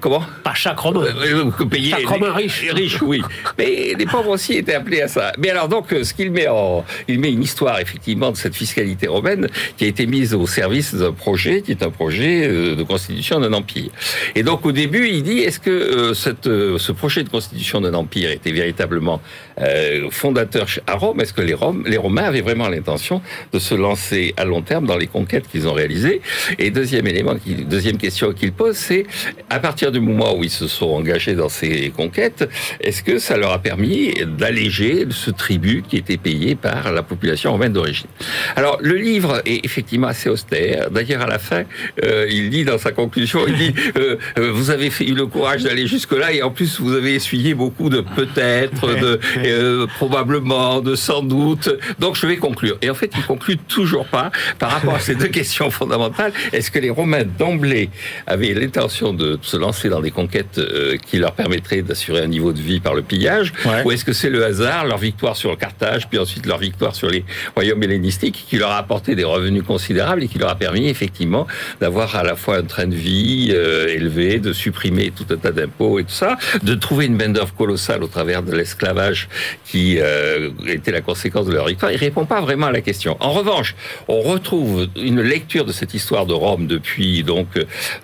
Comment 0.00 0.22
Pas 0.42 0.54
chaque 0.54 0.78
romain. 0.78 1.04
Euh, 1.04 1.50
que 1.52 1.62
payer 1.64 1.90
Chaque 1.90 2.00
les- 2.00 2.06
Romain 2.06 2.32
riche. 2.32 2.62
les 2.64 2.72
riches, 2.72 3.00
oui. 3.02 3.22
Mais 3.58 3.94
les 3.96 4.06
pauvres 4.06 4.30
aussi 4.30 4.54
étaient 4.54 4.74
appelés 4.74 5.02
à 5.02 5.08
ça. 5.08 5.32
Mais 5.38 5.50
alors 5.50 5.68
donc, 5.68 5.92
euh, 5.92 6.02
ce 6.02 6.12
qu'il 6.12 6.30
met 6.32 6.48
en, 6.48 6.84
il 7.06 7.20
met 7.20 7.30
une 7.30 7.42
histoire 7.42 7.78
effectivement 7.78 8.32
de 8.32 8.36
cette 8.36 8.54
fiscalité 8.56 9.06
romaine 9.06 9.48
qui 9.76 9.84
a 9.84 9.86
été 9.86 10.06
mise 10.06 10.34
au 10.34 10.46
service 10.46 10.94
d'un 10.94 11.12
projet 11.12 11.62
qui 11.62 11.70
est 11.70 11.82
un 11.84 11.90
projet 11.90 12.46
euh, 12.48 12.74
de 12.74 12.82
constitution 12.82 13.38
d'un 13.38 13.52
empire. 13.52 13.90
Et 14.34 14.42
donc 14.42 14.66
au 14.66 14.72
début, 14.72 15.06
il 15.08 15.22
dit 15.22 15.38
est-ce 15.38 15.60
que 15.60 15.70
euh, 15.70 16.14
cette, 16.14 16.48
euh, 16.48 16.78
ce 16.78 16.90
projet 16.90 17.22
de 17.22 17.28
constitution 17.28 17.80
d'un 17.80 17.94
empire 17.94 18.30
était 18.30 18.52
véritablement 18.52 19.22
euh, 19.60 20.10
fondateur 20.10 20.66
à 20.88 20.94
Rome? 20.94 21.20
Est-ce 21.20 21.32
que 21.32 21.42
les, 21.42 21.54
Roms, 21.54 21.84
les 21.86 21.96
Romains 21.96 22.24
avaient 22.24 22.40
vraiment 22.40 22.68
l'intention 22.68 23.22
de 23.52 23.58
se 23.60 23.74
lancer 23.76 24.34
à 24.36 24.44
long 24.44 24.62
terme 24.62 24.86
dans 24.86 24.96
les 24.96 25.06
conquêtes 25.06 25.46
qu'ils 25.48 25.68
ont 25.68 25.72
réalisées? 25.74 26.20
Et 26.58 26.70
deuxième 26.70 27.06
élément, 27.06 27.34
deuxième 27.46 27.98
question 27.98 28.32
qu'il 28.32 28.50
pose, 28.52 28.74
c'est 28.76 29.06
à 29.48 29.60
partir 29.60 29.75
du 29.84 30.00
moment 30.00 30.34
où 30.36 30.42
ils 30.42 30.50
se 30.50 30.68
sont 30.68 30.86
engagés 30.86 31.34
dans 31.34 31.48
ces 31.48 31.90
conquêtes, 31.90 32.48
est-ce 32.80 33.02
que 33.02 33.18
ça 33.18 33.36
leur 33.36 33.52
a 33.52 33.58
permis 33.58 34.14
d'alléger 34.38 35.06
ce 35.10 35.30
tribut 35.30 35.82
qui 35.86 35.96
était 35.96 36.16
payé 36.16 36.54
par 36.54 36.92
la 36.92 37.02
population 37.02 37.52
romaine 37.52 37.72
d'origine? 37.72 38.08
Alors 38.56 38.78
le 38.80 38.96
livre 38.96 39.42
est 39.44 39.64
effectivement 39.64 40.08
assez 40.08 40.28
austère. 40.28 40.90
D'ailleurs 40.90 41.22
à 41.22 41.26
la 41.26 41.38
fin, 41.38 41.64
euh, 42.02 42.26
il 42.30 42.50
dit 42.50 42.64
dans 42.64 42.78
sa 42.78 42.92
conclusion, 42.92 43.40
il 43.46 43.56
dit 43.56 43.74
euh, 43.98 44.16
euh, 44.38 44.50
vous 44.50 44.70
avez 44.70 44.90
fait, 44.90 45.04
eu 45.04 45.14
le 45.14 45.26
courage 45.26 45.62
d'aller 45.62 45.86
jusque 45.86 46.12
là 46.12 46.32
et 46.32 46.42
en 46.42 46.50
plus 46.50 46.80
vous 46.80 46.94
avez 46.94 47.14
essuyé 47.14 47.54
beaucoup 47.54 47.90
de 47.90 48.00
peut-être, 48.00 48.94
de 48.94 49.20
euh, 49.44 49.86
probablement, 49.96 50.80
de 50.80 50.94
sans 50.94 51.22
doute. 51.22 51.68
Donc 51.98 52.16
je 52.16 52.26
vais 52.26 52.38
conclure. 52.38 52.78
Et 52.80 52.90
en 52.90 52.94
fait, 52.94 53.10
il 53.16 53.24
conclut 53.24 53.58
toujours 53.58 54.06
pas 54.06 54.30
par 54.58 54.70
rapport 54.70 54.94
à 54.94 55.00
ces 55.00 55.14
deux 55.14 55.28
questions 55.40 55.70
fondamentales. 55.70 56.32
Est-ce 56.52 56.70
que 56.70 56.78
les 56.78 56.90
Romains 56.90 57.24
d'emblée 57.38 57.90
avaient 58.26 58.54
l'intention 58.54 59.12
de 59.12 59.38
se 59.42 59.56
lancer 59.56 59.65
dans 59.88 60.00
des 60.00 60.10
conquêtes 60.10 60.58
euh, 60.58 60.96
qui 60.96 61.18
leur 61.18 61.32
permettraient 61.32 61.82
d'assurer 61.82 62.20
un 62.22 62.28
niveau 62.28 62.52
de 62.52 62.60
vie 62.60 62.80
par 62.80 62.94
le 62.94 63.02
pillage 63.02 63.52
Ou 63.84 63.90
est-ce 63.90 64.04
que 64.04 64.12
c'est 64.12 64.30
le 64.30 64.44
hasard, 64.44 64.86
leur 64.86 64.98
victoire 64.98 65.36
sur 65.36 65.50
le 65.50 65.56
Carthage, 65.56 66.08
puis 66.08 66.18
ensuite 66.18 66.46
leur 66.46 66.58
victoire 66.58 66.94
sur 66.94 67.10
les 67.10 67.24
royaumes 67.54 67.82
hellénistiques, 67.82 68.46
qui 68.48 68.56
leur 68.56 68.70
a 68.70 68.78
apporté 68.78 69.14
des 69.14 69.24
revenus 69.24 69.64
considérables 69.64 70.22
et 70.22 70.28
qui 70.28 70.38
leur 70.38 70.50
a 70.50 70.54
permis 70.54 70.88
effectivement 70.88 71.46
d'avoir 71.80 72.14
à 72.14 72.22
la 72.22 72.36
fois 72.36 72.58
un 72.58 72.62
train 72.62 72.86
de 72.86 72.94
vie 72.94 73.50
euh, 73.52 73.88
élevé, 73.88 74.38
de 74.38 74.52
supprimer 74.52 75.10
tout 75.10 75.26
un 75.30 75.36
tas 75.36 75.50
d'impôts 75.50 75.98
et 75.98 76.04
tout 76.04 76.10
ça, 76.10 76.36
de 76.62 76.74
trouver 76.74 77.06
une 77.06 77.16
main-d'œuvre 77.16 77.54
colossale 77.54 78.02
au 78.04 78.08
travers 78.08 78.42
de 78.42 78.54
l'esclavage 78.54 79.28
qui 79.64 79.96
euh, 79.98 80.50
était 80.68 80.92
la 80.92 81.00
conséquence 81.00 81.46
de 81.46 81.52
leur 81.52 81.66
victoire 81.66 81.90
Il 81.90 81.98
répond 81.98 82.24
pas 82.24 82.40
vraiment 82.40 82.66
à 82.66 82.72
la 82.72 82.82
question. 82.82 83.16
En 83.20 83.32
revanche, 83.32 83.74
on 84.06 84.20
retrouve 84.20 84.88
une 84.96 85.20
lecture 85.20 85.64
de 85.64 85.72
cette 85.72 85.94
histoire 85.94 86.26
de 86.26 86.34
Rome 86.34 86.66
depuis 86.66 87.24
donc 87.24 87.48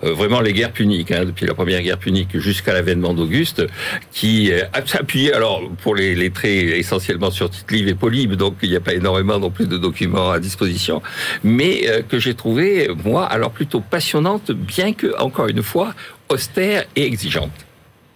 vraiment 0.01 0.41
les 0.41 0.53
guerres 0.53 0.71
puniques, 0.71 1.11
hein, 1.11 1.23
depuis 1.25 1.45
la 1.53 1.55
première 1.55 1.83
guerre 1.83 1.99
punique 1.99 2.39
jusqu'à 2.39 2.73
l'avènement 2.73 3.13
d'Auguste, 3.13 3.67
qui 4.11 4.51
a 4.51 4.85
s'appuyé 4.87 5.33
alors 5.33 5.61
pour 5.83 5.95
les, 5.95 6.15
les, 6.15 6.31
traits 6.31 6.49
essentiellement 6.51 7.29
sur 7.29 7.47
Tite-Live 7.49 7.87
et 7.87 7.93
Polybe, 7.93 8.33
donc 8.33 8.55
il 8.63 8.71
n'y 8.71 8.75
a 8.75 8.79
pas 8.79 8.95
énormément 8.95 9.37
non 9.37 9.51
plus 9.51 9.67
de 9.67 9.77
documents 9.77 10.31
à 10.31 10.39
disposition, 10.39 11.03
mais 11.43 11.87
euh, 11.87 12.01
que 12.01 12.17
j'ai 12.17 12.33
trouvé 12.33 12.89
moi 13.05 13.25
alors 13.25 13.51
plutôt 13.51 13.81
passionnante, 13.81 14.51
bien 14.51 14.93
que 14.93 15.15
encore 15.19 15.47
une 15.47 15.61
fois 15.61 15.93
austère 16.29 16.85
et 16.95 17.05
exigeante. 17.05 17.51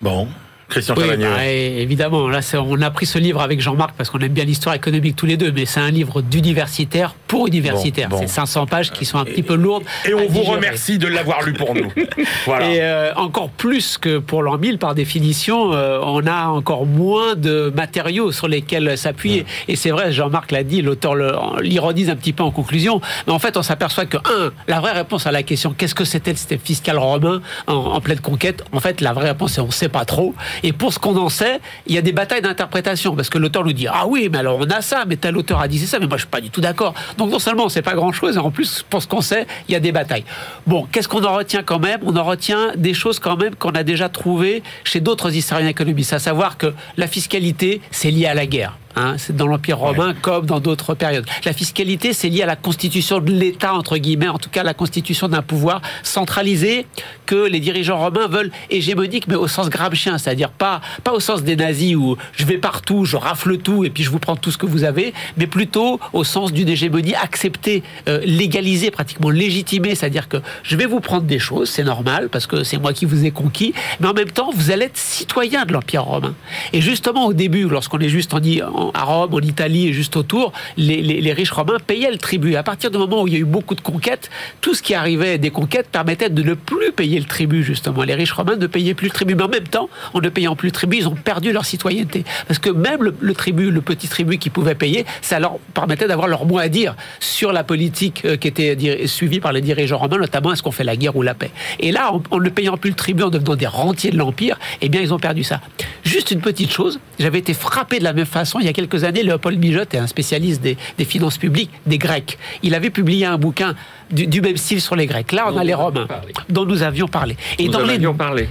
Bon, 0.02 0.28
Christian 0.70 0.96
oui, 0.98 1.04
bah, 1.18 1.46
évidemment, 1.46 2.28
là, 2.28 2.40
on 2.56 2.82
a 2.82 2.92
pris 2.92 3.06
ce 3.06 3.18
livre 3.18 3.42
avec 3.42 3.62
Jean-Marc 3.62 3.96
parce 3.98 4.10
qu'on 4.10 4.20
aime 4.20 4.34
bien 4.34 4.44
l'histoire 4.44 4.76
économique 4.76 5.16
tous 5.16 5.26
les 5.26 5.38
deux, 5.38 5.52
mais 5.52 5.66
c'est 5.66 5.80
un 5.80 5.92
livre 5.92 6.22
d'universitaire 6.22 7.16
pour 7.28 7.48
universitaires. 7.48 8.10
C'est 8.18 8.28
500 8.28 8.66
pages 8.66 8.92
qui 8.92 9.06
sont 9.06 9.18
un 9.18 9.26
petit 9.26 9.44
peu 9.44 9.56
lourdes. 9.56 9.84
Et 10.06 10.14
on 10.14 10.28
vous 10.28 10.44
remercie 10.44 10.98
de 10.98 11.08
l'avoir 11.08 11.44
lu 11.44 11.54
pour 11.54 11.74
nous. 11.74 11.92
voilà. 12.46 12.70
Et 12.70 12.82
euh, 12.82 13.14
encore 13.16 13.50
plus 13.50 13.98
que 13.98 14.18
pour 14.18 14.44
l'an 14.44 14.58
1000, 14.58 14.78
par 14.78 14.94
définition, 14.94 15.74
euh, 15.74 16.00
on 16.04 16.26
a 16.28 16.48
encore 16.48 16.86
moins 16.86 17.36
de 17.36 17.72
matériaux 17.76 18.32
sur 18.32 18.48
lesquels 18.48 18.98
s'appuyer. 18.98 19.46
Et 19.68 19.76
c'est 19.76 19.92
vrai, 19.92 20.12
Jean-Marc 20.12 20.52
l'a 20.52 20.64
dit, 20.64 20.82
l'auteur 20.82 21.16
l'ironise 21.62 22.10
un 22.10 22.16
petit 22.16 22.34
peu 22.34 22.44
en 22.44 22.52
conclusion, 22.52 23.00
mais 23.26 23.34
en 23.34 23.40
fait, 23.40 23.56
on 23.58 23.64
s'aperçoit 23.64 24.06
que, 24.06 24.18
un, 24.18 24.52
la 24.68 24.80
vraie 24.80 24.92
réponse 24.92 25.28
à 25.28 25.32
la 25.32 25.44
question 25.44 25.74
qu'est-ce 25.78 25.96
que 25.96 26.06
c'était 26.06 26.32
le 26.32 26.38
système 26.38 26.60
fiscal 26.60 26.98
romain 26.98 27.42
en, 27.68 27.74
en 27.74 28.02
pleine 28.02 28.20
conquête, 28.20 28.64
en 28.74 28.80
fait, 28.80 29.02
la 29.02 29.14
vraie 29.14 29.30
réponse 29.30 29.58
est 29.58 29.62
on 29.62 29.68
ne 29.68 29.72
sait 29.72 29.90
pas 29.90 30.06
trop. 30.06 30.34
Et 30.64 30.74
pour 30.74 30.94
ce 30.94 31.00
qu'on 31.00 31.16
en 31.18 31.30
sait, 31.30 31.60
il 31.86 31.96
y 31.96 31.98
a 31.98 32.02
des 32.02 32.12
batailles 32.12 32.42
d'interprétation 32.42 33.16
parce 33.16 33.30
que 33.30 33.38
l'auteur 33.38 33.64
nous 33.64 33.74
dit 33.74 33.88
ah 33.88 34.06
oui, 34.08 34.30
mais 34.32 34.40
alors 34.40 34.60
on 34.60 34.70
a 34.70 34.82
ça, 34.82 35.06
mais 35.08 35.16
tel 35.16 35.38
auteur 35.38 35.60
a 35.60 35.68
dit 35.68 35.80
ça, 35.80 36.00
mais 36.00 36.08
moi 36.08 36.18
je 36.18 36.24
suis 36.24 36.30
pas 36.30 36.42
du 36.42 36.50
tout 36.50 36.62
d'accord. 36.62 36.94
Donc 37.18 37.32
non 37.32 37.40
seulement 37.40 37.66
on 37.66 37.70
sait 37.70 37.82
pas 37.82 37.94
grand 37.94 38.12
chose, 38.12 38.38
en 38.38 38.52
plus 38.52 38.84
pour 38.90 39.02
ce 39.02 39.08
qu'on 39.08 39.22
sait, 39.22 39.48
il 39.68 39.74
y 39.74 39.76
a 39.76 39.80
des 39.80 39.92
batailles. 39.92 40.26
Bon, 40.66 40.88
qu'est-ce 40.92 41.08
qu'on 41.08 41.24
en 41.24 41.36
retient 41.36 41.64
quand 41.64 41.80
même? 41.80 42.00
On 42.06 42.16
en 42.16 42.24
retient 42.24 42.72
des 42.76 42.94
choses 42.94 43.20
quand 43.20 43.38
même 43.38 43.56
qu'on 43.56 43.72
a 43.72 43.84
déjà 43.84 44.10
trouvées 44.10 44.64
chez 44.84 45.00
d'autres 45.00 45.36
historiens 45.36 45.68
économistes, 45.70 46.14
à 46.14 46.20
savoir 46.20 46.58
que 46.58 46.74
la 46.98 47.08
fiscalité 47.08 47.82
c'est 47.92 48.12
lié 48.12 48.26
à 48.26 48.34
la 48.34 48.46
guerre. 48.46 48.78
Hein, 48.98 49.14
c'est 49.20 49.36
dans 49.36 49.46
l'Empire 49.46 49.78
romain 49.78 50.16
comme 50.20 50.48
dans 50.48 50.60
d'autres 50.60 50.96
périodes. 50.96 51.26
La 51.46 51.54
fiscalité, 51.54 52.14
c'est 52.14 52.30
lié 52.30 52.42
à 52.42 52.46
la 52.48 52.56
constitution 52.56 53.20
de 53.20 53.32
l'État, 53.32 53.76
entre 53.76 53.98
guillemets, 53.98 54.28
en 54.28 54.40
tout 54.40 54.50
cas 54.50 54.64
la 54.64 54.74
constitution 54.74 55.28
d'un 55.28 55.44
pouvoir 55.44 55.84
centralisé 56.02 56.88
que 57.28 57.48
les 57.48 57.60
dirigeants 57.60 58.00
romains 58.00 58.28
veulent 58.28 58.50
hégémonique, 58.72 59.28
mais 59.28 59.36
au 59.36 59.48
sens 59.48 59.70
gramscien, 59.70 60.18
c'est-à-dire 60.18 60.50
pas, 60.50 60.82
pas 61.04 61.12
au 61.12 61.20
sens 61.20 61.44
des 61.44 61.56
nazis 61.56 61.96
où 61.96 62.18
je 62.34 62.46
vais 62.46 62.58
partout, 62.58 63.06
je 63.06 63.18
rafle 63.18 63.60
tout 63.60 63.86
et 63.86 63.92
puis 63.92 64.04
je 64.04 64.10
vous 64.10 64.18
prends 64.18 64.36
tout 64.36 64.50
ce 64.50 64.58
que 64.58 64.66
vous 64.66 64.84
avez, 64.84 65.14
mais 65.38 65.46
plutôt 65.46 66.00
au 66.14 66.24
sens 66.24 66.52
d'une 66.52 66.68
hégémonie 66.68 67.14
acceptée, 67.14 67.84
euh, 68.08 68.20
légalisée, 68.26 68.90
pratiquement 68.90 69.30
légitimée, 69.30 69.94
c'est-à-dire 69.94 70.28
que 70.28 70.38
je 70.64 70.76
vais 70.76 70.88
vous 70.88 71.02
prendre 71.02 71.24
des 71.24 71.40
choses, 71.40 71.70
c'est 71.70 71.84
normal, 71.84 72.30
parce 72.32 72.48
que 72.48 72.64
c'est 72.64 72.80
moi 72.80 72.94
qui 72.94 73.06
vous 73.06 73.26
ai 73.26 73.32
conquis, 73.32 73.76
mais 74.00 74.08
en 74.08 74.14
même 74.14 74.32
temps, 74.32 74.50
vous 74.56 74.72
allez 74.72 74.86
être 74.86 74.98
citoyen 74.98 75.66
de 75.66 75.74
l'Empire 75.74 76.04
romain. 76.04 76.34
Et 76.74 76.82
justement, 76.82 77.28
au 77.28 77.34
début, 77.34 77.68
lorsqu'on 77.68 78.00
est 78.00 78.10
juste 78.10 78.34
en, 78.34 78.40
en 78.40 78.87
à 78.94 79.04
Rome, 79.04 79.34
en 79.34 79.40
Italie 79.40 79.88
et 79.88 79.94
juste 79.94 80.16
autour, 80.16 80.54
les, 80.78 81.34
riches 81.34 81.52
romains 81.52 81.78
payaient 81.86 82.12
le 82.12 82.18
tribut. 82.18 82.56
À 82.56 82.64
partir 82.64 82.92
du 82.92 82.98
moment 82.98 83.24
où 83.24 83.28
il 83.28 83.34
y 83.34 83.38
a 83.38 83.40
eu 83.40 83.46
beaucoup 83.46 83.76
de 83.76 83.82
conquêtes, 83.82 84.30
tout 84.62 84.74
ce 84.74 84.82
qui 84.82 84.94
arrivait 84.94 85.38
des 85.38 85.50
conquêtes 85.50 85.88
permettait 85.90 86.30
de 86.30 86.42
ne 86.42 86.54
plus 86.54 86.92
payer 86.92 87.20
le 87.20 87.26
tribut, 87.26 87.64
justement. 87.64 88.04
Les 88.04 88.16
riches 88.16 88.32
romains 88.32 88.56
ne 88.56 88.68
payaient 88.68 88.94
plus 88.94 89.08
le 89.08 89.14
tribut. 89.14 89.36
Mais 89.36 89.44
en 89.44 89.50
même 89.50 89.68
temps, 89.68 89.90
en 90.14 90.22
ne 90.22 90.30
payant 90.30 90.56
plus 90.56 90.68
le 90.68 90.72
tribut, 90.72 90.98
ils 90.98 91.08
ont 91.08 91.16
perdu 91.16 91.52
leur 91.52 91.66
citoyenneté. 91.66 92.24
Parce 92.48 92.60
que 92.60 92.70
même 92.70 93.12
le, 93.20 93.34
tribut, 93.34 93.72
le 93.72 93.82
petit 93.82 94.08
tribut 94.08 94.38
qu'ils 94.38 94.52
pouvaient 94.52 94.76
payer, 94.76 95.06
ça 95.22 95.40
leur 95.40 95.60
permettait 95.74 96.08
d'avoir 96.08 96.28
leur 96.28 96.46
mot 96.46 96.60
à 96.60 96.70
dire 96.70 96.96
sur 97.20 97.52
la 97.52 97.64
politique 97.64 98.24
euh, 98.26 98.38
qui 98.38 98.48
était 98.48 99.08
suivie 99.08 99.40
par 99.40 99.54
les 99.54 99.62
dirigeants 99.62 99.98
romains, 99.98 100.18
notamment 100.18 100.54
est-ce 100.54 100.64
qu'on 100.64 100.72
fait 100.72 100.84
la 100.84 100.96
guerre 100.96 101.16
ou 101.16 101.22
la 101.22 101.34
paix? 101.34 101.52
Et 101.80 101.92
là, 101.92 102.12
en, 102.32 102.40
ne 102.40 102.50
payant 102.50 102.78
plus 102.78 102.92
le 102.92 102.96
tribut, 102.96 103.24
en 103.24 103.30
devenant 103.30 103.56
des 103.56 103.68
rentiers 103.68 104.12
de 104.12 104.18
l'Empire, 104.18 104.58
eh 104.82 104.90
bien, 104.90 105.02
ils 105.02 105.14
ont 105.14 105.20
perdu 105.20 105.44
ça. 105.44 105.62
Juste 106.04 106.32
une 106.32 106.42
petite 106.42 106.72
chose, 106.72 107.00
j'avais 107.20 107.40
été 107.40 107.54
frappé 107.54 108.00
de 108.00 108.04
la 108.04 108.14
même 108.14 108.26
façon 108.26 108.60
il 108.60 108.66
y 108.66 108.70
a 108.70 108.74
quelques 108.78 109.04
années, 109.04 109.24
Léopold 109.24 109.60
Bijotte 109.60 109.96
est 109.96 109.98
un 109.98 110.06
spécialiste 110.06 110.62
des, 110.62 110.78
finances 111.04 111.40
publiques 111.40 111.72
des 111.88 111.98
Grecs. 111.98 112.38
Il 112.62 112.76
avait 112.76 112.92
publié 112.92 113.26
un 113.26 113.40
bouquin 113.40 113.74
du, 114.12 114.42
même 114.42 114.58
style 114.58 114.82
sur 114.82 114.96
les 114.96 115.06
Grecs. 115.06 115.32
Là, 115.32 115.48
on 115.52 115.58
a 115.58 115.64
les 115.64 115.74
Romains, 115.74 116.08
dont 116.50 116.66
nous 116.66 116.84
avions 116.84 117.08
parlé. 117.08 117.36
Et 117.58 117.66
nous 117.66 117.72
dans 117.72 117.84
les... 117.84 117.96
avions 117.96 118.14
parlé. 118.14 118.48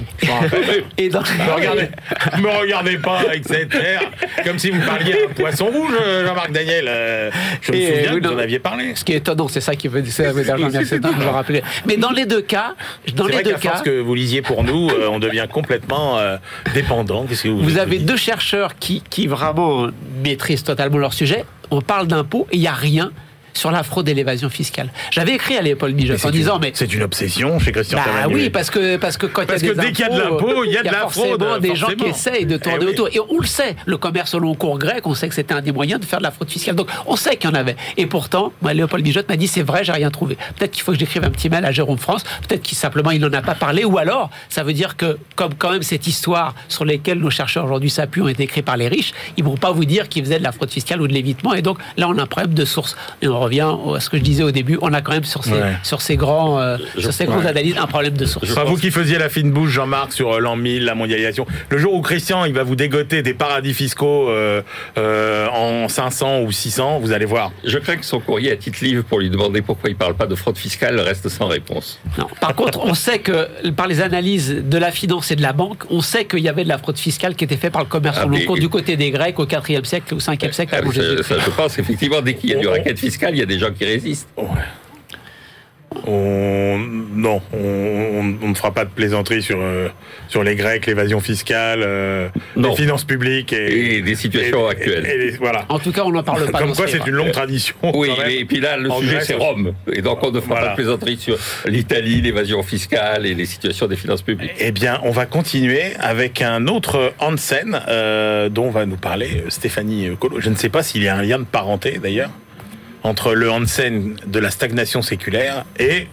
et 0.98 1.08
dans... 1.08 1.20
me, 1.20 1.54
regardez, 1.54 1.88
me 2.38 2.60
regardez 2.60 2.98
pas 2.98 3.20
avec 3.20 3.44
cette 3.46 3.74
air, 3.74 4.02
comme 4.44 4.58
si 4.58 4.70
vous 4.70 4.84
parliez 4.84 5.12
à 5.12 5.30
un 5.30 5.34
poisson 5.34 5.66
rouge, 5.66 5.92
Jean-Marc 6.24 6.52
Daniel. 6.52 6.86
Euh, 6.88 7.30
je 7.62 7.72
me 7.72 7.76
souviens 7.76 8.20
que 8.20 8.26
vous 8.26 8.34
en 8.34 8.38
aviez 8.38 8.58
parlé. 8.58 8.94
Ce 8.94 9.04
qui 9.04 9.12
est 9.12 9.16
étonnant, 9.16 9.48
c'est 9.48 9.60
ça 9.60 9.74
qui 9.74 9.88
veut 9.88 10.02
dire, 10.02 10.12
je 10.12 11.28
rappeler. 11.28 11.62
Mais 11.86 11.96
dans 11.96 12.10
les 12.10 12.26
deux 12.26 12.42
cas, 12.42 12.74
dans 13.14 13.26
les 13.26 13.42
deux 13.42 13.54
cas, 13.54 13.80
que 13.84 14.00
vous 14.00 14.14
lisiez 14.14 14.42
pour 14.42 14.64
nous, 14.64 14.88
euh, 14.90 15.08
on 15.10 15.18
devient 15.18 15.46
complètement 15.50 16.18
euh, 16.18 16.36
dépendant. 16.74 17.26
Que 17.26 17.48
vous, 17.48 17.62
vous 17.62 17.78
avez 17.78 17.98
deux 17.98 18.16
chercheurs 18.16 18.78
qui, 18.78 19.02
qui 19.08 19.26
vraiment 19.26 19.88
maîtrisent 20.22 20.64
totalement 20.64 20.98
leur 20.98 21.12
sujet. 21.12 21.44
On 21.70 21.80
parle 21.80 22.06
d'impôts 22.06 22.46
et 22.52 22.56
il 22.56 22.60
n'y 22.60 22.68
a 22.68 22.72
rien 22.72 23.12
sur 23.56 23.70
la 23.70 23.82
fraude 23.82 24.08
et 24.08 24.14
l'évasion 24.14 24.48
fiscale. 24.48 24.90
J'avais 25.10 25.32
écrit 25.32 25.56
à 25.56 25.62
Léopold 25.62 25.94
Bijotte 25.94 26.24
en 26.24 26.30
disant 26.30 26.58
mais 26.60 26.72
c'est 26.74 26.92
une 26.92 27.02
obsession 27.02 27.58
chez 27.58 27.72
Christian 27.72 27.98
bah, 27.98 28.28
oui 28.30 28.50
parce 28.50 28.70
que 28.70 28.96
parce 28.96 29.16
que 29.16 29.26
quand 29.26 29.42
il 29.42 29.66
y 29.66 29.70
a 29.70 29.74
des 29.74 29.80
dès 29.80 29.92
qu'il 29.92 30.06
y 30.06 30.08
a 30.08 30.12
de 30.12 30.20
l'impôt, 30.20 30.64
il 30.64 30.72
y 30.72 30.76
a 30.76 30.82
de 30.82 30.88
la 30.88 31.08
fraude. 31.08 31.44
Il 31.56 31.68
des 31.68 31.76
gens 31.76 31.88
qui 31.88 32.06
essayent 32.06 32.46
de 32.46 32.56
tourner 32.56 32.78
eh 32.82 32.86
autour 32.86 33.08
et 33.08 33.20
on 33.20 33.40
le 33.40 33.46
sait. 33.46 33.76
Le 33.86 33.96
commerce 33.96 34.34
au 34.34 34.38
long 34.38 34.54
cours 34.54 34.78
grec, 34.78 35.06
on 35.06 35.14
sait 35.14 35.28
que 35.28 35.34
c'était 35.34 35.54
un 35.54 35.60
des 35.60 35.72
moyens 35.72 36.00
de 36.00 36.04
faire 36.04 36.18
de 36.18 36.24
la 36.24 36.30
fraude 36.30 36.50
fiscale. 36.50 36.74
Donc 36.74 36.88
on 37.06 37.16
sait 37.16 37.36
qu'il 37.36 37.50
y 37.50 37.52
en 37.52 37.56
avait. 37.56 37.76
Et 37.96 38.06
pourtant, 38.06 38.52
moi, 38.62 38.74
Léopold 38.74 39.04
Bijotte 39.04 39.28
m'a 39.28 39.36
dit 39.36 39.48
c'est 39.48 39.62
vrai, 39.62 39.84
j'ai 39.84 39.92
rien 39.92 40.10
trouvé. 40.10 40.36
Peut-être 40.56 40.72
qu'il 40.72 40.82
faut 40.82 40.92
que 40.92 40.98
j'écrive 40.98 41.24
un 41.24 41.30
petit 41.30 41.48
mail 41.48 41.64
à 41.64 41.72
Jérôme 41.72 41.98
France. 41.98 42.24
Peut-être 42.46 42.62
qu'il 42.62 42.76
simplement 42.76 43.10
il 43.10 43.20
n'en 43.20 43.32
a 43.32 43.42
pas 43.42 43.54
parlé 43.54 43.84
ou 43.84 43.98
alors 43.98 44.30
ça 44.48 44.62
veut 44.62 44.72
dire 44.72 44.96
que 44.96 45.18
comme 45.34 45.54
quand 45.54 45.70
même 45.70 45.82
cette 45.82 46.06
histoire 46.06 46.54
sur 46.68 46.84
lesquelles 46.84 47.18
nos 47.18 47.30
chercheurs 47.30 47.64
aujourd'hui 47.64 47.90
s'appuient 47.90 48.22
ont 48.22 48.28
été 48.28 48.44
écrits 48.44 48.62
par 48.62 48.76
les 48.76 48.88
riches, 48.88 49.12
ils 49.36 49.44
vont 49.44 49.56
pas 49.56 49.72
vous 49.72 49.84
dire 49.84 50.08
qu'ils 50.08 50.24
faisaient 50.24 50.38
de 50.38 50.44
la 50.44 50.52
fraude 50.52 50.70
fiscale 50.70 51.00
ou 51.00 51.08
de 51.08 51.12
l'évitement. 51.12 51.54
Et 51.54 51.62
donc 51.62 51.78
là 51.96 52.08
on 52.08 52.18
a 52.18 52.22
un 52.22 52.26
problème 52.26 52.54
de 52.54 52.64
source. 52.64 52.96
Et 53.22 53.28
on 53.28 53.45
revient 53.46 53.74
à 53.94 54.00
ce 54.00 54.10
que 54.10 54.16
je 54.18 54.22
disais 54.22 54.42
au 54.42 54.50
début, 54.50 54.78
on 54.82 54.92
a 54.92 55.00
quand 55.00 55.12
même 55.12 55.24
sur 55.24 55.44
ces, 55.44 55.60
sur 55.82 56.02
ces 56.02 56.16
grands, 56.16 56.60
euh, 56.60 56.76
sur 56.98 57.12
ces 57.12 57.24
grandes 57.24 57.46
analyses 57.46 57.76
un 57.78 57.86
problème 57.86 58.16
de 58.16 58.26
source. 58.26 58.54
Pas 58.54 58.64
vous 58.64 58.76
qui 58.76 58.90
faisiez 58.90 59.18
la 59.18 59.28
fine 59.28 59.50
bouche, 59.50 59.70
Jean-Marc, 59.70 60.12
sur 60.12 60.34
euh, 60.34 60.40
l'an 60.40 60.56
1000, 60.56 60.84
la 60.84 60.94
mondialisation. 60.94 61.46
Le 61.70 61.78
jour 61.78 61.94
où 61.94 62.02
Christian, 62.02 62.44
il 62.44 62.52
va 62.52 62.62
vous 62.62 62.76
dégoter 62.76 63.22
des 63.22 63.34
paradis 63.34 63.74
fiscaux 63.74 64.28
euh, 64.28 64.62
en 65.48 65.88
500 65.88 66.42
ou 66.42 66.52
600, 66.52 67.00
vous 67.00 67.12
allez 67.12 67.26
voir. 67.26 67.52
Je 67.64 67.78
crains 67.78 67.96
que 67.96 68.04
son 68.04 68.20
courrier 68.20 68.52
à 68.52 68.56
titre 68.56 68.78
livre 68.82 69.04
pour 69.04 69.20
lui 69.20 69.30
demander 69.30 69.62
pourquoi 69.62 69.90
il 69.90 69.96
parle 69.96 70.14
pas 70.14 70.26
de 70.26 70.34
fraude 70.34 70.58
fiscale 70.58 70.98
reste 71.00 71.28
sans 71.28 71.46
réponse. 71.46 72.00
Non. 72.18 72.26
Par 72.40 72.54
contre, 72.54 72.80
on 72.84 72.94
sait 72.94 73.18
que 73.18 73.70
par 73.70 73.86
les 73.86 74.00
analyses 74.00 74.62
de 74.64 74.78
la 74.78 74.90
finance 74.90 75.30
et 75.30 75.36
de 75.36 75.42
la 75.42 75.52
banque, 75.52 75.84
on 75.90 76.00
sait 76.00 76.24
qu'il 76.24 76.40
y 76.40 76.48
avait 76.48 76.64
de 76.64 76.68
la 76.68 76.78
fraude 76.78 76.98
fiscale 76.98 77.34
qui 77.34 77.44
était 77.44 77.56
faite 77.56 77.72
par 77.72 77.82
le 77.82 77.88
commerce 77.88 78.18
ah, 78.20 78.26
long 78.26 78.54
du 78.54 78.68
côté 78.68 78.96
des 78.96 79.10
Grecs 79.10 79.38
au 79.38 79.46
4e 79.46 79.84
siècle 79.84 80.14
ou 80.14 80.18
5e 80.18 80.52
siècle. 80.52 80.74
Ah, 80.76 80.80
je 80.84 81.50
pense 81.50 81.78
effectivement, 81.78 82.20
dès 82.20 82.34
qu'il 82.34 82.50
y 82.50 82.54
a 82.54 82.58
du 82.58 82.68
racket 82.68 82.98
fiscal, 82.98 83.35
il 83.36 83.40
y 83.40 83.42
a 83.42 83.46
des 83.46 83.58
gens 83.58 83.70
qui 83.70 83.84
résistent. 83.84 84.28
On, 86.06 86.78
non, 86.78 87.40
on, 87.52 88.48
ne 88.48 88.54
fera 88.54 88.72
pas 88.72 88.84
de 88.84 88.90
plaisanterie 88.90 89.42
sur, 89.42 89.58
euh, 89.60 89.88
sur 90.28 90.42
les 90.42 90.54
Grecs, 90.54 90.86
l'évasion 90.86 91.20
fiscale, 91.20 91.80
euh, 91.82 92.28
les 92.56 92.74
finances 92.76 93.04
publiques 93.04 93.52
et, 93.52 94.02
les 94.02 94.14
situations 94.14 94.68
actuelles. 94.68 95.36
voilà. 95.38 95.64
En 95.68 95.78
tout 95.78 95.92
cas, 95.92 96.02
on 96.04 96.10
n'en 96.10 96.22
parle 96.22 96.50
pas. 96.50 96.58
Comme 96.58 96.74
quoi, 96.74 96.86
c'est 96.86 97.06
une 97.06 97.14
longue 97.14 97.32
tradition. 97.32 97.74
Oui, 97.94 98.10
et 98.28 98.44
puis 98.44 98.60
là, 98.60 98.76
le 98.76 98.90
sujet, 98.90 99.20
c'est 99.20 99.34
Rome. 99.34 99.72
Et 99.92 100.02
donc, 100.02 100.22
on 100.22 100.30
ne 100.30 100.40
fera 100.40 100.60
pas 100.60 100.68
de 100.70 100.74
plaisanterie 100.74 101.16
sur 101.16 101.38
l'Italie, 101.66 102.20
l'évasion 102.20 102.62
fiscale 102.62 103.26
et 103.26 103.34
les 103.34 103.46
situations 103.46 103.86
des 103.86 103.96
finances 103.96 104.22
publiques. 104.22 104.52
Eh 104.58 104.72
bien, 104.72 105.00
on 105.04 105.10
va 105.10 105.26
continuer 105.26 105.94
avec 106.00 106.42
un 106.42 106.66
autre 106.66 107.12
Hansen 107.18 107.80
euh, 107.88 108.48
dont 108.48 108.70
va 108.70 108.86
nous 108.86 108.96
parler 108.96 109.44
Stéphanie 109.48 110.10
Colo. 110.18 110.40
Je 110.40 110.50
ne 110.50 110.56
sais 110.56 110.68
pas 110.68 110.82
s'il 110.82 111.02
y 111.02 111.08
a 111.08 111.16
un 111.16 111.22
lien 111.22 111.38
de 111.38 111.44
parenté, 111.44 111.98
d'ailleurs 112.02 112.30
entre 113.06 113.34
le 113.34 113.50
Hansen 113.50 114.16
de 114.26 114.38
la 114.40 114.50
stagnation 114.50 115.00
séculaire 115.00 115.64
et 115.78 116.08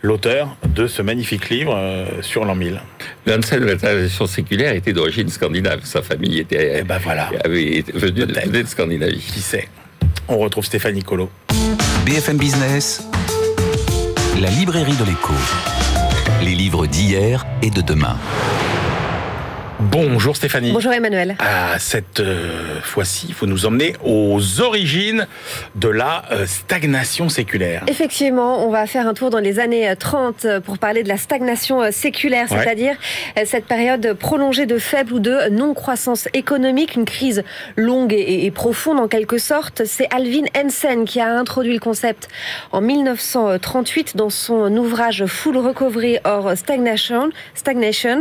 l'auteur 0.00 0.56
de 0.66 0.86
ce 0.86 1.02
magnifique 1.02 1.50
livre 1.50 1.76
euh, 1.76 2.06
sur 2.22 2.46
l'an 2.46 2.54
1000. 2.54 2.80
Le 3.26 3.36
Hansen 3.36 3.60
de 3.60 3.66
la 3.66 3.78
stagnation 3.78 4.26
séculaire 4.26 4.74
était 4.74 4.94
d'origine 4.94 5.28
scandinave. 5.28 5.80
Sa 5.84 6.02
famille 6.02 6.40
était, 6.40 6.76
et 6.76 6.78
eh 6.78 6.82
ben 6.82 6.98
voilà. 6.98 7.30
avait 7.44 7.84
venue 7.92 8.26
de, 8.26 8.62
de 8.62 8.66
Scandinavie. 8.66 9.18
Qui 9.18 9.40
sait? 9.40 9.68
On 10.28 10.38
retrouve 10.38 10.64
Stéphanie 10.64 11.02
Colo. 11.02 11.30
BFM 12.06 12.38
Business, 12.38 13.06
la 14.40 14.48
librairie 14.48 14.96
de 14.96 15.04
l'écho, 15.04 15.34
Les 16.42 16.54
livres 16.54 16.86
d'hier 16.86 17.46
et 17.62 17.70
de 17.70 17.82
demain. 17.82 18.16
Bonjour 19.80 20.36
Stéphanie. 20.36 20.70
Bonjour 20.70 20.92
Emmanuel. 20.92 21.36
À 21.40 21.80
cette 21.80 22.20
euh, 22.20 22.80
fois-ci, 22.80 23.26
il 23.28 23.34
faut 23.34 23.46
nous 23.46 23.66
emmener 23.66 23.94
aux 24.04 24.60
origines 24.60 25.26
de 25.74 25.88
la 25.88 26.22
euh, 26.30 26.46
stagnation 26.46 27.28
séculaire. 27.28 27.82
Effectivement, 27.88 28.64
on 28.64 28.70
va 28.70 28.86
faire 28.86 29.08
un 29.08 29.14
tour 29.14 29.30
dans 29.30 29.40
les 29.40 29.58
années 29.58 29.92
30 29.98 30.44
euh, 30.44 30.60
pour 30.60 30.78
parler 30.78 31.02
de 31.02 31.08
la 31.08 31.16
stagnation 31.16 31.90
séculaire, 31.90 32.46
c'est-à-dire 32.48 32.96
cette 33.44 33.66
période 33.66 34.12
prolongée 34.14 34.66
de 34.66 34.78
faible 34.78 35.12
ou 35.12 35.18
de 35.18 35.48
non-croissance 35.50 36.28
économique, 36.34 36.94
une 36.94 37.04
crise 37.04 37.42
longue 37.76 38.12
et, 38.12 38.46
et, 38.46 38.50
profonde 38.52 39.00
en 39.00 39.08
quelque 39.08 39.38
sorte. 39.38 39.82
C'est 39.86 40.06
Alvin 40.14 40.44
Hansen 40.56 41.04
qui 41.04 41.20
a 41.20 41.36
introduit 41.36 41.74
le 41.74 41.80
concept 41.80 42.28
en 42.70 42.80
1938 42.80 44.16
dans 44.16 44.30
son 44.30 44.76
ouvrage 44.76 45.26
Full 45.26 45.56
Recovery 45.56 46.18
or 46.24 46.56
Stagnation, 46.56 47.30
Stagnation 47.54 48.20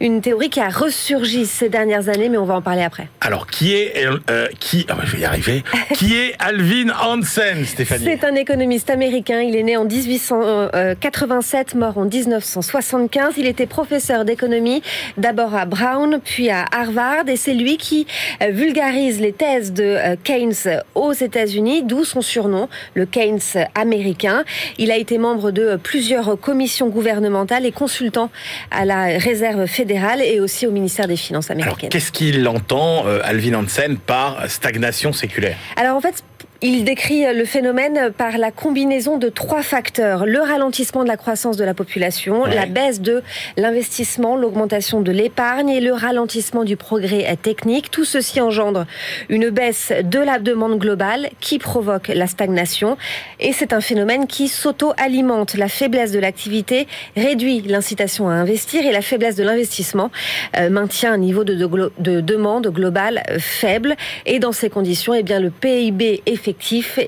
une 0.00 0.22
théorie 0.22 0.48
qui 0.48 0.60
a 0.60 0.70
reçu 0.70 0.93
surgissent 0.94 1.50
ces 1.50 1.68
dernières 1.68 2.08
années, 2.08 2.28
mais 2.28 2.38
on 2.38 2.44
va 2.44 2.54
en 2.54 2.62
parler 2.62 2.82
après. 2.82 3.08
Alors, 3.20 3.46
qui 3.46 3.74
est, 3.74 4.06
euh, 4.06 4.48
qui, 4.60 4.86
oh, 4.90 4.94
je 5.04 5.16
vais 5.16 5.22
y 5.22 5.24
arriver, 5.24 5.62
qui 5.94 6.14
est 6.14 6.34
Alvin 6.38 6.90
Hansen, 6.90 7.64
Stéphanie 7.64 8.04
C'est 8.04 8.24
un 8.24 8.34
économiste 8.34 8.90
américain. 8.90 9.40
Il 9.40 9.56
est 9.56 9.62
né 9.62 9.76
en 9.76 9.84
1887, 9.84 11.74
mort 11.74 11.98
en 11.98 12.04
1975. 12.04 13.34
Il 13.36 13.46
était 13.46 13.66
professeur 13.66 14.24
d'économie, 14.24 14.82
d'abord 15.16 15.54
à 15.54 15.66
Brown, 15.66 16.20
puis 16.24 16.50
à 16.50 16.64
Harvard, 16.72 17.28
et 17.28 17.36
c'est 17.36 17.54
lui 17.54 17.76
qui 17.76 18.06
euh, 18.42 18.50
vulgarise 18.50 19.20
les 19.20 19.32
thèses 19.32 19.72
de 19.72 19.84
euh, 19.84 20.16
Keynes 20.22 20.80
aux 20.94 21.12
États-Unis, 21.12 21.82
d'où 21.82 22.04
son 22.04 22.22
surnom, 22.22 22.68
le 22.94 23.06
Keynes 23.06 23.40
américain. 23.74 24.44
Il 24.78 24.90
a 24.90 24.96
été 24.96 25.18
membre 25.18 25.50
de 25.50 25.76
plusieurs 25.76 26.38
commissions 26.40 26.88
gouvernementales 26.88 27.66
et 27.66 27.72
consultant 27.72 28.30
à 28.70 28.84
la 28.84 29.18
Réserve 29.18 29.66
fédérale 29.66 30.22
et 30.22 30.40
aussi 30.40 30.66
au 30.66 30.70
ministère 30.70 30.83
des 31.06 31.16
Finances 31.16 31.50
américaines. 31.50 31.90
Qu'est-ce 31.90 32.12
qu'il 32.12 32.46
entend, 32.48 33.06
euh, 33.06 33.20
Alvin 33.24 33.54
Hansen, 33.54 33.96
par 33.96 34.48
stagnation 34.50 35.12
séculaire? 35.12 35.56
Alors 35.76 35.96
en 35.96 36.00
fait, 36.00 36.22
il 36.62 36.84
décrit 36.84 37.24
le 37.34 37.44
phénomène 37.44 38.10
par 38.16 38.38
la 38.38 38.50
combinaison 38.50 39.18
de 39.18 39.28
trois 39.28 39.62
facteurs. 39.62 40.24
Le 40.24 40.40
ralentissement 40.40 41.02
de 41.02 41.08
la 41.08 41.16
croissance 41.16 41.56
de 41.56 41.64
la 41.64 41.74
population, 41.74 42.46
la 42.46 42.64
baisse 42.64 43.00
de 43.00 43.22
l'investissement, 43.56 44.36
l'augmentation 44.36 45.00
de 45.00 45.12
l'épargne 45.12 45.68
et 45.68 45.80
le 45.80 45.92
ralentissement 45.92 46.64
du 46.64 46.76
progrès 46.76 47.36
technique. 47.42 47.90
Tout 47.90 48.04
ceci 48.04 48.40
engendre 48.40 48.86
une 49.28 49.50
baisse 49.50 49.92
de 50.02 50.18
la 50.18 50.38
demande 50.38 50.78
globale 50.78 51.28
qui 51.40 51.58
provoque 51.58 52.08
la 52.08 52.26
stagnation. 52.26 52.96
Et 53.40 53.52
c'est 53.52 53.72
un 53.72 53.80
phénomène 53.80 54.26
qui 54.26 54.48
s'auto-alimente. 54.48 55.54
La 55.54 55.68
faiblesse 55.68 56.12
de 56.12 56.18
l'activité 56.18 56.86
réduit 57.16 57.60
l'incitation 57.62 58.30
à 58.30 58.32
investir 58.32 58.86
et 58.86 58.92
la 58.92 59.02
faiblesse 59.02 59.36
de 59.36 59.44
l'investissement 59.44 60.10
euh, 60.56 60.70
maintient 60.70 61.12
un 61.12 61.18
niveau 61.18 61.44
de, 61.44 61.54
de, 61.98 62.20
demande 62.20 62.68
globale 62.68 63.22
faible. 63.38 63.96
Et 64.24 64.38
dans 64.38 64.52
ces 64.52 64.70
conditions, 64.70 65.12
eh 65.12 65.22
bien, 65.22 65.40
le 65.40 65.50
PIB 65.50 66.22
effectif 66.26 66.53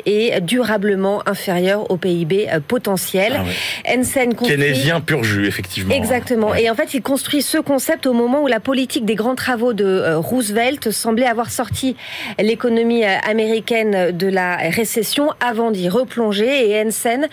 et 0.06 0.40
durablement 0.40 1.22
inférieur 1.26 1.90
au 1.90 1.96
PIB 1.96 2.48
euh, 2.48 2.60
potentiel. 2.66 3.40
Ah 3.40 3.96
construit... 4.36 4.48
Keynésien 4.48 5.00
pur 5.00 5.24
jus, 5.24 5.46
effectivement. 5.46 5.94
Exactement. 5.94 6.54
Et 6.54 6.70
en 6.70 6.74
fait, 6.74 6.94
il 6.94 7.02
construit 7.02 7.42
ce 7.42 7.58
concept 7.58 8.06
au 8.06 8.12
moment 8.12 8.42
où 8.42 8.46
la 8.46 8.60
politique 8.60 9.04
des 9.04 9.14
grands 9.14 9.34
travaux 9.34 9.72
de 9.72 9.84
euh, 9.84 10.18
Roosevelt 10.18 10.90
semblait 10.90 11.26
avoir 11.26 11.50
sorti 11.50 11.96
l'économie 12.38 13.04
euh, 13.04 13.16
américaine 13.28 14.16
de 14.16 14.26
la 14.26 14.56
récession 14.56 15.30
avant 15.40 15.70
d'y 15.70 15.88
replonger. 15.88 16.70
Et 16.70 16.80
Hansen 16.80 17.28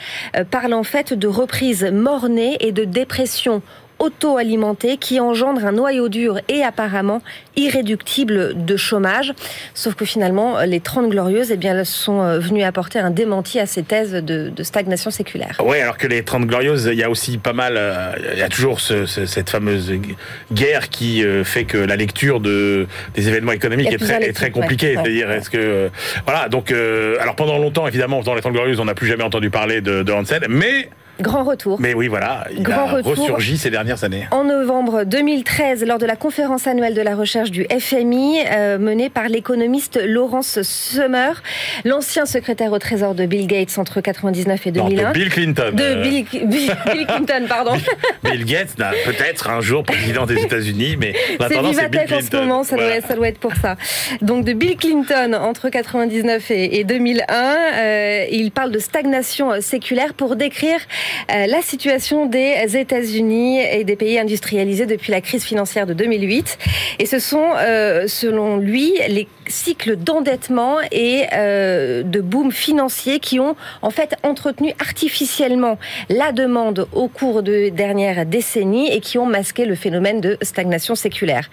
parle 0.50 0.74
en 0.74 0.84
fait 0.84 1.14
de 1.14 1.28
reprise 1.28 1.84
mornée 1.92 2.58
et 2.60 2.72
de 2.72 2.84
dépression 2.84 3.62
auto-alimenté 4.04 4.98
qui 4.98 5.20
engendre 5.20 5.66
un 5.66 5.72
noyau 5.72 6.10
dur 6.10 6.40
et 6.50 6.62
apparemment 6.62 7.22
irréductible 7.56 8.66
de 8.66 8.78
chômage. 8.78 9.34
Sauf 9.74 9.96
que 9.96 10.06
finalement, 10.06 10.62
les 10.62 10.82
30 10.82 11.10
glorieuses 11.10 11.52
eh 11.52 11.58
bien, 11.58 11.84
sont 11.86 12.22
euh, 12.22 12.40
venues 12.40 12.64
apporter 12.64 13.00
un 13.00 13.12
démenti 13.12 13.60
à 13.60 13.66
ces 13.66 13.84
thèses 13.84 14.12
de, 14.12 14.52
stagnation 14.64 15.10
séculaire. 15.10 15.60
Oui, 15.64 15.80
alors 15.80 15.98
que 15.98 16.08
les 16.08 16.24
30 16.24 16.46
glorieuses, 16.46 16.90
il 16.92 16.98
y 16.98 17.04
a 17.04 17.10
aussi 17.10 17.38
pas 17.38 17.54
mal, 17.54 17.76
euh, 17.78 18.12
il 18.34 18.40
y 18.40 18.44
a 18.44 18.50
toujours 18.50 18.82
cette 18.82 19.50
fameuse 19.50 19.94
guerre 20.52 20.90
qui 20.90 21.24
euh, 21.24 21.44
fait 21.44 21.64
que 21.64 21.78
la 21.78 21.96
lecture 21.96 22.40
de, 22.40 22.88
des 23.16 23.28
événements 23.30 23.52
économiques 23.54 23.94
est 23.94 23.98
très, 23.98 24.34
très 24.34 24.52
compliquée. 24.52 24.96
C'est-à-dire, 24.96 25.32
est-ce 25.32 25.50
que. 25.50 25.90
Voilà, 26.26 26.50
donc, 26.50 26.72
alors 26.72 27.36
pendant 27.36 27.58
longtemps, 27.58 27.88
évidemment, 27.88 28.22
dans 28.22 28.36
les 28.36 28.42
30 28.42 28.54
glorieuses, 28.54 28.80
on 28.80 28.86
n'a 28.86 28.96
plus 28.96 29.08
jamais 29.08 29.24
entendu 29.24 29.50
parler 29.50 29.82
de, 29.82 30.04
de 30.04 30.12
Hansen, 30.12 30.44
mais 30.50 30.90
Grand 31.24 31.44
retour. 31.46 31.80
Mais 31.80 31.94
oui, 31.94 32.08
voilà, 32.10 32.46
il 32.52 32.64
Grand 32.64 32.88
a 32.88 33.02
ressurgi 33.02 33.58
ces 33.58 33.70
dernières 33.70 34.04
années. 34.04 34.28
En 34.32 34.44
novembre 34.44 35.06
2013, 35.06 35.86
lors 35.86 35.98
de 35.98 36.06
la 36.06 36.18
conférence 36.18 36.68
annuelle 36.68 36.96
de 36.96 37.02
la 37.02 37.16
recherche 37.16 37.50
du 37.50 37.66
FMI, 37.66 38.40
euh, 38.52 38.78
menée 38.78 39.10
par 39.10 39.30
l'économiste 39.30 39.98
Laurence 40.06 40.62
Summer, 40.64 41.42
l'ancien 41.86 42.26
secrétaire 42.26 42.74
au 42.74 42.80
Trésor 42.80 43.16
de 43.16 43.26
Bill 43.26 43.48
Gates 43.48 43.78
entre 43.78 44.00
1999 44.00 44.68
et 44.68 44.72
2001. 44.72 45.10
de 45.10 45.14
Bill 45.14 45.30
Clinton. 45.30 45.72
De 45.74 45.84
euh. 45.84 46.04
Bill, 46.04 46.26
Clinton, 47.08 47.46
pardon. 47.48 47.72
Bill, 48.24 48.44
Gates, 48.44 48.76
peut-être 49.06 49.50
un 49.50 49.62
jour 49.62 49.84
président 49.84 50.26
des 50.26 50.42
États-Unis, 50.42 50.98
mais 51.00 51.14
c'est 51.40 51.62
Vivatech 51.62 52.12
en 52.12 52.22
ce 52.22 52.36
moment, 52.36 52.64
ça, 52.64 52.76
doit, 52.76 53.02
ça, 53.02 53.16
doit, 53.16 53.30
être 53.30 53.40
pour 53.40 53.56
ça. 53.56 53.78
Donc 54.22 54.44
de 54.44 54.52
Bill 54.52 54.76
Clinton 54.76 55.34
entre 55.34 55.68
1999 55.68 56.52
et, 56.52 56.84
2001, 56.84 57.24
euh, 57.32 58.26
il 58.30 58.52
parle 58.52 58.72
de 58.72 58.80
stagnation 58.80 59.62
séculaire 59.62 60.14
pour 60.14 60.36
décrire 60.36 60.80
la 61.30 61.62
situation 61.62 62.26
des 62.26 62.78
États-Unis 62.78 63.60
et 63.60 63.84
des 63.84 63.96
pays 63.96 64.20
industrialisés 64.20 64.86
depuis 64.86 65.12
la 65.12 65.22
crise 65.22 65.44
financière 65.44 65.86
de 65.86 65.94
2008. 65.94 66.58
Et 67.00 67.06
ce 67.06 67.20
sont, 67.20 67.52
euh, 67.58 68.08
selon 68.08 68.58
lui, 68.58 68.94
les 69.08 69.28
cycles 69.48 69.98
d'endettement 69.98 70.78
et 70.92 71.26
euh, 71.34 72.04
de 72.04 72.22
boom 72.22 72.52
financier 72.52 73.20
qui 73.20 73.40
ont 73.40 73.56
en 73.82 73.90
fait 73.90 74.16
entretenu 74.24 74.74
artificiellement 74.80 75.78
la 76.10 76.32
demande 76.32 76.88
au 76.94 77.08
cours 77.08 77.44
de 77.44 77.70
dernières 77.70 78.26
décennies 78.26 78.92
et 78.92 79.00
qui 79.02 79.18
ont 79.18 79.26
masqué 79.26 79.66
le 79.66 79.76
phénomène 79.76 80.22
de 80.22 80.38
stagnation 80.42 80.96
séculaire. 80.96 81.50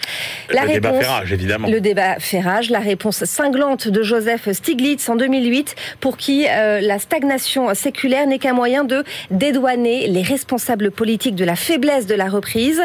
La 0.50 0.64
le 0.64 0.72
débat 0.74 0.92
Ferrage, 0.92 1.32
évidemment. 1.32 1.68
Le 1.68 1.80
débat 1.80 2.20
Ferrage, 2.20 2.70
la 2.70 2.78
réponse 2.78 3.24
cinglante 3.24 3.88
de 3.88 4.02
Joseph 4.02 4.50
Stiglitz 4.52 5.08
en 5.08 5.16
2008 5.16 5.74
pour 6.00 6.16
qui 6.16 6.44
la 6.44 6.98
stagnation 6.98 7.74
séculaire 7.74 8.26
n'est 8.26 8.38
qu'un 8.38 8.52
moyen 8.52 8.84
de 8.84 9.04
dédouaner 9.40 10.06
les 10.06 10.22
responsables 10.22 10.90
politiques 10.90 11.34
de 11.34 11.46
la 11.46 11.56
faiblesse 11.56 12.06
de 12.06 12.14
la 12.14 12.28
reprise 12.28 12.82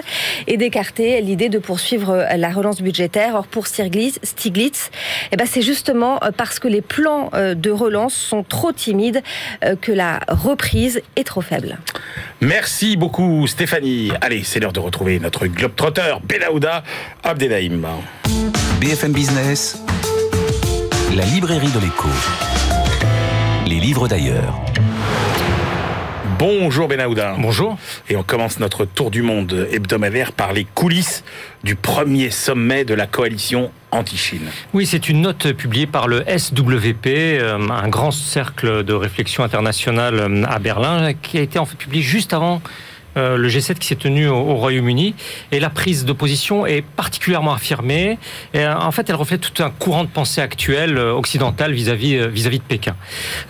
et 0.47 0.55
d'écarter 0.55 1.19
l'idée 1.19 1.49
de 1.49 1.59
poursuivre 1.59 2.25
la 2.35 2.49
relance 2.49 2.81
budgétaire. 2.81 3.35
Or, 3.35 3.45
pour 3.45 3.67
Stiglitz, 3.67 4.19
Stiglitz 4.23 4.89
eh 5.33 5.35
ben, 5.35 5.45
c'est 5.45 5.61
justement 5.61 6.17
euh, 6.23 6.31
parce 6.35 6.59
que 6.59 6.69
les 6.69 6.81
plans 6.81 7.29
euh, 7.33 7.55
de 7.55 7.71
relance 7.71 8.13
sont 8.13 8.43
trop 8.43 8.71
timides 8.71 9.21
euh, 9.65 9.75
que 9.75 9.91
la 9.91 10.21
reprise 10.29 11.01
est 11.17 11.25
trop 11.25 11.41
faible. 11.41 11.77
Merci 12.39 12.95
beaucoup 12.95 13.45
Stéphanie. 13.47 14.11
Allez, 14.21 14.43
c'est 14.43 14.61
l'heure 14.61 14.73
de 14.73 14.79
retrouver 14.79 15.19
notre 15.19 15.47
globe-trotteur 15.47 16.21
Benaouda 16.21 16.83
Abdelhaim. 17.23 17.81
BFM 18.79 19.11
Business, 19.11 19.77
la 21.17 21.25
librairie 21.25 21.71
de 21.71 21.79
l'écho. 21.79 22.09
Les 23.67 23.79
livres 23.79 24.07
d'ailleurs. 24.07 24.61
Bonjour 26.37 26.89
Benaouda. 26.89 27.35
Bonjour. 27.39 27.77
Et 28.09 28.17
on 28.17 28.23
commence 28.23 28.59
notre 28.59 28.83
tour 28.83 29.09
du 29.09 29.21
monde 29.21 29.67
hebdomadaire 29.71 30.33
par 30.33 30.51
les 30.51 30.65
coulisses 30.65 31.23
du 31.63 31.75
premier 31.75 32.29
sommet 32.29 32.83
de 32.83 32.93
la 32.93 33.07
coalition 33.07 33.71
anti-Chine. 33.91 34.49
Oui, 34.73 34.85
c'est 34.85 35.07
une 35.07 35.21
note 35.21 35.53
publiée 35.53 35.87
par 35.87 36.09
le 36.09 36.25
SWP, 36.27 37.07
euh, 37.07 37.69
un 37.69 37.87
grand 37.87 38.11
cercle 38.11 38.83
de 38.83 38.93
réflexion 38.93 39.43
internationale 39.43 40.19
euh, 40.19 40.43
à 40.49 40.59
Berlin, 40.59 41.13
qui 41.13 41.37
a 41.37 41.41
été 41.41 41.57
en 41.57 41.65
fait 41.65 41.77
publié 41.77 42.03
juste 42.03 42.33
avant 42.33 42.61
euh, 43.17 43.37
le 43.37 43.47
G7 43.47 43.75
qui 43.75 43.87
s'est 43.87 43.95
tenu 43.95 44.27
au, 44.27 44.55
Royaume-Uni. 44.55 45.15
Et 45.51 45.59
la 45.59 45.69
prise 45.69 46.05
d'opposition 46.05 46.65
est 46.65 46.81
particulièrement 46.81 47.53
affirmée. 47.53 48.17
Et, 48.53 48.59
euh, 48.59 48.77
en 48.77 48.91
fait, 48.91 49.09
elle 49.09 49.15
reflète 49.15 49.41
tout 49.41 49.63
un 49.63 49.69
courant 49.69 50.03
de 50.03 50.09
pensée 50.09 50.41
actuel 50.41 50.97
euh, 50.97 51.13
occidental 51.13 51.73
vis-à-vis 51.73 52.27
vis-à-vis 52.27 52.59
de 52.59 52.63
Pékin. 52.63 52.95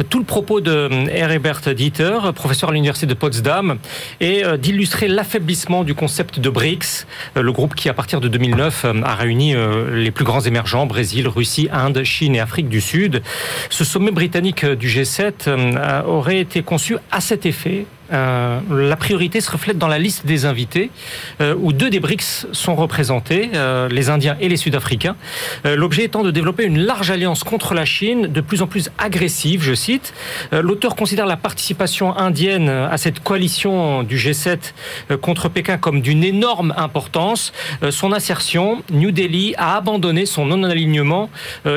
Tout 0.10 0.20
le 0.20 0.26
propos 0.26 0.62
de 0.62 0.90
Herbert 1.10 1.62
Dieter, 1.76 2.20
professeur 2.34 2.70
à 2.70 2.74
l'université 2.74 3.08
de 3.08 3.14
Potsdam, 3.14 3.78
est 4.20 4.58
d'illustrer 4.58 5.08
l'affaiblissement 5.08 5.84
du 5.84 5.94
concept 5.94 6.40
de 6.40 6.50
BRICS, 6.50 7.06
le 7.36 7.52
groupe 7.52 7.76
qui, 7.76 7.90
à 7.90 7.94
partir 7.94 8.22
de 8.22 8.28
2009, 8.28 8.86
a 9.04 9.16
réuni 9.16 9.56
les 9.92 10.12
plus 10.12 10.26
grands 10.26 10.42
émergents 10.42 10.86
Brésil, 10.86 11.28
Russie, 11.28 11.70
Inde, 11.72 12.04
Chine 12.04 12.36
et 12.36 12.40
Afrique 12.40 12.70
du 12.70 12.82
Sud. 12.82 13.22
Ce 13.70 13.84
sommet 13.84 14.12
britannique 14.12 14.66
du 14.66 14.88
G7 14.88 16.06
aurait 16.06 16.40
été 16.40 16.62
conçu 16.64 16.98
à 17.12 17.22
cet 17.22 17.46
effet 17.46 17.86
Euh, 18.14 18.60
la 18.70 18.96
priorité 18.96 19.42
se 19.42 19.50
reflète 19.50 19.78
dans 19.78 19.88
la 19.88 19.98
liste 19.98 20.26
des 20.26 20.46
invités, 20.46 20.92
euh, 21.42 21.56
où 21.60 21.74
deux 21.74 21.90
des 21.90 22.00
BRICS 22.00 22.48
sont 22.52 22.76
représentés, 22.76 23.52
euh, 23.56 23.90
les 23.90 24.10
Indiens 24.10 24.38
et 24.40 24.50
les 24.50 24.58
Sud-Africains. 24.58 25.16
L'objet 25.64 26.04
étant 26.04 26.24
de 26.24 26.32
développer 26.32 26.64
une 26.64 26.80
large 26.80 27.12
alliance 27.12 27.44
contre 27.44 27.74
la 27.74 27.86
Chine, 27.86 28.28
de 28.28 28.42
plus 28.42 28.62
en 28.62 28.68
plus 28.68 28.90
agressive, 28.98 29.64
je 29.64 29.74
cite. 29.74 30.14
L'auteur 30.52 30.96
considère 30.96 31.26
la 31.26 31.38
participation 31.38 32.16
indienne 32.16 32.70
à 32.70 32.98
cette 32.98 33.22
coalition 33.22 34.04
du 34.04 34.18
G7 34.18 34.74
contre 35.22 35.50
Pékin 35.50 35.78
comme 35.78 36.02
d'une 36.02 36.24
énorme 36.24 36.74
importance. 36.78 37.52
Son 37.90 38.12
assertion, 38.12 38.84
New 38.92 39.12
Delhi 39.12 39.54
a 39.58 39.78
abandonné 39.78 40.26
son 40.26 40.46
non-alignement 40.46 41.30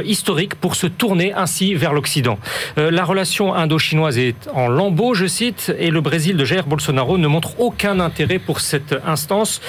historique 0.04 0.54
pour 0.54 0.74
se 0.74 0.86
tourner 0.86 1.32
ainsi 1.32 1.74
vers 1.74 1.92
l'Occident. 1.92 2.38
La 2.76 3.04
relation 3.04 3.54
indo-chinoise 3.54 4.18
est 4.18 4.48
en 4.54 4.68
lambeaux, 4.68 5.14
je 5.14 5.26
cite, 5.26 5.74
et 5.78 5.90
le 5.90 6.00
Brésil 6.00 6.17
Brésil 6.18 6.36
de 6.36 6.44
Jair 6.44 6.66
Bolsonaro 6.66 7.16
ne 7.16 7.28
montre 7.28 7.60
aucun 7.60 8.00
intérêt 8.00 8.40
pour 8.40 8.58
cette 8.58 8.92
instance. 9.06 9.60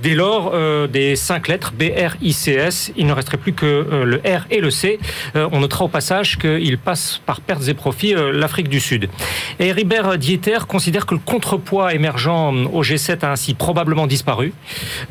Dès 0.00 0.14
lors, 0.14 0.52
euh, 0.54 0.86
des 0.86 1.16
cinq 1.16 1.48
lettres 1.48 1.74
B-R-I-C-S, 1.78 2.92
il 2.96 3.06
ne 3.06 3.12
resterait 3.12 3.36
plus 3.36 3.52
que 3.52 3.66
euh, 3.66 4.04
le 4.06 4.16
R 4.24 4.46
et 4.50 4.62
le 4.62 4.70
C. 4.70 4.98
Euh, 5.36 5.50
on 5.52 5.60
notera 5.60 5.84
au 5.84 5.88
passage 5.88 6.38
qu'il 6.38 6.78
passe 6.78 7.20
par 7.26 7.42
pertes 7.42 7.68
et 7.68 7.74
profits 7.74 8.14
l'Afrique 8.32 8.70
du 8.70 8.80
Sud. 8.80 9.10
Et 9.58 9.70
Ribert 9.70 10.16
Dieter 10.16 10.60
considère 10.66 11.04
que 11.04 11.12
le 11.12 11.20
contrepoids 11.20 11.92
émergent 11.92 12.54
au 12.72 12.82
G7 12.82 13.22
a 13.26 13.32
ainsi 13.32 13.52
probablement 13.52 14.06
disparu. 14.06 14.54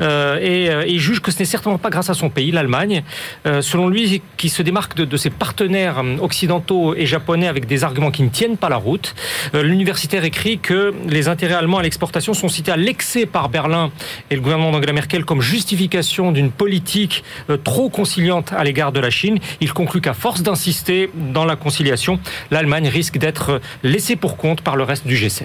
et 0.00 0.68
il 0.88 0.98
juge 0.98 1.20
que 1.20 1.30
ce 1.30 1.38
n'est 1.38 1.44
certainement 1.44 1.78
pas 1.78 1.90
grâce 1.90 2.10
à 2.10 2.14
son 2.14 2.28
pays, 2.28 2.50
l'Allemagne. 2.50 3.04
selon 3.44 3.88
lui, 3.88 4.20
qui 4.36 4.48
se 4.48 4.62
démarque 4.62 4.96
de, 4.96 5.04
de, 5.04 5.16
ses 5.16 5.30
partenaires 5.30 6.02
occidentaux 6.20 6.94
et 6.96 7.06
japonais 7.06 7.46
avec 7.46 7.66
des 7.66 7.84
arguments 7.84 8.10
qui 8.10 8.22
ne 8.24 8.30
tiennent 8.30 8.56
pas 8.56 8.68
la 8.68 8.76
route. 8.76 9.14
L'universitaire 9.52 10.24
écrit 10.24 10.58
que 10.58 10.87
les 11.08 11.28
intérêts 11.28 11.54
allemands 11.54 11.78
à 11.78 11.82
l'exportation 11.82 12.34
sont 12.34 12.48
cités 12.48 12.72
à 12.72 12.76
l'excès 12.76 13.26
par 13.26 13.48
Berlin 13.48 13.90
et 14.30 14.34
le 14.34 14.40
gouvernement 14.40 14.72
d'Angela 14.72 14.92
Merkel 14.92 15.24
comme 15.24 15.40
justification 15.40 16.32
d'une 16.32 16.50
politique 16.50 17.24
euh, 17.50 17.56
trop 17.56 17.88
conciliante 17.88 18.52
à 18.52 18.64
l'égard 18.64 18.92
de 18.92 19.00
la 19.00 19.10
Chine. 19.10 19.38
Il 19.60 19.72
conclut 19.72 20.00
qu'à 20.00 20.14
force 20.14 20.42
d'insister 20.42 21.10
dans 21.14 21.44
la 21.44 21.56
conciliation, 21.56 22.20
l'Allemagne 22.50 22.88
risque 22.88 23.18
d'être 23.18 23.60
laissée 23.82 24.16
pour 24.16 24.36
compte 24.36 24.60
par 24.62 24.76
le 24.76 24.84
reste 24.84 25.06
du 25.06 25.16
G7. 25.16 25.44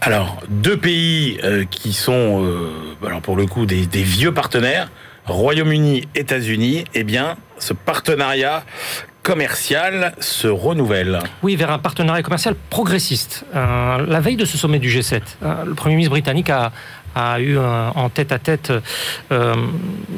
Alors, 0.00 0.40
deux 0.48 0.76
pays 0.76 1.38
euh, 1.42 1.64
qui 1.70 1.92
sont, 1.92 2.44
euh, 2.44 3.20
pour 3.22 3.36
le 3.36 3.46
coup, 3.46 3.66
des, 3.66 3.86
des 3.86 4.02
vieux 4.02 4.32
partenaires, 4.32 4.88
Royaume-Uni, 5.26 6.04
États-Unis, 6.14 6.84
eh 6.94 7.02
bien, 7.02 7.36
ce 7.58 7.72
partenariat 7.72 8.64
commercial 9.26 10.14
se 10.20 10.46
renouvelle. 10.46 11.18
Oui, 11.42 11.56
vers 11.56 11.72
un 11.72 11.80
partenariat 11.80 12.22
commercial 12.22 12.54
progressiste. 12.70 13.44
Euh, 13.56 14.06
la 14.06 14.20
veille 14.20 14.36
de 14.36 14.44
ce 14.44 14.56
sommet 14.56 14.78
du 14.78 14.88
G7, 14.88 15.20
euh, 15.42 15.64
le 15.64 15.74
Premier 15.74 15.96
ministre 15.96 16.12
britannique 16.12 16.48
a, 16.48 16.70
a 17.16 17.40
eu 17.40 17.58
en 17.58 18.08
tête 18.10 18.30
à 18.30 18.38
tête 18.38 18.72
euh, 19.32 19.54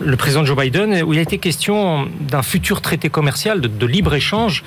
le 0.00 0.16
président 0.16 0.44
Joe 0.44 0.56
Biden, 0.56 1.02
où 1.02 1.12
il 1.12 1.18
a 1.18 1.22
été 1.22 1.38
question 1.38 2.08
d'un 2.20 2.42
futur 2.42 2.80
traité 2.80 3.08
commercial 3.08 3.60
de, 3.60 3.86
libre-échange. 3.86 4.64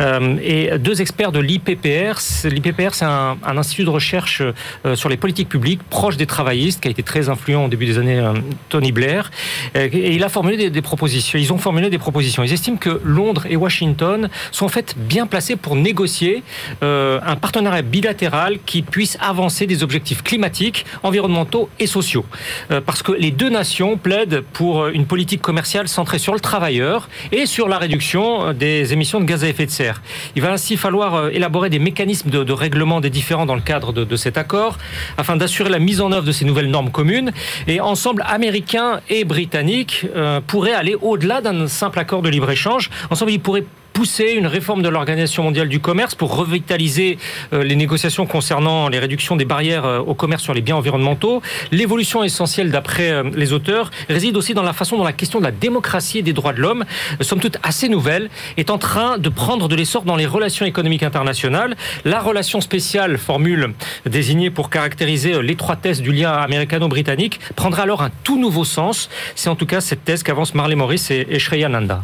Euh, 0.00 0.36
et 0.42 0.78
deux 0.78 1.00
experts 1.00 1.32
de 1.32 1.40
l'IPPR, 1.40 2.18
l'IPPR 2.44 2.94
c'est 2.94 3.04
un, 3.04 3.36
institut 3.44 3.84
de 3.84 3.90
recherche 3.90 4.42
euh, 4.86 4.96
sur 4.96 5.08
les 5.08 5.16
politiques 5.16 5.48
publiques 5.48 5.82
proche 5.82 6.16
des 6.16 6.26
travaillistes, 6.26 6.80
qui 6.80 6.88
a 6.88 6.90
été 6.90 7.02
très 7.02 7.28
influent 7.28 7.66
au 7.66 7.68
début 7.68 7.86
des 7.86 7.98
années 7.98 8.22
Tony 8.68 8.92
Blair. 8.92 9.30
et 9.74 10.14
il 10.14 10.24
a 10.24 10.28
formulé 10.28 10.70
des, 10.70 10.82
propositions. 10.82 11.38
Ils 11.38 11.52
ont 11.52 11.58
formulé 11.58 11.90
des 11.90 11.98
propositions. 11.98 12.42
Ils 12.42 12.52
estiment 12.52 12.76
que 12.76 13.00
Londres 13.04 13.46
et 13.48 13.56
Washington 13.56 14.28
sont 14.52 14.66
en 14.66 14.68
fait 14.68 14.94
bien 14.96 15.26
placés 15.26 15.56
pour 15.56 15.76
négocier 15.76 16.42
un 16.80 17.36
partenariat 17.36 17.82
bilatéral 17.82 18.58
qui 18.64 18.82
puisse 18.82 19.18
avancer 19.20 19.66
des 19.66 19.82
objectifs 19.82 20.22
climatiques, 20.22 20.86
environnementaux 21.02 21.68
et 21.78 21.86
sociaux. 21.86 22.24
Euh, 22.70 22.80
parce 22.80 23.02
que 23.02 23.12
les 23.12 23.30
deux 23.30 23.50
nations 23.50 23.96
plaident 23.96 24.42
pour 24.52 24.86
une 24.88 25.06
politique 25.06 25.42
commerciale 25.42 25.88
centrée 25.88 26.18
sur 26.18 26.34
le 26.34 26.40
travailleur 26.40 27.08
et 27.30 27.46
sur 27.46 27.68
la 27.68 27.78
réduction 27.78 28.48
euh, 28.48 28.52
des 28.52 28.92
émissions 28.92 29.20
de 29.20 29.24
gaz 29.24 29.44
à 29.44 29.48
effet 29.48 29.66
de 29.66 29.70
serre. 29.70 30.02
Il 30.36 30.42
va 30.42 30.52
ainsi 30.52 30.76
falloir 30.76 31.14
euh, 31.14 31.30
élaborer 31.30 31.70
des 31.70 31.78
mécanismes 31.78 32.30
de, 32.30 32.52
règlement 32.52 33.00
des 33.00 33.10
différends 33.10 33.46
dans 33.46 33.54
le 33.54 33.60
cadre 33.60 33.92
de, 33.92 34.16
cet 34.16 34.36
accord 34.36 34.78
afin 35.16 35.36
d'assurer 35.36 35.70
la 35.70 35.78
mise 35.78 36.00
en 36.00 36.12
œuvre 36.12 36.26
de 36.26 36.32
ces 36.32 36.44
nouvelles 36.44 36.70
normes 36.70 36.90
communes. 36.90 37.32
Et 37.66 37.80
ensemble, 37.80 38.24
Américains 38.26 39.00
et 39.08 39.24
Britanniques 39.24 40.06
pourraient 40.46 40.74
aller 40.74 40.94
au-delà 41.00 41.40
d'un 41.40 41.66
simple 41.66 41.98
accord 41.98 42.22
de 42.22 42.28
libre-échange. 42.28 42.90
Ensemble, 43.10 43.32
ils 43.32 43.40
pourraient 43.40 43.64
pousser 43.92 44.32
une 44.32 44.46
réforme 44.46 44.82
de 44.82 44.88
l'Organisation 44.88 45.42
mondiale 45.42 45.68
du 45.68 45.80
commerce 45.80 46.14
pour 46.14 46.36
revitaliser 46.36 47.18
euh, 47.52 47.62
les 47.62 47.76
négociations 47.76 48.26
concernant 48.26 48.88
les 48.88 48.98
réductions 48.98 49.36
des 49.36 49.44
barrières 49.44 49.84
euh, 49.84 49.98
au 49.98 50.14
commerce 50.14 50.42
sur 50.42 50.54
les 50.54 50.60
biens 50.60 50.76
environnementaux. 50.76 51.42
L'évolution 51.70 52.24
essentielle, 52.24 52.70
d'après 52.70 53.10
euh, 53.10 53.30
les 53.34 53.52
auteurs, 53.52 53.90
réside 54.08 54.36
aussi 54.36 54.54
dans 54.54 54.62
la 54.62 54.72
façon 54.72 54.96
dont 54.96 55.04
la 55.04 55.12
question 55.12 55.38
de 55.38 55.44
la 55.44 55.50
démocratie 55.50 56.18
et 56.18 56.22
des 56.22 56.32
droits 56.32 56.52
de 56.52 56.60
l'homme, 56.60 56.84
somme 57.20 57.40
toute 57.40 57.58
assez 57.62 57.88
nouvelle, 57.88 58.30
est 58.56 58.70
en 58.70 58.78
train 58.78 59.18
de 59.18 59.28
prendre 59.28 59.68
de 59.68 59.76
l'essor 59.76 60.02
dans 60.02 60.16
les 60.16 60.26
relations 60.26 60.66
économiques 60.66 61.02
internationales. 61.02 61.76
La 62.04 62.20
relation 62.20 62.60
spéciale, 62.60 63.18
formule 63.18 63.74
désignée 64.06 64.50
pour 64.50 64.70
caractériser 64.70 65.42
l'étroitesse 65.42 66.00
du 66.00 66.12
lien 66.12 66.32
américano-britannique, 66.32 67.40
prendra 67.56 67.82
alors 67.82 68.02
un 68.02 68.10
tout 68.24 68.38
nouveau 68.38 68.64
sens. 68.64 69.08
C'est 69.34 69.48
en 69.48 69.56
tout 69.56 69.66
cas 69.66 69.80
cette 69.80 70.04
thèse 70.04 70.22
qu'avancent 70.22 70.54
Marley 70.54 70.76
Morris 70.76 71.06
et, 71.10 71.26
et 71.28 71.38
Shreya 71.38 71.68
Nanda. 71.68 72.02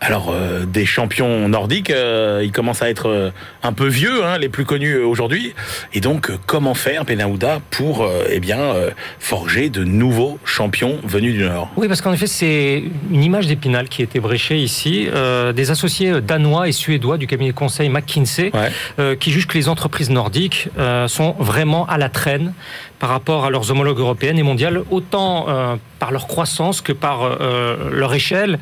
Alors, 0.00 0.30
euh, 0.30 0.64
des 0.64 0.86
champions 0.86 1.48
nordiques, 1.48 1.90
euh, 1.90 2.42
ils 2.44 2.52
commencent 2.52 2.82
à 2.82 2.88
être 2.88 3.08
euh, 3.08 3.30
un 3.64 3.72
peu 3.72 3.88
vieux, 3.88 4.24
hein, 4.24 4.38
les 4.38 4.48
plus 4.48 4.64
connus 4.64 4.96
aujourd'hui. 4.96 5.54
Et 5.92 6.00
donc, 6.00 6.30
comment 6.46 6.74
faire, 6.74 7.04
Penaouda, 7.04 7.60
pour 7.70 8.08
eh 8.30 8.40
bien 8.40 8.74
forger 9.18 9.70
de 9.70 9.84
nouveaux 9.84 10.38
champions 10.44 10.98
venus 11.04 11.34
du 11.34 11.42
Nord? 11.42 11.70
Oui, 11.76 11.88
parce 11.88 12.00
qu'en 12.00 12.12
effet, 12.12 12.26
c'est 12.26 12.84
une 13.10 13.22
image 13.22 13.46
d'épinal 13.46 13.88
qui 13.88 14.02
a 14.02 14.04
été 14.04 14.20
bréchée 14.20 14.58
ici. 14.58 15.08
des 15.54 15.70
associés 15.70 16.20
danois 16.20 16.68
et 16.68 16.72
suédois 16.72 17.16
du 17.16 17.26
cabinet 17.26 17.50
de 17.50 17.56
conseil 17.56 17.88
McKinsey, 17.88 18.52
qui 19.18 19.30
jugent 19.30 19.46
que 19.46 19.58
les 19.58 19.68
entreprises 19.68 20.10
nordiques 20.10 20.68
sont 21.06 21.34
vraiment 21.38 21.86
à 21.86 21.98
la 21.98 22.08
traîne 22.08 22.52
par 22.98 23.10
rapport 23.10 23.44
à 23.44 23.50
leurs 23.50 23.70
homologues 23.70 23.98
européennes 23.98 24.38
et 24.38 24.42
mondiales, 24.42 24.82
autant 24.90 25.46
euh, 25.48 25.76
par 25.98 26.10
leur 26.10 26.26
croissance 26.26 26.80
que 26.80 26.92
par 26.92 27.22
euh, 27.22 27.90
leur 27.90 28.12
échelle. 28.14 28.58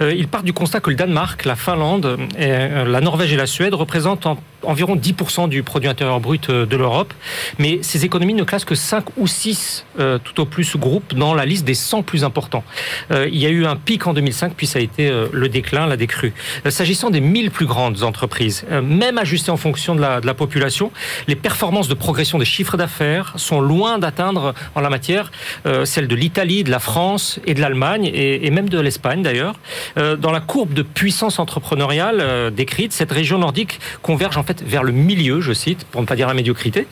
Euh, 0.00 0.14
ils 0.14 0.28
partent 0.28 0.44
du 0.44 0.52
constat 0.52 0.80
que 0.80 0.90
le 0.90 0.96
Danemark, 0.96 1.44
la 1.44 1.56
Finlande, 1.56 2.18
et, 2.38 2.48
la 2.48 3.00
Norvège 3.00 3.32
et 3.32 3.36
la 3.36 3.46
Suède 3.46 3.74
représentent 3.74 4.26
environ 4.62 4.96
10% 4.96 5.48
du 5.48 5.62
produit 5.62 5.88
intérieur 5.88 6.20
brut 6.20 6.50
de 6.50 6.76
l'Europe, 6.76 7.12
mais 7.58 7.78
ces 7.82 8.04
économies 8.04 8.34
ne 8.34 8.44
classent 8.44 8.64
que 8.64 8.74
5 8.74 9.04
ou 9.16 9.26
6 9.26 9.86
tout 10.24 10.40
au 10.40 10.46
plus 10.46 10.76
groupes 10.76 11.14
dans 11.14 11.34
la 11.34 11.44
liste 11.44 11.64
des 11.64 11.74
100 11.74 12.02
plus 12.02 12.24
importants. 12.24 12.64
il 13.10 13.36
y 13.36 13.46
a 13.46 13.50
eu 13.50 13.66
un 13.66 13.76
pic 13.76 14.06
en 14.06 14.14
2005, 14.14 14.54
puis 14.56 14.66
ça 14.66 14.78
a 14.78 14.82
été 14.82 15.10
le 15.32 15.48
déclin, 15.48 15.86
la 15.86 15.96
décrue. 15.96 16.32
S'agissant 16.68 17.10
des 17.10 17.20
1000 17.20 17.50
plus 17.50 17.66
grandes 17.66 18.02
entreprises, 18.02 18.64
même 18.82 19.18
ajustées 19.18 19.50
en 19.50 19.56
fonction 19.56 19.94
de 19.94 20.00
la, 20.00 20.34
population, 20.34 20.90
les 21.28 21.36
performances 21.36 21.88
de 21.88 21.94
progression 21.94 22.38
des 22.38 22.44
chiffres 22.44 22.76
d'affaires 22.76 23.34
sont 23.36 23.60
loin 23.60 23.98
d'atteindre 23.98 24.54
en 24.74 24.80
la 24.80 24.90
matière 24.90 25.30
euh, 25.66 25.84
celle 25.84 26.08
de 26.08 26.14
l'Italie, 26.14 26.64
de 26.64 26.70
la 26.70 26.78
France 26.78 27.40
et 27.46 27.54
de 27.54 27.60
l'Allemagne 27.60 28.10
et, 28.12 28.50
même 28.50 28.68
de 28.68 28.80
l'Espagne 28.80 29.22
d'ailleurs. 29.22 29.56
Euh, 29.98 30.16
dans 30.16 30.32
la 30.32 30.40
courbe 30.40 30.72
de 30.72 30.82
puissance 30.82 31.38
entrepreneuriale 31.38 32.18
euh, 32.20 32.50
décrite, 32.50 32.92
cette 32.92 33.12
région 33.12 33.38
nordique 33.38 33.80
converge 34.02 34.36
en 34.36 34.42
fait 34.42 34.49
vers 34.62 34.82
le 34.82 34.92
milieu, 34.92 35.40
je 35.40 35.52
cite, 35.52 35.84
pour 35.84 36.00
ne 36.00 36.06
pas 36.06 36.16
dire 36.16 36.28
la 36.28 36.34
médiocrité. 36.34 36.86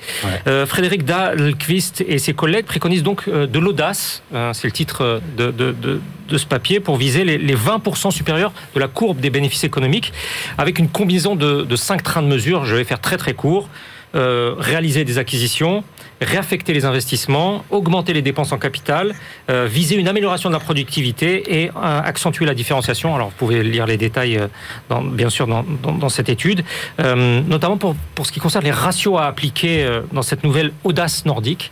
Frédéric 0.67 1.05
Dahlquist 1.05 2.05
et 2.07 2.19
ses 2.19 2.35
collègues 2.35 2.67
préconisent 2.67 3.03
donc 3.03 3.29
de 3.29 3.59
l'audace, 3.59 4.23
c'est 4.53 4.65
le 4.65 4.73
titre 4.73 5.21
de, 5.37 5.51
de, 5.51 6.37
ce 6.37 6.47
papier, 6.47 6.81
pour 6.81 6.97
viser 6.97 7.25
les, 7.25 7.39
les 7.39 7.57
20% 7.57 8.11
supérieurs 8.11 8.53
de 8.75 8.81
la 8.81 8.89
courbe 8.89 9.21
des 9.21 9.31
bénéfices 9.31 9.65
économiques, 9.65 10.13
avec 10.57 10.79
une 10.79 10.89
combinaison 10.89 11.37
de, 11.37 11.63
de 11.63 11.77
cinq 11.77 12.03
trains 12.03 12.23
de 12.23 12.29
mesure. 12.29 12.65
Je 12.65 12.77
vais 12.77 12.85
faire 12.85 13.01
très 13.01 13.17
très 13.17 13.35
court. 13.35 13.69
Euh, 14.15 14.55
réaliser 14.59 15.05
des 15.05 15.19
acquisitions, 15.19 15.85
réaffecter 16.21 16.73
les 16.73 16.85
investissements, 16.85 17.65
augmenter 17.71 18.13
les 18.13 18.23
dépenses 18.23 18.53
en 18.53 18.59
capital, 18.59 19.15
euh, 19.51 19.67
viser 19.71 19.97
une 19.97 20.09
amélioration 20.09 20.49
de 20.49 20.55
la 20.55 20.61
productivité 20.61 21.63
et 21.63 21.69
euh, 21.69 21.73
accentuer 21.75 22.45
la 22.47 22.55
différenciation. 22.55 23.15
Alors 23.15 23.29
vous 23.29 23.37
pouvez 23.37 23.63
lire 23.63 23.87
les 23.87 23.97
détails, 23.97 24.41
dans, 24.89 25.03
bien 25.03 25.31
sûr, 25.31 25.47
dans, 25.47 26.09
cette 26.09 26.29
étude, 26.29 26.65
notamment 26.99 27.77
pour, 27.77 27.95
ce 28.25 28.33
qui 28.33 28.41
concerne 28.41 28.65
les 28.65 28.71
ratios 28.71 29.19
à 29.19 29.27
appliquer 29.27 29.87
dans 30.13 30.23
cette 30.23 30.43
nouvelle 30.45 30.73
audace 30.85 31.25
nordique. 31.27 31.71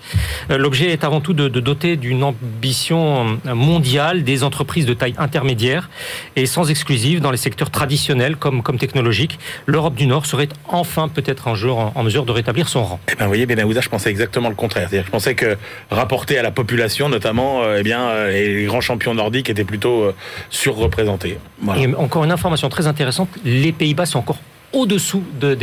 L'objet 0.51 0.91
est 0.91 1.05
avant 1.05 1.21
tout 1.21 1.33
de, 1.33 1.49
doter 1.49 1.97
d'une 1.97 2.23
ambition 2.23 3.39
mondiale 3.45 4.25
des 4.25 4.45
entreprises 4.45 4.87
de 4.87 4.95
taille 4.95 5.15
intermédiaire 5.19 5.91
et 6.37 6.47
sans 6.47 6.71
exclusive 6.71 7.21
dans 7.21 7.31
les 7.31 7.37
secteurs 7.37 7.71
traditionnels 7.71 8.37
comme, 8.37 8.63
comme 8.63 8.79
technologiques. 8.79 9.39
L'Europe 9.67 9.95
du 9.95 10.07
Nord 10.07 10.27
serait 10.27 10.49
enfin 10.69 11.09
peut-être 11.09 11.49
un 11.49 11.55
jour 11.55 11.93
en, 11.95 12.03
mesure 12.03 12.25
de 12.25 12.33
rétablir 12.33 12.69
son 12.69 12.85
rang. 12.85 13.01
Eh 13.09 13.15
ben, 13.17 13.25
vous 13.25 13.31
voyez, 13.31 13.47
Benahouda, 13.47 13.81
je 13.81 13.89
pensais 13.89 14.11
exactement 14.11 14.36
le 14.45 14.55
contraire. 14.55 14.89
je 14.93 15.11
pensais 15.11 15.35
que 15.35 15.57
rapporté 15.91 16.39
à 16.39 16.43
la 16.43 16.51
population, 16.51 17.09
notamment, 17.09 17.63
euh, 17.63 17.79
eh 17.81 17.83
bien, 17.83 18.03
euh, 18.09 18.31
les 18.31 18.65
grands 18.65 18.81
champions 18.81 19.15
nordiques 19.15 19.51
étaient 19.51 19.65
plutôt 19.65 20.05
euh, 20.05 20.15
surreprésentés. 20.51 21.39
Et 21.77 21.95
encore 21.95 22.25
une 22.25 22.33
information 22.33 22.69
très 22.69 22.87
intéressante, 22.87 23.29
les 23.45 23.73
Pays-Bas 23.73 24.07
sont 24.07 24.19
encore 24.19 24.39
au-dessous 24.73 25.23
de, 25.41 25.57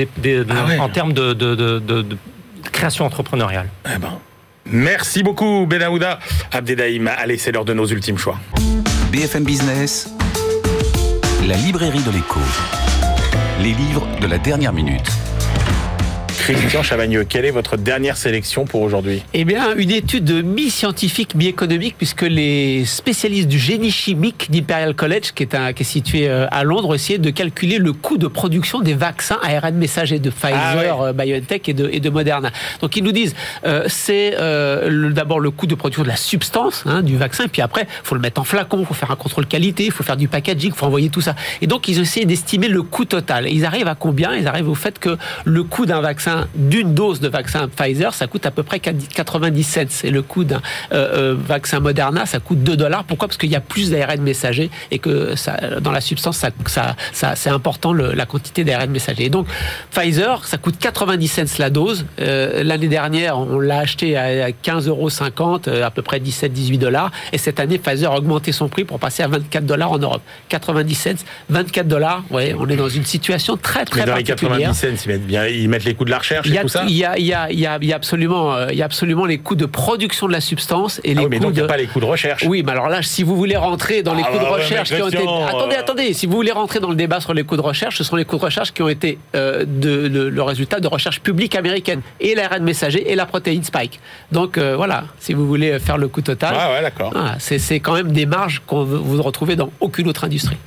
ah 0.49 0.81
en 0.81 0.89
termes 0.89 1.13
de, 1.13 2.05
création 2.71 3.05
entrepreneuriale. 3.05 3.69
Eh 3.85 3.99
ben, 3.99 4.19
merci 4.65 5.21
beaucoup, 5.21 5.65
Benaouda 5.67 6.19
Abdedaïm. 6.51 7.07
Allez, 7.07 7.37
c'est 7.37 7.51
l'heure 7.51 7.65
de 7.65 7.73
nos 7.73 7.85
ultimes 7.85 8.17
choix. 8.17 8.39
BFM 9.11 9.43
Business, 9.43 10.09
la 11.47 11.55
librairie 11.57 12.01
de 12.01 12.11
l'écho. 12.11 12.39
Les 13.61 13.73
livres 13.73 14.07
de 14.19 14.27
la 14.27 14.37
dernière 14.37 14.73
minute. 14.73 15.11
Christian 16.43 16.83
Chavagneux, 16.83 17.23
quelle 17.23 17.45
est 17.45 17.51
votre 17.51 17.77
dernière 17.77 18.17
sélection 18.17 18.65
pour 18.65 18.81
aujourd'hui 18.81 19.23
Eh 19.33 19.45
bien, 19.45 19.77
une 19.77 19.91
étude 19.91 20.43
mi-scientifique, 20.43 21.35
mi-économique, 21.35 21.95
puisque 21.97 22.23
les 22.23 22.83
spécialistes 22.83 23.47
du 23.47 23.57
génie 23.57 23.91
chimique 23.91 24.51
d'Imperial 24.51 24.93
College, 24.93 25.31
qui 25.33 25.43
est, 25.43 25.55
un, 25.55 25.71
qui 25.71 25.83
est 25.83 25.85
situé 25.85 26.27
euh, 26.27 26.45
à 26.51 26.65
Londres, 26.65 26.95
essayaient 26.95 27.17
de 27.17 27.29
calculer 27.29 27.77
le 27.77 27.93
coût 27.93 28.17
de 28.17 28.27
production 28.27 28.81
des 28.81 28.93
vaccins 28.93 29.37
ARN 29.41 29.73
messager 29.75 30.19
de 30.19 30.29
Pfizer, 30.29 30.97
ah 30.99 31.03
euh, 31.05 31.13
BioNTech 31.13 31.69
et 31.69 31.73
de, 31.73 31.89
et 31.89 32.01
de, 32.01 32.09
Moderna. 32.09 32.51
Donc, 32.81 32.97
ils 32.97 33.03
nous 33.05 33.13
disent, 33.13 33.35
euh, 33.65 33.85
c'est 33.87 34.35
euh, 34.37 35.11
d'abord 35.11 35.39
le 35.39 35.49
coût 35.49 35.65
de 35.65 35.75
production 35.75 36.03
de 36.03 36.09
la 36.09 36.17
substance 36.17 36.83
hein, 36.85 37.03
du 37.03 37.15
vaccin, 37.15 37.47
puis 37.47 37.61
après, 37.61 37.83
il 37.83 38.05
faut 38.05 38.15
le 38.15 38.21
mettre 38.21 38.41
en 38.41 38.43
flacon, 38.43 38.79
il 38.81 38.85
faut 38.85 38.93
faire 38.93 39.11
un 39.11 39.15
contrôle 39.15 39.45
qualité, 39.45 39.85
il 39.85 39.91
faut 39.91 40.03
faire 40.03 40.17
du 40.17 40.27
packaging, 40.27 40.71
il 40.73 40.77
faut 40.77 40.87
envoyer 40.87 41.07
tout 41.07 41.21
ça. 41.21 41.35
Et 41.61 41.67
donc, 41.67 41.87
ils 41.87 42.01
essaient 42.01 42.25
d'estimer 42.25 42.67
le 42.67 42.81
coût 42.81 43.05
total. 43.05 43.47
ils 43.49 43.63
arrivent 43.63 43.87
à 43.87 43.95
combien? 43.95 44.35
Ils 44.35 44.47
arrivent 44.49 44.69
au 44.69 44.75
fait 44.75 44.99
que 44.99 45.17
le 45.45 45.63
coût 45.63 45.85
d'un 45.85 46.01
vaccin 46.01 46.32
d'une 46.55 46.93
dose 46.93 47.19
de 47.19 47.27
vaccin 47.27 47.67
Pfizer, 47.67 48.13
ça 48.13 48.27
coûte 48.27 48.45
à 48.45 48.51
peu 48.51 48.63
près 48.63 48.79
90 48.79 49.63
cents. 49.63 49.81
Et 50.03 50.11
le 50.11 50.21
coût 50.21 50.43
d'un 50.43 50.61
euh, 50.91 51.31
euh, 51.31 51.35
vaccin 51.37 51.79
Moderna, 51.79 52.25
ça 52.25 52.39
coûte 52.39 52.63
2 52.63 52.75
dollars. 52.75 53.03
Pourquoi? 53.03 53.27
Parce 53.27 53.37
qu'il 53.37 53.51
y 53.51 53.55
a 53.55 53.61
plus 53.61 53.91
d'ARN 53.91 54.21
messager 54.21 54.69
et 54.91 54.99
que 54.99 55.35
ça, 55.35 55.57
dans 55.81 55.91
la 55.91 56.01
substance, 56.01 56.37
ça, 56.37 56.95
ça, 57.11 57.35
c'est 57.35 57.49
important 57.49 57.93
la 57.93 58.25
quantité 58.25 58.63
d'ARN 58.63 58.89
messager. 58.89 59.25
Et 59.25 59.29
donc, 59.29 59.47
Pfizer, 59.91 60.45
ça 60.45 60.57
coûte 60.57 60.75
90 60.79 61.27
cents 61.27 61.43
la 61.59 61.69
dose. 61.69 62.05
Euh, 62.19 62.63
l'année 62.63 62.87
dernière, 62.87 63.37
on 63.37 63.59
l'a 63.59 63.79
acheté 63.79 64.17
à 64.17 64.49
15,50 64.49 64.89
euros, 64.89 65.83
à 65.83 65.91
peu 65.91 66.01
près 66.01 66.19
17-18 66.19 66.77
dollars. 66.77 67.11
Et 67.31 67.37
cette 67.37 67.59
année, 67.59 67.77
Pfizer 67.77 68.11
a 68.11 68.17
augmenté 68.17 68.51
son 68.51 68.67
prix 68.67 68.83
pour 68.83 68.99
passer 68.99 69.23
à 69.23 69.27
24 69.27 69.65
dollars 69.65 69.91
en 69.91 69.99
Europe. 69.99 70.21
90 70.49 70.95
cents, 70.95 71.25
24 71.49 71.87
dollars. 71.87 72.23
Ouais, 72.31 72.55
on 72.57 72.67
est 72.69 72.75
dans 72.75 72.89
une 72.89 73.05
situation 73.05 73.57
très 73.57 73.85
très 73.85 74.01
Mais 74.01 74.05
dans 74.07 74.15
les 74.15 74.23
90 74.23 74.73
cents, 74.73 74.87
ils 74.87 75.07
mettent, 75.09 75.25
bien, 75.25 75.45
ils 75.47 75.69
mettent 75.69 75.85
les 75.85 75.93
coûts 75.93 76.05
de 76.05 76.11
la 76.11 76.19
recherche 76.23 76.49
et 76.49 76.57
tout 76.59 76.67
ça 76.67 76.85
Il 76.87 76.95
y 76.95 77.05
a, 77.05 77.17
il 77.17 77.25
y 77.25 77.33
a, 77.33 77.51
il 77.51 77.59
y 77.59 77.65
a, 77.65 77.77
il 77.81 77.87
y 77.87 77.93
a 77.93 77.95
absolument, 77.95 78.53
euh, 78.53 78.67
il 78.71 78.77
y 78.77 78.81
a 78.81 78.85
absolument 78.85 79.25
les 79.25 79.37
coûts 79.37 79.55
de 79.55 79.65
production 79.65 80.27
de 80.27 80.31
la 80.31 80.41
substance 80.41 80.99
et 81.03 81.11
ah 81.11 81.19
les 81.19 81.19
oui, 81.21 81.27
mais 81.29 81.37
coûts 81.37 81.43
donc, 81.45 81.53
de... 81.53 81.63
pas 81.63 81.77
les 81.77 81.87
coûts 81.87 81.99
de 81.99 82.05
recherche. 82.05 82.43
Oui, 82.47 82.63
mais 82.65 82.71
alors 82.71 82.89
là, 82.89 83.01
si 83.01 83.23
vous 83.23 83.35
voulez 83.35 83.57
rentrer 83.57 84.03
dans 84.03 84.13
les 84.13 84.23
ah 84.25 84.31
coûts 84.31 84.39
de 84.39 84.49
recherche 84.49 84.89
qui 84.93 85.01
ont 85.01 85.07
été, 85.07 85.17
attendez, 85.47 85.75
attendez, 85.75 86.13
si 86.13 86.25
vous 86.25 86.35
voulez 86.35 86.51
rentrer 86.51 86.79
dans 86.79 86.89
le 86.89 86.95
débat 86.95 87.19
sur 87.19 87.33
les 87.33 87.43
coûts 87.43 87.57
de 87.57 87.61
recherche, 87.61 87.97
ce 87.97 88.03
sont 88.03 88.15
les 88.15 88.25
coûts 88.25 88.37
de 88.37 88.43
recherche 88.43 88.73
qui 88.73 88.81
ont 88.81 88.89
été 88.89 89.17
euh, 89.35 89.65
de, 89.67 90.07
le 90.29 90.43
résultat 90.43 90.79
de 90.79 90.87
recherche 90.87 91.21
publique 91.21 91.55
américaine 91.55 92.01
et 92.19 92.35
l'ARN 92.35 92.63
messager 92.63 93.11
et 93.11 93.15
la 93.15 93.25
protéine 93.25 93.63
spike. 93.63 93.99
Donc 94.31 94.57
euh, 94.57 94.75
voilà, 94.75 95.05
si 95.19 95.33
vous 95.33 95.47
voulez 95.47 95.79
faire 95.79 95.97
le 95.97 96.07
coût 96.07 96.21
total, 96.21 96.55
ah 96.57 96.71
ouais, 96.71 97.31
c'est 97.39 97.79
quand 97.79 97.93
même 97.93 98.11
des 98.11 98.25
marges 98.25 98.61
qu'on 98.65 98.83
vous 98.83 99.21
retrouvez 99.21 99.55
dans 99.55 99.71
aucune 99.79 100.07
autre 100.07 100.23
industrie. 100.23 100.57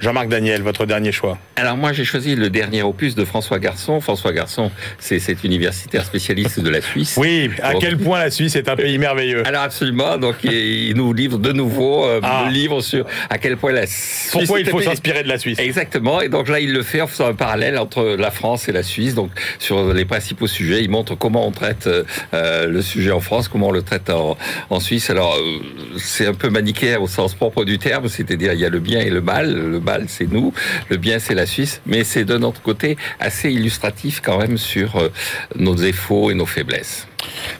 Jean-Marc 0.00 0.28
Daniel, 0.28 0.62
votre 0.62 0.86
dernier 0.86 1.12
choix. 1.12 1.38
Alors 1.56 1.76
moi 1.76 1.92
j'ai 1.92 2.04
choisi 2.04 2.34
le 2.34 2.48
dernier 2.48 2.82
opus 2.82 3.14
de 3.14 3.26
François 3.26 3.58
Garçon. 3.58 4.00
François 4.00 4.32
Garçon, 4.32 4.70
c'est 4.98 5.18
cet 5.18 5.44
universitaire 5.44 6.04
spécialiste 6.06 6.60
de 6.60 6.70
la 6.70 6.80
Suisse. 6.80 7.16
Oui, 7.18 7.50
à 7.62 7.74
quel 7.74 7.98
point 7.98 8.18
la 8.18 8.30
Suisse 8.30 8.56
est 8.56 8.68
un 8.70 8.76
pays 8.76 8.96
merveilleux. 8.96 9.46
Alors 9.46 9.62
absolument, 9.62 10.16
donc 10.16 10.36
il 10.42 10.94
nous 10.96 11.12
livre 11.12 11.36
de 11.36 11.52
nouveau 11.52 12.06
euh, 12.06 12.20
ah. 12.22 12.46
un 12.46 12.50
livre 12.50 12.80
sur 12.80 13.04
à 13.28 13.36
quel 13.36 13.58
point 13.58 13.72
la 13.72 13.86
Suisse... 13.86 14.30
Pourquoi 14.32 14.60
il 14.60 14.66
faut 14.66 14.80
s'inspirer 14.80 15.22
de 15.22 15.28
la 15.28 15.38
Suisse? 15.38 15.58
Exactement, 15.58 16.22
et 16.22 16.30
donc 16.30 16.48
là 16.48 16.60
il 16.60 16.72
le 16.72 16.82
fait 16.82 17.02
en 17.02 17.06
faisant 17.06 17.26
un 17.26 17.34
parallèle 17.34 17.76
entre 17.76 18.16
la 18.18 18.30
France 18.30 18.70
et 18.70 18.72
la 18.72 18.82
Suisse, 18.82 19.14
donc 19.14 19.30
sur 19.58 19.92
les 19.92 20.06
principaux 20.06 20.46
sujets. 20.46 20.82
Il 20.82 20.88
montre 20.88 21.14
comment 21.14 21.46
on 21.46 21.50
traite 21.50 21.88
euh, 22.32 22.66
le 22.66 22.80
sujet 22.80 23.10
en 23.10 23.20
France, 23.20 23.48
comment 23.48 23.68
on 23.68 23.72
le 23.72 23.82
traite 23.82 24.08
en, 24.08 24.38
en 24.70 24.80
Suisse. 24.80 25.10
Alors 25.10 25.36
euh, 25.36 25.58
c'est 25.98 26.26
un 26.26 26.34
peu 26.34 26.48
manichéen 26.48 26.98
au 26.98 27.06
sens 27.06 27.34
propre 27.34 27.66
du 27.66 27.78
terme, 27.78 28.08
c'est-à-dire 28.08 28.54
il 28.54 28.60
y 28.60 28.64
a 28.64 28.70
le 28.70 28.80
bien 28.80 29.00
et 29.00 29.10
le 29.10 29.20
mal. 29.20 29.52
Le 29.52 29.80
c'est 30.08 30.30
nous, 30.30 30.52
le 30.88 30.96
bien, 30.96 31.18
c'est 31.18 31.34
la 31.34 31.46
Suisse, 31.46 31.80
mais 31.86 32.04
c'est 32.04 32.24
de 32.24 32.36
notre 32.36 32.62
côté 32.62 32.96
assez 33.18 33.50
illustratif 33.50 34.20
quand 34.22 34.38
même 34.38 34.56
sur 34.58 34.96
euh, 34.96 35.08
nos 35.56 35.74
défauts 35.74 36.30
et 36.30 36.34
nos 36.34 36.46
faiblesses. 36.46 37.06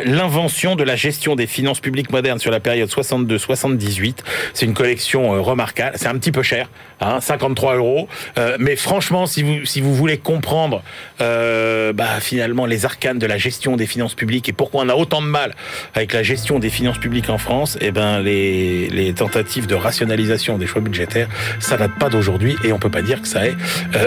l'invention 0.06 0.76
de 0.76 0.84
la 0.84 0.96
gestion 0.96 1.36
des 1.36 1.48
finances 1.48 1.80
publiques 1.80 2.12
modernes 2.12 2.40
sur 2.40 2.52
la 2.52 2.60
période 2.60 2.90
62-78. 2.90 4.18
C'est 4.54 4.66
une 4.66 4.74
collection 4.74 5.19
euh, 5.20 5.42
remarquable. 5.42 5.96
C'est 5.96 6.08
un 6.08 6.18
petit 6.18 6.32
peu 6.32 6.44
cher, 6.44 6.70
hein, 7.02 7.20
53 7.22 7.76
euros. 7.76 8.08
Euh, 8.38 8.58
mais 8.60 8.76
franchement, 8.76 9.26
si 9.26 9.44
vous, 9.44 9.66
si 9.66 9.82
vous 9.82 9.94
voulez 9.96 10.18
comprendre 10.18 10.84
euh, 11.22 11.94
bah, 11.94 12.20
finalement 12.20 12.66
les 12.66 12.86
arcanes 12.86 13.20
de 13.20 13.28
la 13.28 13.38
gestion 13.38 13.76
des 13.76 13.86
finances 13.86 14.16
publiques 14.16 14.50
et 14.50 14.54
pourquoi 14.54 14.84
on 14.84 14.90
a 14.90 14.96
autant 14.96 15.22
de 15.22 15.28
mal 15.28 15.56
avec 15.94 16.14
la 16.14 16.24
gestion 16.24 16.60
des 16.60 16.70
finances 16.70 16.98
publiques 16.98 17.30
en 17.30 17.38
France, 17.38 17.78
eh 17.82 17.92
ben 17.92 18.20
les, 18.20 18.88
les 18.90 19.14
tentatives 19.14 19.68
de 19.68 19.76
rationalisation 19.76 20.58
des 20.58 20.68
choix 20.68 20.82
budgétaires, 20.82 21.30
ça 21.60 21.78
date 21.78 21.98
pas 22.00 22.10
d'aujourd'hui 22.10 22.56
et 22.64 22.72
on 22.72 22.80
peut 22.80 22.90
pas 22.90 23.02
dire 23.02 23.22
que 23.22 23.28
ça 23.28 23.46
ait 23.46 23.56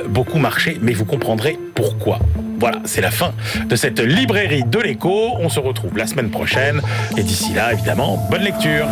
beaucoup 0.09 0.39
marché, 0.39 0.79
mais 0.81 0.93
vous 0.93 1.05
comprendrez 1.05 1.59
pourquoi. 1.75 2.19
Voilà, 2.63 2.79
c'est 2.85 3.01
la 3.01 3.11
fin 3.11 3.35
de 3.67 3.75
cette 3.75 3.99
librairie 3.99 4.63
de 4.63 4.79
l'écho. 4.79 5.33
On 5.41 5.49
se 5.49 5.59
retrouve 5.59 5.99
la 5.99 6.07
semaine 6.07 6.31
prochaine 6.31 6.81
et 7.17 7.23
d'ici 7.25 7.53
là, 7.55 7.73
évidemment, 7.73 8.25
bonne 8.31 8.45
lecture. 8.45 8.87